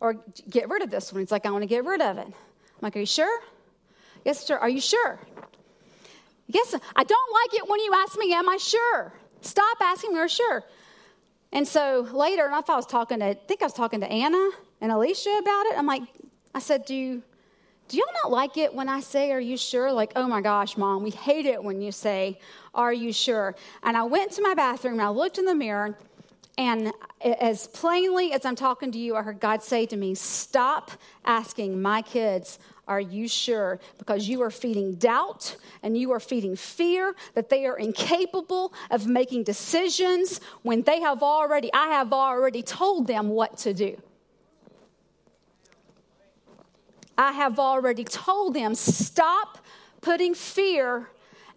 or 0.00 0.16
get 0.48 0.68
rid 0.68 0.82
of 0.82 0.90
this 0.90 1.12
one? 1.12 1.20
He's 1.22 1.30
like, 1.30 1.46
I 1.46 1.50
want 1.50 1.62
to 1.62 1.68
get 1.68 1.84
rid 1.84 2.00
of 2.00 2.18
it. 2.18 2.26
I'm 2.26 2.34
like, 2.80 2.96
Are 2.96 3.00
you 3.00 3.06
sure? 3.06 3.40
Yes, 4.24 4.44
sir. 4.44 4.56
Are 4.56 4.68
you 4.68 4.80
sure? 4.80 5.18
Yes, 6.46 6.74
I 6.96 7.04
don't 7.04 7.32
like 7.32 7.62
it 7.62 7.68
when 7.68 7.80
you 7.80 7.92
ask 7.94 8.18
me, 8.18 8.32
Am 8.34 8.48
I 8.48 8.56
sure? 8.56 9.12
Stop 9.40 9.78
asking 9.80 10.12
me, 10.12 10.20
Are 10.20 10.28
sure? 10.28 10.64
And 11.52 11.66
so 11.66 12.06
later, 12.12 12.46
and 12.46 12.54
I 12.54 12.60
thought 12.60 12.74
I 12.74 12.76
was 12.76 12.86
talking 12.86 13.18
to, 13.20 13.26
I 13.26 13.34
think 13.34 13.62
I 13.62 13.66
was 13.66 13.72
talking 13.72 14.00
to 14.00 14.10
Anna 14.10 14.50
and 14.80 14.92
Alicia 14.92 15.36
about 15.40 15.66
it. 15.66 15.78
I'm 15.78 15.86
like, 15.86 16.02
I 16.54 16.60
said, 16.60 16.84
Do 16.84 16.94
you, 16.94 17.22
do 17.90 17.96
y'all 17.96 18.06
not 18.22 18.30
like 18.30 18.56
it 18.56 18.72
when 18.72 18.88
I 18.88 19.00
say, 19.00 19.32
Are 19.32 19.40
you 19.40 19.56
sure? 19.56 19.92
Like, 19.92 20.12
oh 20.14 20.28
my 20.28 20.40
gosh, 20.40 20.76
mom, 20.76 21.02
we 21.02 21.10
hate 21.10 21.44
it 21.44 21.62
when 21.62 21.82
you 21.82 21.90
say, 21.90 22.38
Are 22.72 22.92
you 22.92 23.12
sure? 23.12 23.56
And 23.82 23.96
I 23.96 24.04
went 24.04 24.30
to 24.32 24.42
my 24.42 24.54
bathroom 24.54 24.94
and 24.94 25.02
I 25.02 25.08
looked 25.08 25.38
in 25.38 25.44
the 25.44 25.56
mirror, 25.56 25.98
and 26.56 26.92
as 27.20 27.66
plainly 27.66 28.32
as 28.32 28.44
I'm 28.44 28.54
talking 28.54 28.92
to 28.92 28.98
you, 28.98 29.16
I 29.16 29.22
heard 29.22 29.40
God 29.40 29.64
say 29.64 29.86
to 29.86 29.96
me, 29.96 30.14
Stop 30.14 30.92
asking 31.24 31.82
my 31.82 32.00
kids, 32.02 32.60
Are 32.86 33.00
you 33.00 33.26
sure? 33.26 33.80
Because 33.98 34.28
you 34.28 34.40
are 34.42 34.52
feeding 34.52 34.94
doubt 34.94 35.56
and 35.82 35.98
you 35.98 36.12
are 36.12 36.20
feeding 36.20 36.54
fear 36.54 37.16
that 37.34 37.48
they 37.48 37.66
are 37.66 37.76
incapable 37.76 38.72
of 38.92 39.08
making 39.08 39.42
decisions 39.42 40.40
when 40.62 40.82
they 40.82 41.00
have 41.00 41.24
already, 41.24 41.72
I 41.74 41.88
have 41.88 42.12
already 42.12 42.62
told 42.62 43.08
them 43.08 43.30
what 43.30 43.58
to 43.58 43.74
do. 43.74 44.00
I 47.20 47.32
have 47.32 47.58
already 47.58 48.04
told 48.04 48.54
them, 48.54 48.74
stop 48.74 49.58
putting 50.00 50.32
fear 50.32 51.10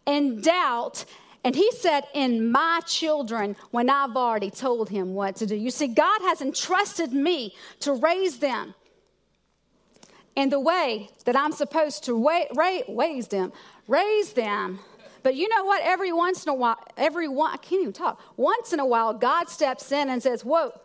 and 0.05 0.43
doubt. 0.43 1.05
And 1.45 1.55
he 1.55 1.71
said, 1.71 2.03
in 2.13 2.51
my 2.51 2.81
children, 2.85 3.55
when 3.71 3.89
I've 3.89 4.17
already 4.17 4.51
told 4.51 4.89
him 4.89 5.13
what 5.13 5.37
to 5.37 5.45
do. 5.45 5.55
You 5.55 5.71
see, 5.71 5.87
God 5.87 6.19
has 6.23 6.41
entrusted 6.41 7.13
me 7.13 7.55
to 7.79 7.93
raise 7.93 8.39
them 8.39 8.75
in 10.35 10.49
the 10.49 10.59
way 10.59 11.07
that 11.23 11.37
I'm 11.37 11.53
supposed 11.53 12.03
to 12.05 12.17
wa- 12.17 12.43
ra- 12.53 12.81
raise 12.89 13.29
them, 13.29 13.53
raise 13.87 14.33
them. 14.33 14.79
But 15.21 15.35
you 15.35 15.47
know 15.47 15.63
what? 15.63 15.81
Every 15.85 16.11
once 16.11 16.43
in 16.43 16.49
a 16.49 16.55
while, 16.55 16.77
every 16.97 17.29
one, 17.29 17.53
I 17.53 17.57
can't 17.57 17.83
even 17.83 17.93
talk. 17.93 18.21
Once 18.35 18.73
in 18.73 18.81
a 18.81 18.85
while, 18.85 19.13
God 19.13 19.47
steps 19.47 19.93
in 19.93 20.09
and 20.09 20.21
says, 20.21 20.43
Whoa, 20.43 20.77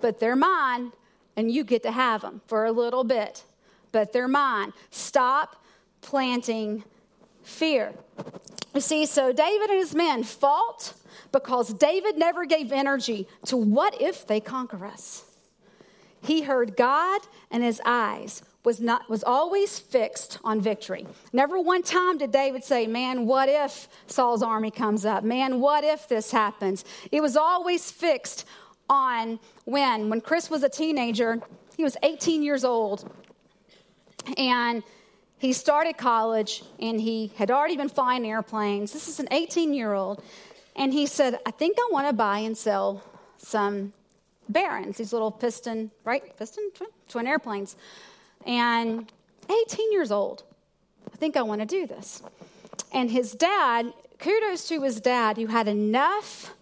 but 0.00 0.20
they're 0.20 0.36
mine, 0.36 0.92
and 1.34 1.50
you 1.50 1.64
get 1.64 1.82
to 1.82 1.90
have 1.90 2.20
them 2.20 2.40
for 2.46 2.66
a 2.66 2.70
little 2.70 3.02
bit 3.02 3.42
but 3.96 4.12
they're 4.12 4.28
mine. 4.28 4.74
Stop 4.90 5.56
planting 6.02 6.84
fear. 7.42 7.94
You 8.74 8.82
see, 8.82 9.06
so 9.06 9.32
David 9.32 9.70
and 9.70 9.78
his 9.78 9.94
men 9.94 10.22
fought 10.22 10.92
because 11.32 11.72
David 11.72 12.18
never 12.18 12.44
gave 12.44 12.72
energy 12.72 13.26
to 13.46 13.56
what 13.56 13.98
if 13.98 14.26
they 14.26 14.38
conquer 14.38 14.84
us. 14.84 15.24
He 16.20 16.42
heard 16.42 16.76
God 16.76 17.22
and 17.50 17.62
his 17.62 17.80
eyes 17.86 18.42
was 18.64 18.82
not 18.82 19.08
was 19.08 19.24
always 19.24 19.78
fixed 19.78 20.40
on 20.44 20.60
victory. 20.60 21.06
Never 21.32 21.58
one 21.58 21.82
time 21.82 22.18
did 22.18 22.32
David 22.32 22.64
say, 22.64 22.86
"Man, 22.86 23.24
what 23.24 23.48
if 23.48 23.88
Saul's 24.08 24.42
army 24.42 24.70
comes 24.70 25.06
up? 25.06 25.24
Man, 25.24 25.58
what 25.58 25.84
if 25.84 26.06
this 26.06 26.32
happens?" 26.32 26.84
It 27.10 27.22
was 27.22 27.34
always 27.34 27.90
fixed 27.90 28.44
on 28.90 29.40
when 29.64 30.10
when 30.10 30.20
Chris 30.20 30.50
was 30.50 30.62
a 30.62 30.68
teenager, 30.68 31.40
he 31.78 31.82
was 31.82 31.96
18 32.02 32.42
years 32.42 32.62
old 32.62 33.10
and 34.36 34.82
he 35.38 35.52
started 35.52 35.96
college 35.98 36.62
and 36.78 37.00
he 37.00 37.32
had 37.36 37.50
already 37.50 37.76
been 37.76 37.88
flying 37.88 38.26
airplanes. 38.26 38.92
This 38.92 39.08
is 39.08 39.20
an 39.20 39.28
18 39.30 39.74
year 39.74 39.92
old. 39.92 40.22
And 40.74 40.92
he 40.92 41.06
said, 41.06 41.38
I 41.46 41.50
think 41.50 41.78
I 41.78 41.88
want 41.90 42.06
to 42.06 42.12
buy 42.12 42.38
and 42.40 42.56
sell 42.56 43.02
some 43.38 43.92
Barons, 44.48 44.98
these 44.98 45.12
little 45.12 45.30
piston, 45.30 45.90
right? 46.04 46.36
Piston 46.38 46.70
twin, 46.74 46.88
twin 47.08 47.26
airplanes. 47.26 47.76
And 48.46 49.10
18 49.48 49.92
years 49.92 50.12
old. 50.12 50.44
I 51.12 51.16
think 51.16 51.36
I 51.36 51.42
want 51.42 51.60
to 51.60 51.66
do 51.66 51.86
this. 51.86 52.22
And 52.92 53.10
his 53.10 53.32
dad, 53.32 53.92
kudos 54.18 54.68
to 54.68 54.82
his 54.82 55.00
dad, 55.00 55.36
who 55.36 55.46
had 55.46 55.68
enough 55.68 56.54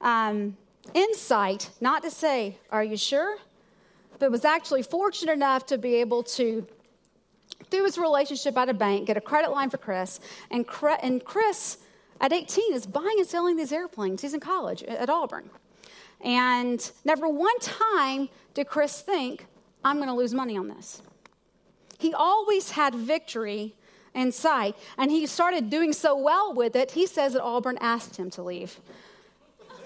um, 0.00 0.56
insight 0.94 1.70
not 1.80 2.02
to 2.02 2.10
say, 2.10 2.58
Are 2.70 2.84
you 2.84 2.96
sure? 2.96 3.38
But 4.18 4.30
was 4.30 4.44
actually 4.44 4.82
fortunate 4.82 5.32
enough 5.32 5.66
to 5.66 5.78
be 5.78 5.96
able 5.96 6.24
to 6.24 6.66
through 7.70 7.84
his 7.84 7.98
relationship 7.98 8.56
at 8.56 8.68
a 8.68 8.74
bank, 8.74 9.06
get 9.06 9.16
a 9.16 9.20
credit 9.20 9.50
line 9.50 9.70
for 9.70 9.78
Chris. 9.78 10.20
And, 10.50 10.64
and 11.02 11.24
Chris, 11.24 11.78
at 12.20 12.32
18, 12.32 12.74
is 12.74 12.86
buying 12.86 13.16
and 13.18 13.26
selling 13.26 13.56
these 13.56 13.72
airplanes. 13.72 14.22
He's 14.22 14.34
in 14.34 14.40
college 14.40 14.82
at 14.82 15.08
Auburn. 15.08 15.50
And 16.20 16.90
never 17.04 17.28
one 17.28 17.58
time 17.60 18.28
did 18.54 18.68
Chris 18.68 19.00
think, 19.00 19.46
I'm 19.84 19.96
going 19.96 20.08
to 20.08 20.14
lose 20.14 20.34
money 20.34 20.56
on 20.56 20.68
this. 20.68 21.02
He 21.98 22.12
always 22.14 22.70
had 22.70 22.94
victory 22.94 23.74
in 24.14 24.32
sight. 24.32 24.76
And 24.96 25.10
he 25.10 25.26
started 25.26 25.70
doing 25.70 25.92
so 25.92 26.16
well 26.16 26.52
with 26.52 26.76
it, 26.76 26.90
he 26.90 27.06
says 27.06 27.34
that 27.34 27.42
Auburn 27.42 27.78
asked 27.80 28.16
him 28.16 28.30
to 28.30 28.42
leave. 28.42 28.80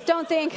Don't 0.07 0.29
think. 0.29 0.55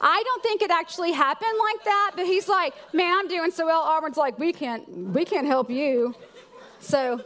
I 0.00 0.22
don't 0.24 0.42
think 0.42 0.62
it 0.62 0.70
actually 0.70 1.12
happened 1.12 1.58
like 1.58 1.84
that, 1.84 2.12
but 2.16 2.26
he's 2.26 2.48
like, 2.48 2.74
man, 2.94 3.18
I'm 3.18 3.28
doing 3.28 3.50
so 3.50 3.66
well. 3.66 3.82
Auburn's 3.82 4.16
like, 4.16 4.38
we 4.38 4.52
can't, 4.52 4.88
we 4.88 5.24
can't 5.24 5.46
help 5.46 5.70
you. 5.70 6.14
So, 6.80 7.22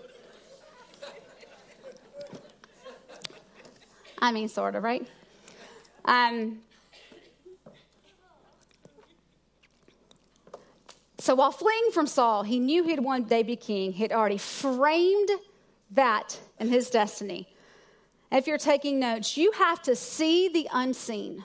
I 4.18 4.32
mean, 4.32 4.48
sort 4.48 4.74
of, 4.74 4.82
right? 4.82 5.06
Um, 6.05 6.59
so 11.18 11.36
while 11.36 11.52
fleeing 11.52 11.90
from 11.92 12.09
Saul, 12.09 12.42
he 12.42 12.59
knew 12.59 12.82
he'd 12.82 13.01
one 13.01 13.22
day 13.24 13.44
be 13.44 13.55
king. 13.55 13.92
He'd 13.92 14.12
already 14.12 14.38
framed 14.38 15.30
that 15.92 16.40
in 16.59 16.68
his 16.68 16.90
destiny. 16.90 17.48
If 18.32 18.48
you're 18.48 18.59
taking 18.59 18.98
notes, 18.98 19.36
you 19.36 19.52
have 19.52 19.80
to 19.82 19.94
see 19.94 20.48
the 20.48 20.68
unseen 20.72 21.44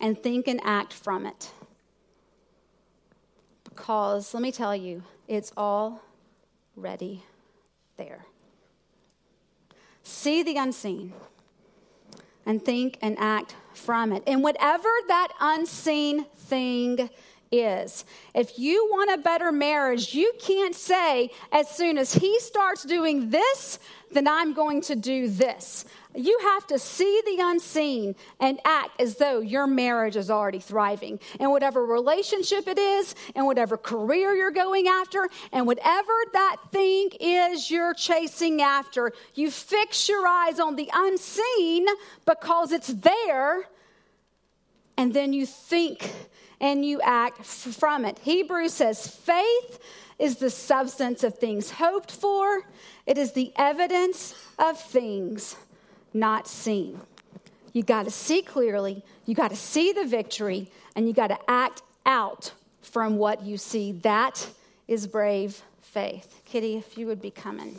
and 0.00 0.20
think 0.22 0.48
and 0.48 0.60
act 0.64 0.92
from 0.92 1.26
it. 1.26 1.50
Because 3.64 4.32
let 4.34 4.42
me 4.42 4.52
tell 4.52 4.74
you, 4.74 5.02
it's 5.28 5.52
already 5.56 7.22
there. 7.96 8.24
See 10.02 10.42
the 10.42 10.56
unseen 10.56 11.12
and 12.46 12.64
think 12.64 12.98
and 13.02 13.16
act 13.18 13.56
from 13.74 14.12
it. 14.12 14.22
And 14.26 14.42
whatever 14.42 14.88
that 15.08 15.28
unseen 15.40 16.24
thing 16.24 17.10
is. 17.52 18.04
If 18.34 18.58
you 18.58 18.88
want 18.90 19.18
a 19.18 19.22
better 19.22 19.52
marriage, 19.52 20.14
you 20.14 20.32
can't 20.40 20.74
say, 20.74 21.30
as 21.52 21.68
soon 21.68 21.98
as 21.98 22.12
he 22.12 22.38
starts 22.40 22.84
doing 22.84 23.30
this, 23.30 23.78
then 24.10 24.26
I'm 24.26 24.52
going 24.52 24.80
to 24.82 24.96
do 24.96 25.28
this. 25.28 25.84
You 26.16 26.38
have 26.42 26.66
to 26.68 26.78
see 26.78 27.22
the 27.26 27.38
unseen 27.40 28.16
and 28.40 28.58
act 28.64 29.00
as 29.00 29.16
though 29.16 29.40
your 29.40 29.66
marriage 29.66 30.16
is 30.16 30.30
already 30.30 30.60
thriving. 30.60 31.20
And 31.38 31.50
whatever 31.50 31.84
relationship 31.84 32.66
it 32.66 32.78
is, 32.78 33.14
and 33.34 33.46
whatever 33.46 33.76
career 33.76 34.34
you're 34.34 34.50
going 34.50 34.88
after, 34.88 35.28
and 35.52 35.66
whatever 35.66 36.12
that 36.32 36.56
thing 36.72 37.10
is 37.20 37.70
you're 37.70 37.94
chasing 37.94 38.62
after, 38.62 39.12
you 39.34 39.50
fix 39.50 40.08
your 40.08 40.26
eyes 40.26 40.58
on 40.58 40.76
the 40.76 40.90
unseen 40.92 41.86
because 42.24 42.72
it's 42.72 42.88
there, 42.88 43.68
and 44.96 45.12
then 45.12 45.32
you 45.32 45.44
think 45.44 46.12
and 46.60 46.84
you 46.84 47.00
act 47.02 47.44
from 47.44 48.06
it. 48.06 48.18
Hebrews 48.20 48.72
says 48.72 49.06
faith 49.06 49.78
is 50.18 50.36
the 50.36 50.48
substance 50.48 51.22
of 51.22 51.36
things 51.36 51.70
hoped 51.70 52.10
for, 52.10 52.62
it 53.04 53.18
is 53.18 53.32
the 53.32 53.52
evidence 53.56 54.34
of 54.58 54.80
things 54.80 55.56
not 56.16 56.48
seen. 56.48 57.00
You 57.72 57.82
got 57.82 58.04
to 58.04 58.10
see 58.10 58.42
clearly, 58.42 59.04
you 59.26 59.34
got 59.34 59.50
to 59.50 59.56
see 59.56 59.92
the 59.92 60.04
victory, 60.04 60.70
and 60.94 61.06
you 61.06 61.12
got 61.12 61.28
to 61.28 61.38
act 61.46 61.82
out 62.06 62.52
from 62.80 63.18
what 63.18 63.42
you 63.42 63.58
see. 63.58 63.92
That 63.92 64.48
is 64.88 65.06
brave 65.06 65.62
faith. 65.82 66.40
Kitty, 66.44 66.76
if 66.76 66.96
you 66.96 67.06
would 67.06 67.20
be 67.20 67.30
coming. 67.30 67.78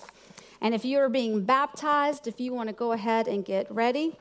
And 0.61 0.73
if 0.73 0.85
you 0.85 0.99
are 0.99 1.09
being 1.09 1.43
baptized, 1.43 2.27
if 2.27 2.39
you 2.39 2.53
want 2.53 2.69
to 2.69 2.73
go 2.73 2.91
ahead 2.91 3.27
and 3.27 3.43
get 3.43 3.71
ready. 3.71 4.17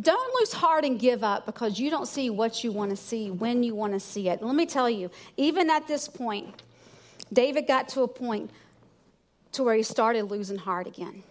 Don't 0.00 0.34
lose 0.36 0.52
heart 0.52 0.84
and 0.84 0.98
give 0.98 1.24
up 1.24 1.44
because 1.44 1.80
you 1.80 1.90
don't 1.90 2.06
see 2.06 2.30
what 2.30 2.62
you 2.62 2.70
want 2.70 2.90
to 2.90 2.96
see 2.96 3.30
when 3.30 3.62
you 3.62 3.74
want 3.74 3.94
to 3.94 4.00
see 4.00 4.28
it. 4.28 4.42
Let 4.42 4.54
me 4.54 4.64
tell 4.64 4.88
you, 4.88 5.10
even 5.36 5.70
at 5.70 5.88
this 5.88 6.08
point, 6.08 6.62
David 7.32 7.66
got 7.66 7.88
to 7.90 8.02
a 8.02 8.08
point 8.08 8.50
to 9.52 9.62
where 9.62 9.74
he 9.74 9.82
started 9.82 10.24
losing 10.24 10.58
heart 10.58 10.86
again. 10.86 11.22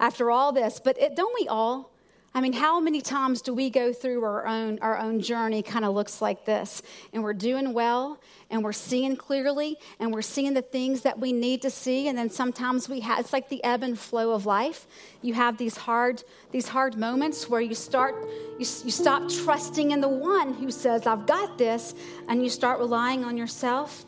After 0.00 0.30
all 0.30 0.52
this, 0.52 0.80
but 0.82 0.98
it, 0.98 1.14
don't 1.14 1.34
we 1.38 1.48
all? 1.48 1.92
I 2.34 2.40
mean, 2.40 2.54
how 2.54 2.80
many 2.80 3.02
times 3.02 3.42
do 3.42 3.52
we 3.52 3.68
go 3.68 3.92
through 3.92 4.24
our 4.24 4.46
own 4.46 4.78
our 4.80 4.96
own 4.96 5.20
journey 5.20 5.62
kind 5.62 5.84
of 5.84 5.94
looks 5.94 6.22
like 6.22 6.46
this 6.46 6.82
and 7.12 7.22
we're 7.22 7.34
doing 7.34 7.74
well 7.74 8.18
and 8.48 8.64
we're 8.64 8.72
seeing 8.72 9.16
clearly 9.16 9.76
and 10.00 10.14
we're 10.14 10.22
seeing 10.22 10.54
the 10.54 10.62
things 10.62 11.02
that 11.02 11.18
we 11.18 11.32
need 11.32 11.60
to 11.60 11.70
see 11.70 12.08
and 12.08 12.16
then 12.16 12.30
sometimes 12.30 12.88
we 12.88 13.00
have 13.00 13.20
it's 13.20 13.34
like 13.34 13.50
the 13.50 13.62
ebb 13.62 13.82
and 13.82 13.98
flow 13.98 14.32
of 14.32 14.46
life. 14.46 14.86
You 15.20 15.34
have 15.34 15.58
these 15.58 15.76
hard 15.76 16.24
these 16.52 16.68
hard 16.68 16.96
moments 16.96 17.50
where 17.50 17.60
you 17.60 17.74
start 17.74 18.14
you, 18.58 18.66
you 18.84 18.90
stop 18.90 19.28
trusting 19.28 19.90
in 19.90 20.00
the 20.00 20.08
one 20.08 20.54
who 20.54 20.70
says 20.70 21.06
I've 21.06 21.26
got 21.26 21.58
this 21.58 21.94
and 22.28 22.42
you 22.42 22.48
start 22.48 22.78
relying 22.78 23.24
on 23.24 23.36
yourself. 23.36 24.06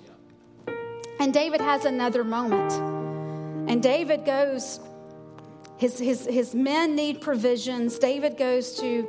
And 1.20 1.32
David 1.32 1.60
has 1.60 1.84
another 1.84 2.24
moment. 2.24 2.72
And 3.70 3.82
David 3.82 4.24
goes 4.24 4.80
his, 5.76 5.98
his, 5.98 6.26
his 6.26 6.54
men 6.54 6.94
need 6.94 7.20
provisions. 7.20 7.98
David 7.98 8.36
goes 8.36 8.78
to 8.80 9.08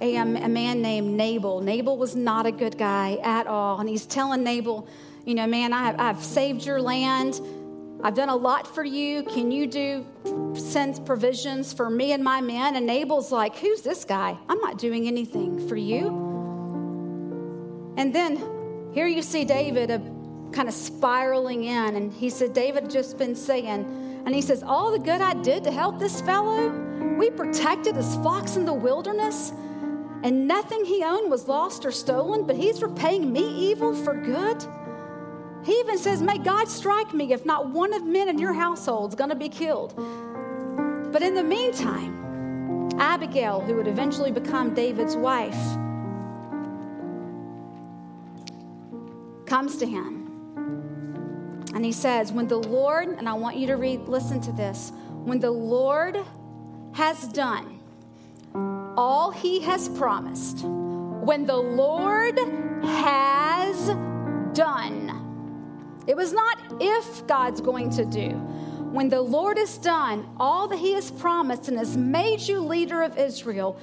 a, 0.00 0.16
um, 0.16 0.36
a 0.36 0.48
man 0.48 0.80
named 0.80 1.16
Nabal. 1.16 1.60
Nabal 1.60 1.96
was 1.96 2.14
not 2.14 2.46
a 2.46 2.52
good 2.52 2.78
guy 2.78 3.18
at 3.22 3.46
all. 3.46 3.80
And 3.80 3.88
he's 3.88 4.06
telling 4.06 4.44
Nabal, 4.44 4.86
you 5.24 5.34
know, 5.34 5.46
man, 5.46 5.72
I 5.72 5.94
I've 5.98 6.22
saved 6.22 6.64
your 6.64 6.80
land. 6.80 7.40
I've 8.04 8.14
done 8.14 8.28
a 8.28 8.36
lot 8.36 8.72
for 8.72 8.84
you. 8.84 9.24
Can 9.24 9.50
you 9.50 9.66
do 9.66 10.06
send 10.54 11.04
provisions 11.04 11.72
for 11.72 11.90
me 11.90 12.12
and 12.12 12.22
my 12.22 12.40
men? 12.40 12.76
And 12.76 12.86
Nabal's 12.86 13.32
like, 13.32 13.56
who's 13.56 13.80
this 13.80 14.04
guy? 14.04 14.36
I'm 14.48 14.60
not 14.60 14.78
doing 14.78 15.06
anything 15.06 15.66
for 15.66 15.76
you. 15.76 16.08
And 17.96 18.14
then 18.14 18.36
here 18.92 19.06
you 19.06 19.22
see 19.22 19.44
David 19.44 19.90
uh, 19.90 19.98
kind 20.56 20.68
of 20.70 20.74
spiraling 20.74 21.64
in. 21.64 21.96
And 21.96 22.12
he 22.12 22.30
said, 22.30 22.54
David 22.54 22.88
just 22.88 23.18
been 23.18 23.36
saying, 23.36 23.68
and 24.24 24.34
he 24.34 24.40
says, 24.40 24.62
All 24.62 24.90
the 24.90 24.98
good 24.98 25.20
I 25.20 25.34
did 25.42 25.62
to 25.64 25.70
help 25.70 25.98
this 25.98 26.22
fellow, 26.22 26.70
we 27.18 27.28
protected 27.30 27.94
his 27.94 28.14
flocks 28.16 28.56
in 28.56 28.64
the 28.64 28.72
wilderness, 28.72 29.52
and 30.22 30.48
nothing 30.48 30.84
he 30.86 31.04
owned 31.04 31.30
was 31.30 31.46
lost 31.46 31.84
or 31.84 31.92
stolen, 31.92 32.46
but 32.46 32.56
he's 32.56 32.82
repaying 32.82 33.30
me 33.30 33.70
evil 33.70 33.94
for 33.94 34.14
good. 34.14 34.64
He 35.62 35.72
even 35.72 35.98
says, 35.98 36.22
May 36.22 36.38
God 36.38 36.68
strike 36.68 37.12
me 37.12 37.34
if 37.34 37.44
not 37.44 37.68
one 37.68 37.92
of 37.92 38.04
men 38.04 38.30
in 38.30 38.38
your 38.38 38.54
household 38.54 39.10
is 39.10 39.14
going 39.14 39.30
to 39.30 39.36
be 39.36 39.50
killed. 39.50 39.94
But 41.12 41.22
in 41.22 41.34
the 41.34 41.44
meantime, 41.44 42.90
Abigail, 42.98 43.60
who 43.60 43.74
would 43.74 43.88
eventually 43.88 44.32
become 44.32 44.72
David's 44.72 45.16
wife, 45.16 45.76
comes 49.46 49.76
to 49.76 49.86
him 49.86 50.25
and 51.76 51.84
he 51.84 51.92
says, 51.92 52.32
When 52.32 52.48
the 52.48 52.56
Lord, 52.56 53.08
and 53.08 53.28
I 53.28 53.34
want 53.34 53.56
you 53.56 53.66
to 53.66 53.76
read, 53.76 54.08
listen 54.08 54.40
to 54.40 54.52
this, 54.52 54.92
when 55.24 55.38
the 55.40 55.50
Lord 55.50 56.18
has 56.94 57.28
done 57.28 57.80
all 58.96 59.30
he 59.30 59.60
has 59.60 59.90
promised, 59.90 60.64
when 60.64 61.44
the 61.44 61.56
Lord 61.56 62.38
has 62.82 63.88
done, 64.56 66.02
it 66.06 66.16
was 66.16 66.32
not 66.32 66.58
if 66.80 67.26
God's 67.26 67.60
going 67.60 67.90
to 67.90 68.06
do. 68.06 68.30
When 68.90 69.10
the 69.10 69.20
Lord 69.20 69.58
has 69.58 69.76
done 69.76 70.26
all 70.38 70.68
that 70.68 70.78
he 70.78 70.94
has 70.94 71.10
promised 71.10 71.68
and 71.68 71.76
has 71.76 71.94
made 71.94 72.40
you 72.40 72.60
leader 72.60 73.02
of 73.02 73.18
Israel, 73.18 73.78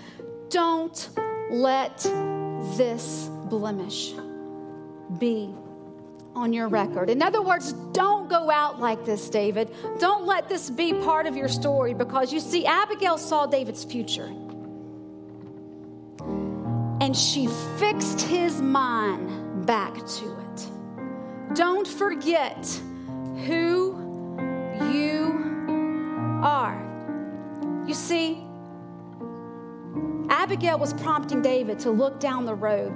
don't 0.50 1.10
let 1.52 2.00
this 2.76 3.30
blemish 3.52 4.14
be 5.20 5.54
on 6.36 6.54
your 6.54 6.68
record. 6.68 7.10
In 7.10 7.22
other 7.22 7.42
words, 7.42 7.74
don't 7.92 8.30
go 8.30 8.50
out 8.50 8.80
like 8.80 9.06
this, 9.06 9.30
David. 9.30 9.70
Don't 10.00 10.26
let 10.26 10.50
this 10.50 10.70
be 10.70 10.94
part 10.94 11.26
of 11.26 11.36
your 11.36 11.48
story 11.48 11.94
because 11.94 12.34
you 12.34 12.40
see, 12.40 12.66
Abigail 12.66 13.18
saw 13.18 13.46
David's 13.46 13.84
future. 13.84 14.32
And 17.02 17.16
she 17.16 17.48
fixed 17.78 18.22
his 18.22 18.62
mind 18.62 19.66
back 19.66 19.94
to 19.94 20.38
it. 20.40 21.56
Don't 21.56 21.88
forget 21.88 22.66
who 23.46 24.00
you 24.92 25.40
are. 26.44 26.82
You 27.86 27.94
see, 27.94 28.44
Abigail 30.30 30.80
was 30.80 30.94
prompting 30.94 31.42
David 31.42 31.80
to 31.80 31.92
look 31.92 32.20
down 32.20 32.46
the 32.46 32.56
road 32.56 32.94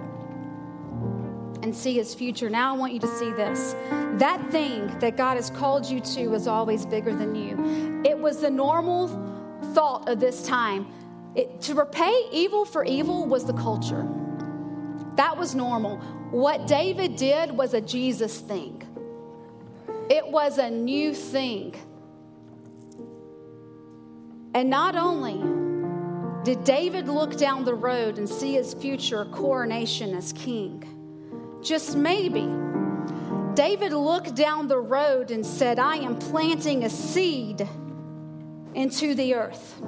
and 1.64 1.76
see 1.76 1.96
his 1.96 2.14
future. 2.14 2.50
Now 2.50 2.74
I 2.74 2.78
want 2.78 2.94
you 2.94 3.00
to 3.00 3.08
see 3.08 3.32
this. 3.32 3.74
That 4.20 4.46
thing 4.52 4.88
that 5.00 5.18
God 5.18 5.36
has 5.36 5.50
called 5.50 5.86
you 5.86 6.00
to 6.00 6.34
is 6.34 6.48
always 6.48 6.86
bigger 6.86 7.14
than 7.14 7.36
you. 7.36 8.02
It 8.06 8.18
was 8.18 8.42
the 8.42 8.50
normal 8.50 9.08
thought 9.74 10.08
of 10.10 10.20
this 10.20 10.44
time. 10.44 10.88
It, 11.36 11.62
to 11.62 11.76
repay 11.76 12.28
evil 12.32 12.66
for 12.66 12.84
evil 12.84 13.26
was 13.26 13.46
the 13.46 13.54
culture. 13.54 14.08
That 15.16 15.38
was 15.38 15.56
normal. 15.56 15.98
What 16.32 16.68
David 16.68 17.16
did 17.16 17.52
was 17.52 17.74
a 17.74 17.82
Jesus 17.82 18.40
thing, 18.40 18.84
it 20.10 20.28
was 20.28 20.58
a 20.58 20.70
new 20.70 21.14
thing. 21.14 21.76
And 24.54 24.70
not 24.72 24.96
only 24.96 25.36
did 26.44 26.64
David 26.64 27.08
look 27.08 27.38
down 27.38 27.66
the 27.66 27.76
road 27.76 28.18
and 28.18 28.28
see 28.28 28.54
his 28.54 28.74
future 28.74 29.26
coronation 29.26 30.16
as 30.16 30.34
king, 30.34 30.97
just 31.62 31.96
maybe, 31.96 32.48
David 33.54 33.92
looked 33.92 34.36
down 34.36 34.68
the 34.68 34.80
road 34.80 35.32
and 35.32 35.46
said, 35.46 35.80
I 35.80 35.98
am 35.98 36.18
planting 36.18 36.84
a 36.84 36.90
seed 36.90 37.68
into 38.76 39.16
the 39.16 39.34
earth. 39.34 39.82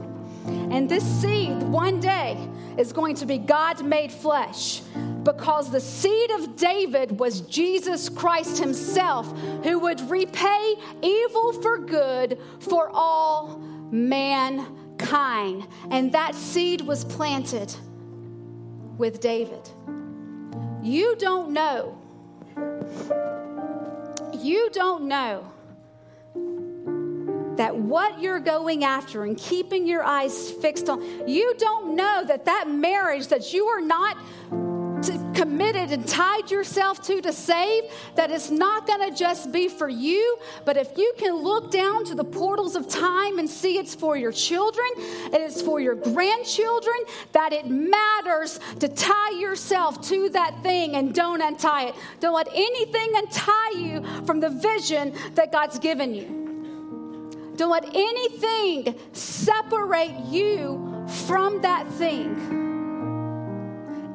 And 0.45 0.89
this 0.89 1.03
seed 1.03 1.61
one 1.63 1.99
day 1.99 2.37
is 2.77 2.91
going 2.91 3.15
to 3.15 3.25
be 3.25 3.37
God 3.37 3.85
made 3.85 4.11
flesh 4.11 4.81
because 5.23 5.69
the 5.69 5.79
seed 5.79 6.31
of 6.31 6.55
David 6.55 7.19
was 7.19 7.41
Jesus 7.41 8.09
Christ 8.09 8.57
Himself 8.57 9.27
who 9.63 9.79
would 9.79 10.01
repay 10.09 10.75
evil 11.03 11.53
for 11.61 11.77
good 11.77 12.39
for 12.59 12.89
all 12.91 13.59
mankind. 13.91 15.67
And 15.91 16.11
that 16.13 16.35
seed 16.35 16.81
was 16.81 17.05
planted 17.05 17.73
with 18.97 19.19
David. 19.19 19.69
You 20.81 21.15
don't 21.18 21.51
know. 21.51 21.97
You 24.34 24.69
don't 24.72 25.07
know 25.07 25.45
that 27.57 27.76
what 27.76 28.22
you're 28.22 28.39
going 28.39 28.85
after 28.85 29.26
and 29.26 29.38
keeping 29.38 29.85
your 29.85 30.03
eyes 30.03 30.49
fixed 30.49 30.88
on, 30.88 31.27
you 31.27 31.53
don't 31.57 31.95
know 31.95 32.23
that 32.26 32.45
that 32.45 32.69
marriage 32.69 33.27
that 33.27 33.53
you 33.53 33.65
are 33.65 33.81
not 33.81 34.18
to, 35.03 35.31
committed 35.34 35.91
and 35.91 36.07
tied 36.07 36.51
yourself 36.51 37.01
to 37.03 37.21
to 37.21 37.34
save, 37.34 37.84
that 38.15 38.31
it's 38.31 38.49
not 38.49 38.88
going 38.88 39.09
to 39.09 39.15
just 39.15 39.51
be 39.51 39.67
for 39.67 39.89
you, 39.89 40.38
but 40.65 40.77
if 40.77 40.97
you 40.97 41.13
can 41.17 41.35
look 41.35 41.71
down 41.71 42.05
to 42.05 42.15
the 42.15 42.23
portals 42.23 42.76
of 42.76 42.88
time 42.88 43.39
and 43.39 43.49
see 43.49 43.77
it's 43.77 43.95
for 43.95 44.17
your 44.17 44.31
children, 44.31 44.88
it 44.97 45.41
is 45.41 45.61
for 45.61 45.80
your 45.80 45.95
grandchildren, 45.95 46.95
that 47.31 47.53
it 47.53 47.67
matters 47.67 48.59
to 48.80 48.88
tie 48.88 49.31
yourself 49.31 50.01
to 50.07 50.30
that 50.30 50.61
thing 50.63 50.95
and 50.95 51.13
don't 51.13 51.41
untie 51.41 51.85
it. 51.85 51.95
Don't 52.19 52.35
let 52.35 52.47
anything 52.53 53.11
untie 53.15 53.71
you 53.76 54.03
from 54.26 54.39
the 54.39 54.49
vision 54.49 55.13
that 55.35 55.51
God's 55.51 55.80
given 55.80 56.13
you. 56.13 57.51
Don't 57.55 57.71
let 57.71 57.93
anything 57.93 58.95
separate 59.11 60.17
you 60.27 61.05
from 61.27 61.61
that 61.61 61.88
thing. 61.88 62.68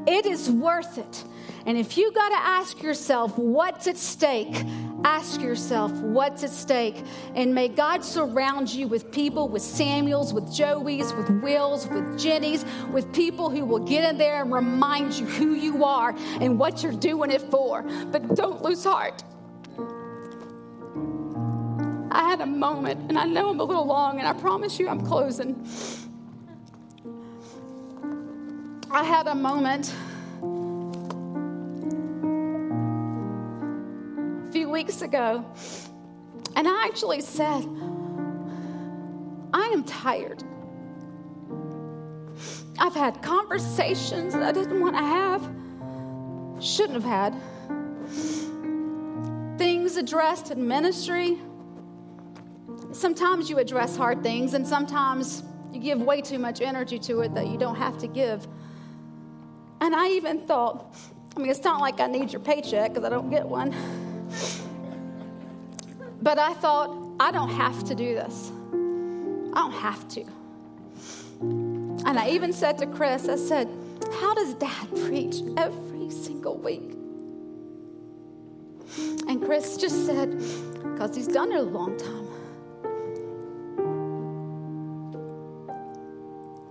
It 0.06 0.26
is 0.26 0.50
worth 0.50 0.98
it. 0.98 1.24
And 1.66 1.78
if 1.78 1.96
you 1.96 2.12
got 2.12 2.28
to 2.28 2.36
ask 2.36 2.82
yourself 2.82 3.38
what's 3.38 3.86
at 3.86 3.96
stake, 3.96 4.54
ask 5.02 5.40
yourself 5.40 5.90
what's 5.92 6.44
at 6.44 6.50
stake. 6.50 7.02
And 7.34 7.54
may 7.54 7.68
God 7.68 8.04
surround 8.04 8.72
you 8.72 8.86
with 8.86 9.10
people, 9.10 9.48
with 9.48 9.62
Samuels, 9.62 10.34
with 10.34 10.44
Joeys, 10.44 11.16
with 11.16 11.42
Wills, 11.42 11.86
with 11.88 12.18
Jennies, 12.18 12.66
with 12.92 13.10
people 13.14 13.48
who 13.48 13.64
will 13.64 13.78
get 13.78 14.08
in 14.10 14.18
there 14.18 14.42
and 14.42 14.52
remind 14.52 15.14
you 15.14 15.24
who 15.24 15.54
you 15.54 15.84
are 15.84 16.14
and 16.40 16.58
what 16.58 16.82
you're 16.82 16.92
doing 16.92 17.30
it 17.30 17.40
for. 17.50 17.82
But 17.82 18.34
don't 18.34 18.62
lose 18.62 18.84
heart. 18.84 19.24
I 22.10 22.28
had 22.28 22.42
a 22.42 22.46
moment, 22.46 23.08
and 23.08 23.18
I 23.18 23.24
know 23.24 23.48
I'm 23.48 23.58
a 23.58 23.64
little 23.64 23.86
long, 23.86 24.18
and 24.18 24.28
I 24.28 24.34
promise 24.34 24.78
you 24.78 24.88
I'm 24.88 25.04
closing. 25.04 25.66
I 28.94 29.02
had 29.02 29.26
a 29.26 29.34
moment 29.34 29.92
a 34.48 34.52
few 34.52 34.70
weeks 34.70 35.02
ago, 35.02 35.44
and 36.54 36.68
I 36.68 36.86
actually 36.86 37.20
said, 37.20 37.66
I 39.52 39.66
am 39.72 39.82
tired. 39.82 40.44
I've 42.78 42.94
had 42.94 43.20
conversations 43.20 44.32
that 44.32 44.44
I 44.44 44.52
didn't 44.52 44.80
want 44.80 44.94
to 44.94 45.02
have, 45.02 45.42
shouldn't 46.64 47.02
have 47.02 47.02
had. 47.02 47.34
Things 49.58 49.96
addressed 49.96 50.52
in 50.52 50.68
ministry. 50.68 51.40
Sometimes 52.92 53.50
you 53.50 53.58
address 53.58 53.96
hard 53.96 54.22
things, 54.22 54.54
and 54.54 54.64
sometimes 54.64 55.42
you 55.72 55.80
give 55.80 56.00
way 56.00 56.20
too 56.20 56.38
much 56.38 56.60
energy 56.60 57.00
to 57.00 57.22
it 57.22 57.34
that 57.34 57.48
you 57.48 57.58
don't 57.58 57.74
have 57.74 57.98
to 57.98 58.06
give. 58.06 58.46
And 59.84 59.94
I 59.94 60.08
even 60.12 60.40
thought, 60.40 60.94
I 61.36 61.40
mean, 61.40 61.50
it's 61.50 61.62
not 61.62 61.78
like 61.78 62.00
I 62.00 62.06
need 62.06 62.32
your 62.32 62.40
paycheck 62.40 62.94
because 62.94 63.04
I 63.04 63.10
don't 63.10 63.28
get 63.28 63.46
one. 63.46 63.70
But 66.22 66.38
I 66.38 66.54
thought, 66.54 66.96
I 67.20 67.30
don't 67.30 67.50
have 67.50 67.84
to 67.84 67.94
do 67.94 68.14
this. 68.14 68.50
I 68.72 69.56
don't 69.56 69.74
have 69.74 70.08
to. 70.08 70.24
And 71.42 72.18
I 72.18 72.30
even 72.30 72.50
said 72.54 72.78
to 72.78 72.86
Chris, 72.86 73.28
I 73.28 73.36
said, 73.36 73.68
How 74.20 74.32
does 74.32 74.54
dad 74.54 74.88
preach 75.04 75.42
every 75.58 76.08
single 76.08 76.56
week? 76.56 76.92
And 79.28 79.44
Chris 79.44 79.76
just 79.76 80.06
said, 80.06 80.30
Because 80.82 81.14
he's 81.14 81.28
done 81.28 81.52
it 81.52 81.58
a 81.58 81.62
long 81.62 81.94
time. 81.98 82.26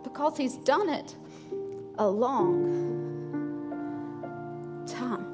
Because 0.01 0.35
he's 0.35 0.57
done 0.57 0.89
it 0.89 1.15
a 1.99 2.07
long 2.07 3.02
time. 4.87 5.25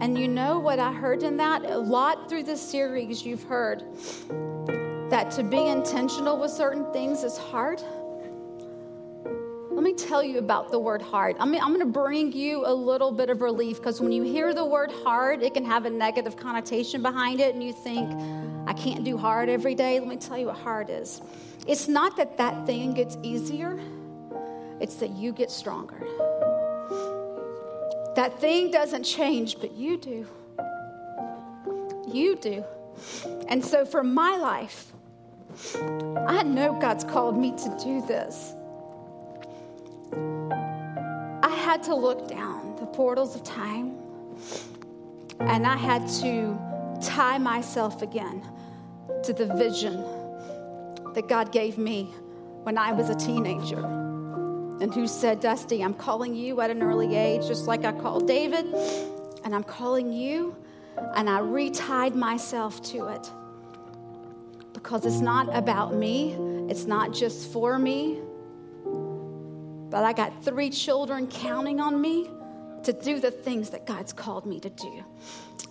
And 0.00 0.18
you 0.18 0.28
know 0.28 0.58
what 0.58 0.78
I 0.78 0.92
heard 0.92 1.22
in 1.22 1.36
that? 1.38 1.64
A 1.64 1.76
lot 1.76 2.28
through 2.28 2.44
this 2.44 2.60
series, 2.60 3.24
you've 3.24 3.42
heard 3.44 3.82
that 5.10 5.30
to 5.32 5.42
be 5.42 5.66
intentional 5.66 6.38
with 6.38 6.50
certain 6.50 6.90
things 6.92 7.22
is 7.22 7.36
hard. 7.36 7.82
Let 9.70 9.84
me 9.84 9.92
tell 9.92 10.22
you 10.22 10.38
about 10.38 10.70
the 10.70 10.78
word 10.78 11.02
hard. 11.02 11.36
I 11.38 11.44
mean, 11.44 11.60
I'm 11.60 11.68
going 11.68 11.80
to 11.80 11.86
bring 11.86 12.32
you 12.32 12.64
a 12.66 12.72
little 12.72 13.12
bit 13.12 13.28
of 13.30 13.42
relief 13.42 13.76
because 13.76 14.00
when 14.00 14.10
you 14.10 14.22
hear 14.22 14.54
the 14.54 14.64
word 14.64 14.90
hard, 15.04 15.42
it 15.42 15.54
can 15.54 15.64
have 15.64 15.84
a 15.84 15.90
negative 15.90 16.36
connotation 16.36 17.02
behind 17.02 17.40
it, 17.40 17.54
and 17.54 17.62
you 17.62 17.72
think, 17.72 18.10
I 18.66 18.72
can't 18.72 19.04
do 19.04 19.16
hard 19.16 19.48
every 19.48 19.74
day. 19.74 20.00
Let 20.00 20.08
me 20.08 20.16
tell 20.16 20.38
you 20.38 20.46
what 20.46 20.56
hard 20.56 20.88
is. 20.90 21.20
It's 21.66 21.88
not 21.88 22.16
that 22.16 22.38
that 22.38 22.66
thing 22.66 22.94
gets 22.94 23.18
easier, 23.22 23.78
it's 24.80 24.96
that 24.96 25.10
you 25.10 25.32
get 25.32 25.50
stronger. 25.50 26.06
That 28.16 28.40
thing 28.40 28.70
doesn't 28.70 29.02
change, 29.02 29.60
but 29.60 29.72
you 29.72 29.98
do. 29.98 30.26
You 32.08 32.36
do. 32.36 32.64
And 33.48 33.62
so 33.62 33.84
for 33.84 34.02
my 34.02 34.36
life, 34.36 34.92
I 36.26 36.42
know 36.42 36.78
God's 36.80 37.04
called 37.04 37.38
me 37.38 37.52
to 37.52 37.78
do 37.82 38.00
this. 38.06 38.54
I 41.42 41.54
had 41.54 41.82
to 41.84 41.94
look 41.94 42.26
down 42.26 42.76
the 42.76 42.86
portals 42.86 43.34
of 43.34 43.44
time 43.44 43.98
and 45.40 45.66
I 45.66 45.76
had 45.76 46.08
to 46.22 46.58
tie 47.02 47.36
myself 47.36 48.00
again 48.00 48.42
to 49.24 49.34
the 49.34 49.46
vision 49.56 50.02
that 51.14 51.28
God 51.28 51.52
gave 51.52 51.76
me 51.76 52.04
when 52.62 52.78
I 52.78 52.92
was 52.92 53.10
a 53.10 53.14
teenager. 53.14 54.05
And 54.80 54.92
who 54.92 55.06
said, 55.06 55.40
Dusty, 55.40 55.82
I'm 55.82 55.94
calling 55.94 56.34
you 56.34 56.60
at 56.60 56.70
an 56.70 56.82
early 56.82 57.16
age, 57.16 57.46
just 57.46 57.66
like 57.66 57.84
I 57.84 57.92
called 57.92 58.26
David, 58.26 58.66
and 59.44 59.54
I'm 59.54 59.64
calling 59.64 60.12
you, 60.12 60.54
and 61.14 61.30
I 61.30 61.40
retied 61.40 62.14
myself 62.14 62.82
to 62.90 63.08
it. 63.08 63.30
Because 64.74 65.06
it's 65.06 65.20
not 65.20 65.54
about 65.56 65.94
me, 65.94 66.32
it's 66.68 66.84
not 66.84 67.14
just 67.14 67.50
for 67.52 67.78
me, 67.78 68.20
but 69.88 70.04
I 70.04 70.12
got 70.12 70.44
three 70.44 70.68
children 70.68 71.26
counting 71.26 71.80
on 71.80 72.00
me 72.00 72.28
to 72.82 72.92
do 72.92 73.18
the 73.18 73.30
things 73.30 73.70
that 73.70 73.86
God's 73.86 74.12
called 74.12 74.44
me 74.46 74.60
to 74.60 74.70
do. 74.70 75.04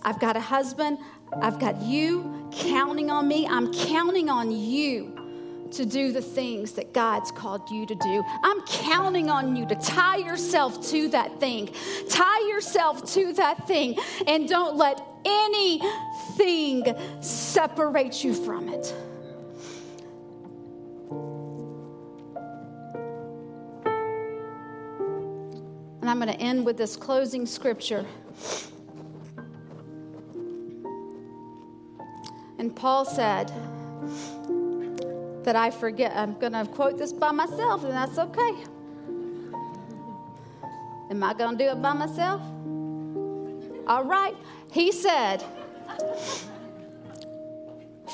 I've 0.02 0.18
got 0.20 0.36
a 0.36 0.40
husband, 0.40 0.98
I've 1.40 1.58
got 1.58 1.80
you 1.80 2.48
counting 2.52 3.10
on 3.10 3.28
me, 3.28 3.46
I'm 3.46 3.72
counting 3.72 4.28
on 4.28 4.50
you 4.50 5.25
to 5.72 5.84
do 5.84 6.12
the 6.12 6.22
things 6.22 6.72
that 6.72 6.92
God's 6.92 7.30
called 7.30 7.70
you 7.70 7.86
to 7.86 7.94
do. 7.94 8.24
I'm 8.42 8.60
counting 8.62 9.30
on 9.30 9.56
you 9.56 9.66
to 9.66 9.74
tie 9.76 10.18
yourself 10.18 10.86
to 10.90 11.08
that 11.08 11.40
thing. 11.40 11.70
Tie 12.08 12.48
yourself 12.48 13.12
to 13.14 13.32
that 13.34 13.66
thing 13.66 13.98
and 14.26 14.48
don't 14.48 14.76
let 14.76 15.00
anything 15.24 16.84
separate 17.20 18.22
you 18.24 18.34
from 18.34 18.68
it. 18.68 18.94
And 26.00 26.08
I'm 26.08 26.20
going 26.20 26.32
to 26.32 26.40
end 26.40 26.64
with 26.64 26.76
this 26.76 26.94
closing 26.94 27.46
scripture. 27.46 28.06
And 32.58 32.74
Paul 32.74 33.04
said 33.04 33.50
that 35.46 35.54
I 35.54 35.70
forget, 35.70 36.12
I'm 36.16 36.36
going 36.40 36.52
to 36.52 36.66
quote 36.66 36.98
this 36.98 37.12
by 37.12 37.30
myself, 37.30 37.84
and 37.84 37.92
that's 37.92 38.18
okay. 38.18 38.64
Am 41.08 41.22
I 41.22 41.34
going 41.34 41.56
to 41.56 41.64
do 41.64 41.70
it 41.70 41.80
by 41.80 41.92
myself? 41.92 42.42
All 43.86 44.02
right. 44.04 44.34
He 44.72 44.90
said, 44.90 45.44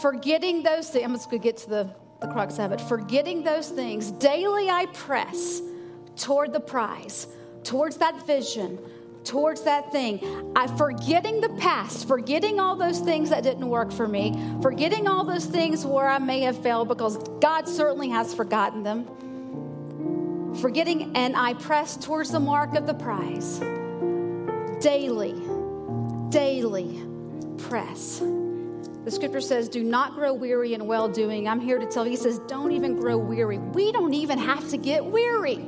forgetting 0.03 0.63
those 0.63 0.91
things, 0.91 1.05
I'm 1.07 1.15
just 1.15 1.31
going 1.31 1.41
to 1.41 1.49
get 1.49 1.57
to 1.57 1.71
the, 1.71 1.91
the 2.21 2.29
crux 2.29 2.59
of 2.59 2.71
it. 2.71 2.83
Forgetting 2.83 3.43
those 3.43 3.71
things, 3.71 4.11
daily 4.11 4.69
I 4.69 4.85
press 4.93 5.63
toward 6.17 6.53
the 6.53 6.61
prize, 6.61 7.27
towards 7.65 7.97
that 7.97 8.27
vision, 8.27 8.79
towards 9.25 9.63
that 9.63 9.93
thing. 9.93 10.53
I 10.57 10.67
forgetting 10.67 11.41
the 11.41 11.49
past, 11.51 12.09
forgetting 12.09 12.61
all 12.61 12.77
those 12.77 13.01
things 13.01 13.31
that 13.31 13.43
didn't 13.43 13.69
work 13.69 13.93
for 13.93 14.09
me, 14.09 14.35
forgetting 14.61 15.07
all 15.07 15.25
those 15.25 15.47
things 15.47 15.85
where 15.85 16.09
I 16.09 16.19
may 16.19 16.41
have 16.41 16.61
failed 16.63 16.89
because 16.89 17.17
God 17.41 17.69
certainly 17.69 18.09
has 18.11 18.35
forgotten 18.35 18.83
them. 18.83 19.07
Forgetting, 20.61 21.17
and 21.17 21.37
I 21.37 21.55
press 21.55 21.97
towards 21.97 22.31
the 22.31 22.41
mark 22.41 22.75
of 22.75 22.87
the 22.87 22.95
prize. 22.95 23.59
Daily, 24.81 25.35
daily 26.29 27.03
press. 27.57 28.23
The 29.05 29.11
scripture 29.11 29.41
says, 29.41 29.69
Do 29.69 29.83
not 29.83 30.15
grow 30.15 30.33
weary 30.33 30.75
in 30.75 30.87
well 30.87 31.09
doing. 31.09 31.49
I'm 31.49 31.61
here 31.61 31.79
to 31.79 31.87
tell 31.87 32.05
you, 32.05 32.11
he 32.11 32.17
says, 32.17 32.39
Don't 32.41 32.73
even 32.73 32.97
grow 32.97 33.19
weary. 33.19 33.59
We 33.59 33.93
don't 33.93 34.15
even 34.15 34.39
have 34.39 34.69
to 34.71 34.77
get 34.77 35.05
weary. 35.05 35.67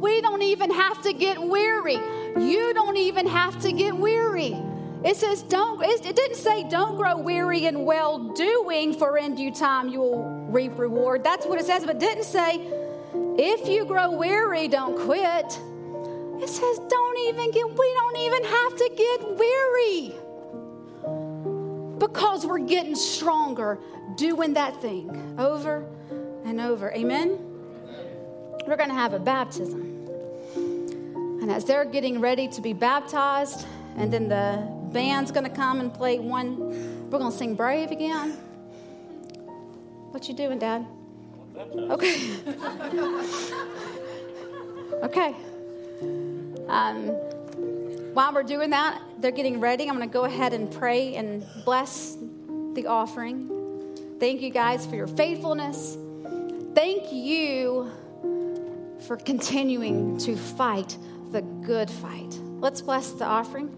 We 0.00 0.20
don't 0.20 0.42
even 0.42 0.70
have 0.70 1.02
to 1.02 1.12
get 1.12 1.40
weary. 1.40 1.98
You 2.38 2.72
don't 2.74 2.96
even 2.96 3.26
have 3.26 3.60
to 3.62 3.72
get 3.72 3.96
weary. 3.96 4.56
It 5.04 5.16
says, 5.16 5.42
don't, 5.42 5.82
it 5.82 6.02
didn't 6.02 6.36
say, 6.36 6.68
don't 6.68 6.96
grow 6.96 7.16
weary 7.16 7.66
in 7.66 7.84
well 7.84 8.18
doing, 8.34 8.92
for 8.92 9.18
in 9.18 9.34
due 9.34 9.52
time 9.52 9.88
you 9.88 10.00
will 10.00 10.24
reap 10.48 10.78
reward. 10.78 11.22
That's 11.22 11.46
what 11.46 11.60
it 11.60 11.66
says, 11.66 11.84
but 11.84 11.96
it 11.96 12.00
didn't 12.00 12.24
say, 12.24 12.60
if 13.38 13.68
you 13.68 13.84
grow 13.84 14.10
weary, 14.10 14.68
don't 14.68 14.98
quit. 14.98 15.60
It 16.42 16.48
says, 16.48 16.80
don't 16.88 17.18
even 17.28 17.50
get, 17.50 17.66
we 17.66 17.94
don't 17.94 18.16
even 18.18 18.44
have 18.44 18.76
to 18.76 18.90
get 18.96 19.36
weary 19.38 20.14
because 21.98 22.46
we're 22.46 22.58
getting 22.58 22.94
stronger 22.94 23.78
doing 24.16 24.54
that 24.54 24.80
thing 24.82 25.36
over 25.38 25.86
and 26.44 26.60
over. 26.60 26.92
Amen? 26.92 27.55
We're 28.66 28.76
going 28.76 28.88
to 28.88 28.94
have 28.94 29.12
a 29.12 29.20
baptism. 29.20 29.82
And 31.40 31.50
as 31.50 31.64
they're 31.64 31.84
getting 31.84 32.20
ready 32.20 32.48
to 32.48 32.60
be 32.60 32.72
baptized, 32.72 33.64
and 33.96 34.12
then 34.12 34.28
the 34.28 34.68
band's 34.92 35.30
going 35.30 35.44
to 35.44 35.50
come 35.50 35.78
and 35.78 35.94
play 35.94 36.18
one, 36.18 36.58
we're 37.08 37.20
going 37.20 37.30
to 37.30 37.38
sing 37.38 37.54
Brave 37.54 37.92
again. 37.92 38.32
What 40.10 40.28
you 40.28 40.34
doing, 40.34 40.58
Dad? 40.58 40.84
Okay. 41.56 42.36
okay. 45.04 45.36
Um, 46.68 47.10
while 48.14 48.32
we're 48.32 48.42
doing 48.42 48.70
that, 48.70 49.00
they're 49.20 49.30
getting 49.30 49.60
ready. 49.60 49.88
I'm 49.88 49.96
going 49.96 50.08
to 50.08 50.12
go 50.12 50.24
ahead 50.24 50.52
and 50.52 50.72
pray 50.72 51.14
and 51.14 51.46
bless 51.64 52.16
the 52.74 52.88
offering. 52.88 53.48
Thank 54.18 54.40
you 54.40 54.50
guys 54.50 54.84
for 54.86 54.96
your 54.96 55.06
faithfulness. 55.06 55.96
Thank 56.74 57.12
you 57.12 57.92
for 59.06 59.16
continuing 59.16 60.18
to 60.18 60.36
fight 60.36 60.96
the 61.30 61.42
good 61.42 61.88
fight. 61.88 62.38
Let's 62.60 62.82
bless 62.82 63.12
the 63.12 63.24
offering. 63.24 63.70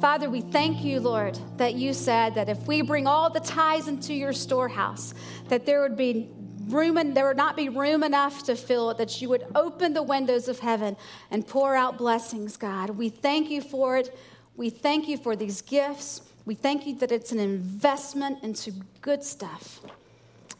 Father, 0.00 0.28
we 0.28 0.40
thank 0.40 0.84
you, 0.84 1.00
Lord, 1.00 1.38
that 1.56 1.74
you 1.74 1.92
said 1.92 2.34
that 2.34 2.48
if 2.48 2.66
we 2.66 2.82
bring 2.82 3.06
all 3.06 3.30
the 3.30 3.40
tithes 3.40 3.88
into 3.88 4.12
your 4.12 4.32
storehouse, 4.32 5.14
that 5.48 5.64
there 5.66 5.80
would 5.80 5.96
be 5.96 6.28
room 6.68 6.96
and 6.96 7.16
there 7.16 7.28
would 7.28 7.36
not 7.36 7.56
be 7.56 7.68
room 7.68 8.02
enough 8.02 8.42
to 8.44 8.56
fill 8.56 8.90
it, 8.90 8.98
that 8.98 9.22
you 9.22 9.28
would 9.28 9.46
open 9.54 9.94
the 9.94 10.02
windows 10.02 10.48
of 10.48 10.58
heaven 10.58 10.96
and 11.30 11.46
pour 11.46 11.74
out 11.74 11.96
blessings, 11.96 12.56
God. 12.56 12.90
We 12.90 13.08
thank 13.08 13.50
you 13.50 13.62
for 13.62 13.96
it. 13.96 14.16
We 14.56 14.70
thank 14.70 15.06
you 15.06 15.16
for 15.16 15.36
these 15.36 15.62
gifts. 15.62 16.22
We 16.44 16.54
thank 16.54 16.86
you 16.86 16.96
that 16.96 17.12
it's 17.12 17.32
an 17.32 17.38
investment 17.38 18.42
into 18.42 18.72
good 19.00 19.22
stuff. 19.22 19.80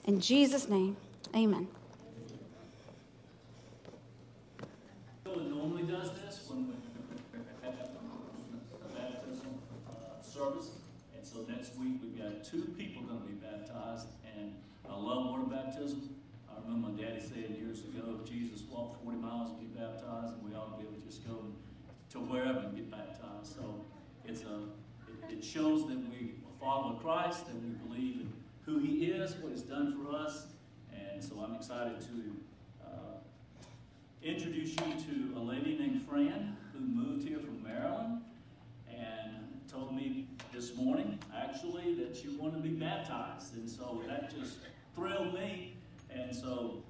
In 0.04 0.20
Jesus' 0.20 0.68
name, 0.68 0.96
amen. 1.34 1.66
Normally 5.44 5.82
does 5.82 6.10
this 6.12 6.48
when 6.48 6.68
we 6.68 6.74
have 7.62 7.74
a 7.74 8.88
baptism 8.88 9.60
uh, 9.90 10.22
service. 10.22 10.70
And 11.14 11.26
so 11.26 11.44
next 11.46 11.76
week, 11.76 12.00
we've 12.02 12.16
got 12.16 12.42
two 12.42 12.62
people 12.78 13.02
going 13.02 13.20
to 13.20 13.26
be 13.26 13.34
baptized. 13.34 14.06
And 14.24 14.54
I 14.88 14.94
love 14.94 15.26
water 15.26 15.44
baptism. 15.44 16.08
I 16.48 16.60
remember 16.64 16.88
my 16.88 17.02
daddy 17.02 17.20
saying 17.20 17.54
years 17.60 17.80
ago, 17.80 18.16
if 18.18 18.30
Jesus 18.30 18.62
walked 18.70 19.04
40 19.04 19.18
miles 19.18 19.50
to 19.52 19.58
be 19.58 19.66
baptized, 19.66 20.34
and 20.34 20.42
we 20.42 20.56
ought 20.56 20.72
to 20.72 20.82
be 20.82 20.88
able 20.88 20.98
to 20.98 21.06
just 21.06 21.26
go 21.28 21.44
to 22.12 22.18
wherever 22.18 22.60
and 22.60 22.74
get 22.74 22.90
baptized. 22.90 23.56
So 23.56 23.84
it's 24.24 24.40
a, 24.40 24.72
it, 25.28 25.38
it 25.38 25.44
shows 25.44 25.86
that 25.88 25.98
we 25.98 26.32
follow 26.58 26.94
Christ, 27.02 27.46
that 27.46 27.56
we 27.56 27.76
believe 27.86 28.20
in 28.20 28.32
who 28.64 28.78
He 28.78 29.12
is, 29.12 29.36
what 29.36 29.52
He's 29.52 29.62
done 29.62 30.00
for 30.00 30.16
us. 30.16 30.46
And 30.94 31.22
so 31.22 31.44
I'm 31.44 31.54
excited 31.54 32.00
to 32.00 32.36
introduce 34.26 34.70
you 34.70 34.76
to 34.76 35.38
a 35.38 35.40
lady 35.40 35.78
named 35.78 36.02
Fran 36.08 36.56
who 36.72 36.80
moved 36.80 37.28
here 37.28 37.38
from 37.38 37.62
Maryland 37.62 38.22
and 38.90 39.60
told 39.70 39.94
me 39.94 40.26
this 40.52 40.74
morning, 40.74 41.18
actually, 41.36 41.94
that 41.94 42.16
she 42.16 42.28
wanted 42.36 42.56
to 42.56 42.62
be 42.62 42.70
baptized. 42.70 43.54
And 43.54 43.70
so 43.70 44.02
that 44.08 44.34
just 44.34 44.56
thrilled 44.96 45.32
me. 45.32 45.76
And 46.10 46.34
so, 46.34 46.82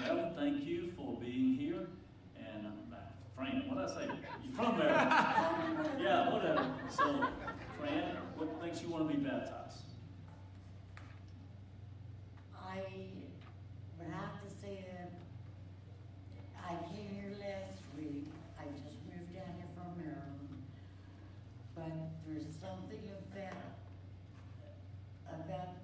Maryland, 0.00 0.34
thank 0.36 0.64
you 0.64 0.90
for 0.96 1.16
being 1.20 1.54
here. 1.54 1.86
And 2.36 2.66
uh, 2.66 2.96
Fran, 3.36 3.62
what 3.68 3.86
did 3.86 3.96
I 3.96 4.00
say? 4.00 4.10
You're 4.42 4.56
from 4.56 4.76
Maryland. 4.76 5.88
yeah, 6.00 6.32
whatever. 6.32 6.66
So, 6.90 7.28
Fran, 7.78 8.16
what 8.34 8.60
makes 8.60 8.82
you 8.82 8.88
want 8.88 9.08
to 9.08 9.16
be 9.16 9.22
baptized? 9.22 9.82
I 12.58 12.80
say 13.98 14.06
that 14.10 14.41
I 16.72 16.84
came 16.88 17.08
here 17.12 17.36
last 17.38 17.82
week. 17.98 18.24
I 18.58 18.64
just 18.72 18.96
moved 19.04 19.34
down 19.34 19.52
here 19.58 19.68
from 19.76 19.92
Maryland. 19.98 20.48
But 21.74 21.92
there's 22.26 22.48
something 22.62 23.04
about, 23.28 23.76
about 25.28 25.74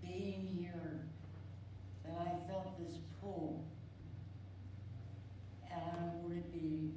being 0.00 0.46
here 0.60 1.00
that 2.04 2.14
I 2.20 2.48
felt 2.48 2.78
this 2.78 2.98
pull. 3.20 3.64
And 5.72 5.82
I 5.82 6.04
want 6.22 6.34
to 6.34 6.58
be 6.58 6.92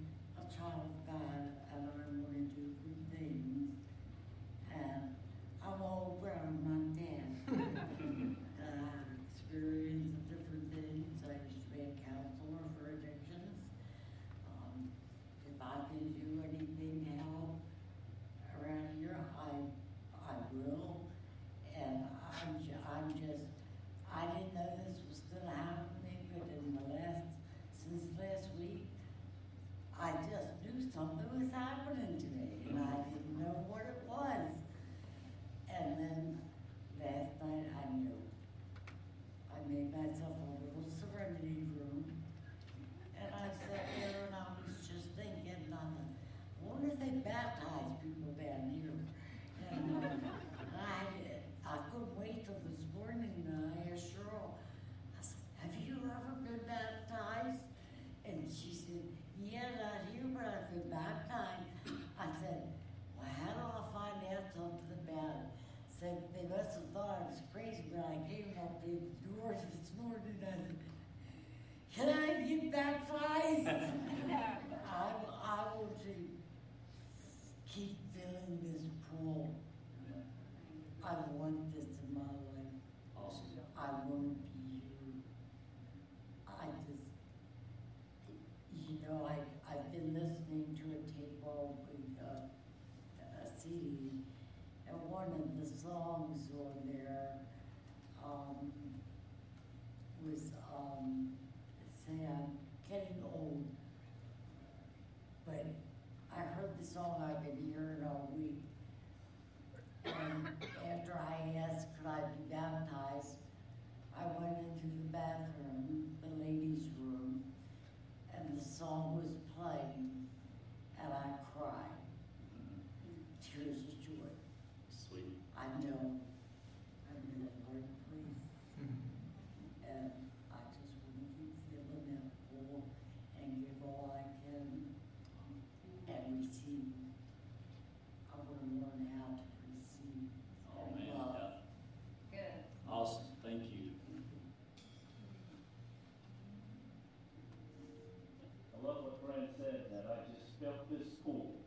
love 148.84 149.04
what 149.06 149.22
Brent 149.22 149.50
said, 149.58 149.86
that 149.94 150.10
I 150.10 150.26
just 150.34 150.58
felt 150.58 150.90
this 150.90 151.14
pull, 151.24 151.62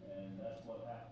and 0.00 0.40
that's 0.40 0.64
what 0.64 0.80
happened. 0.88 1.03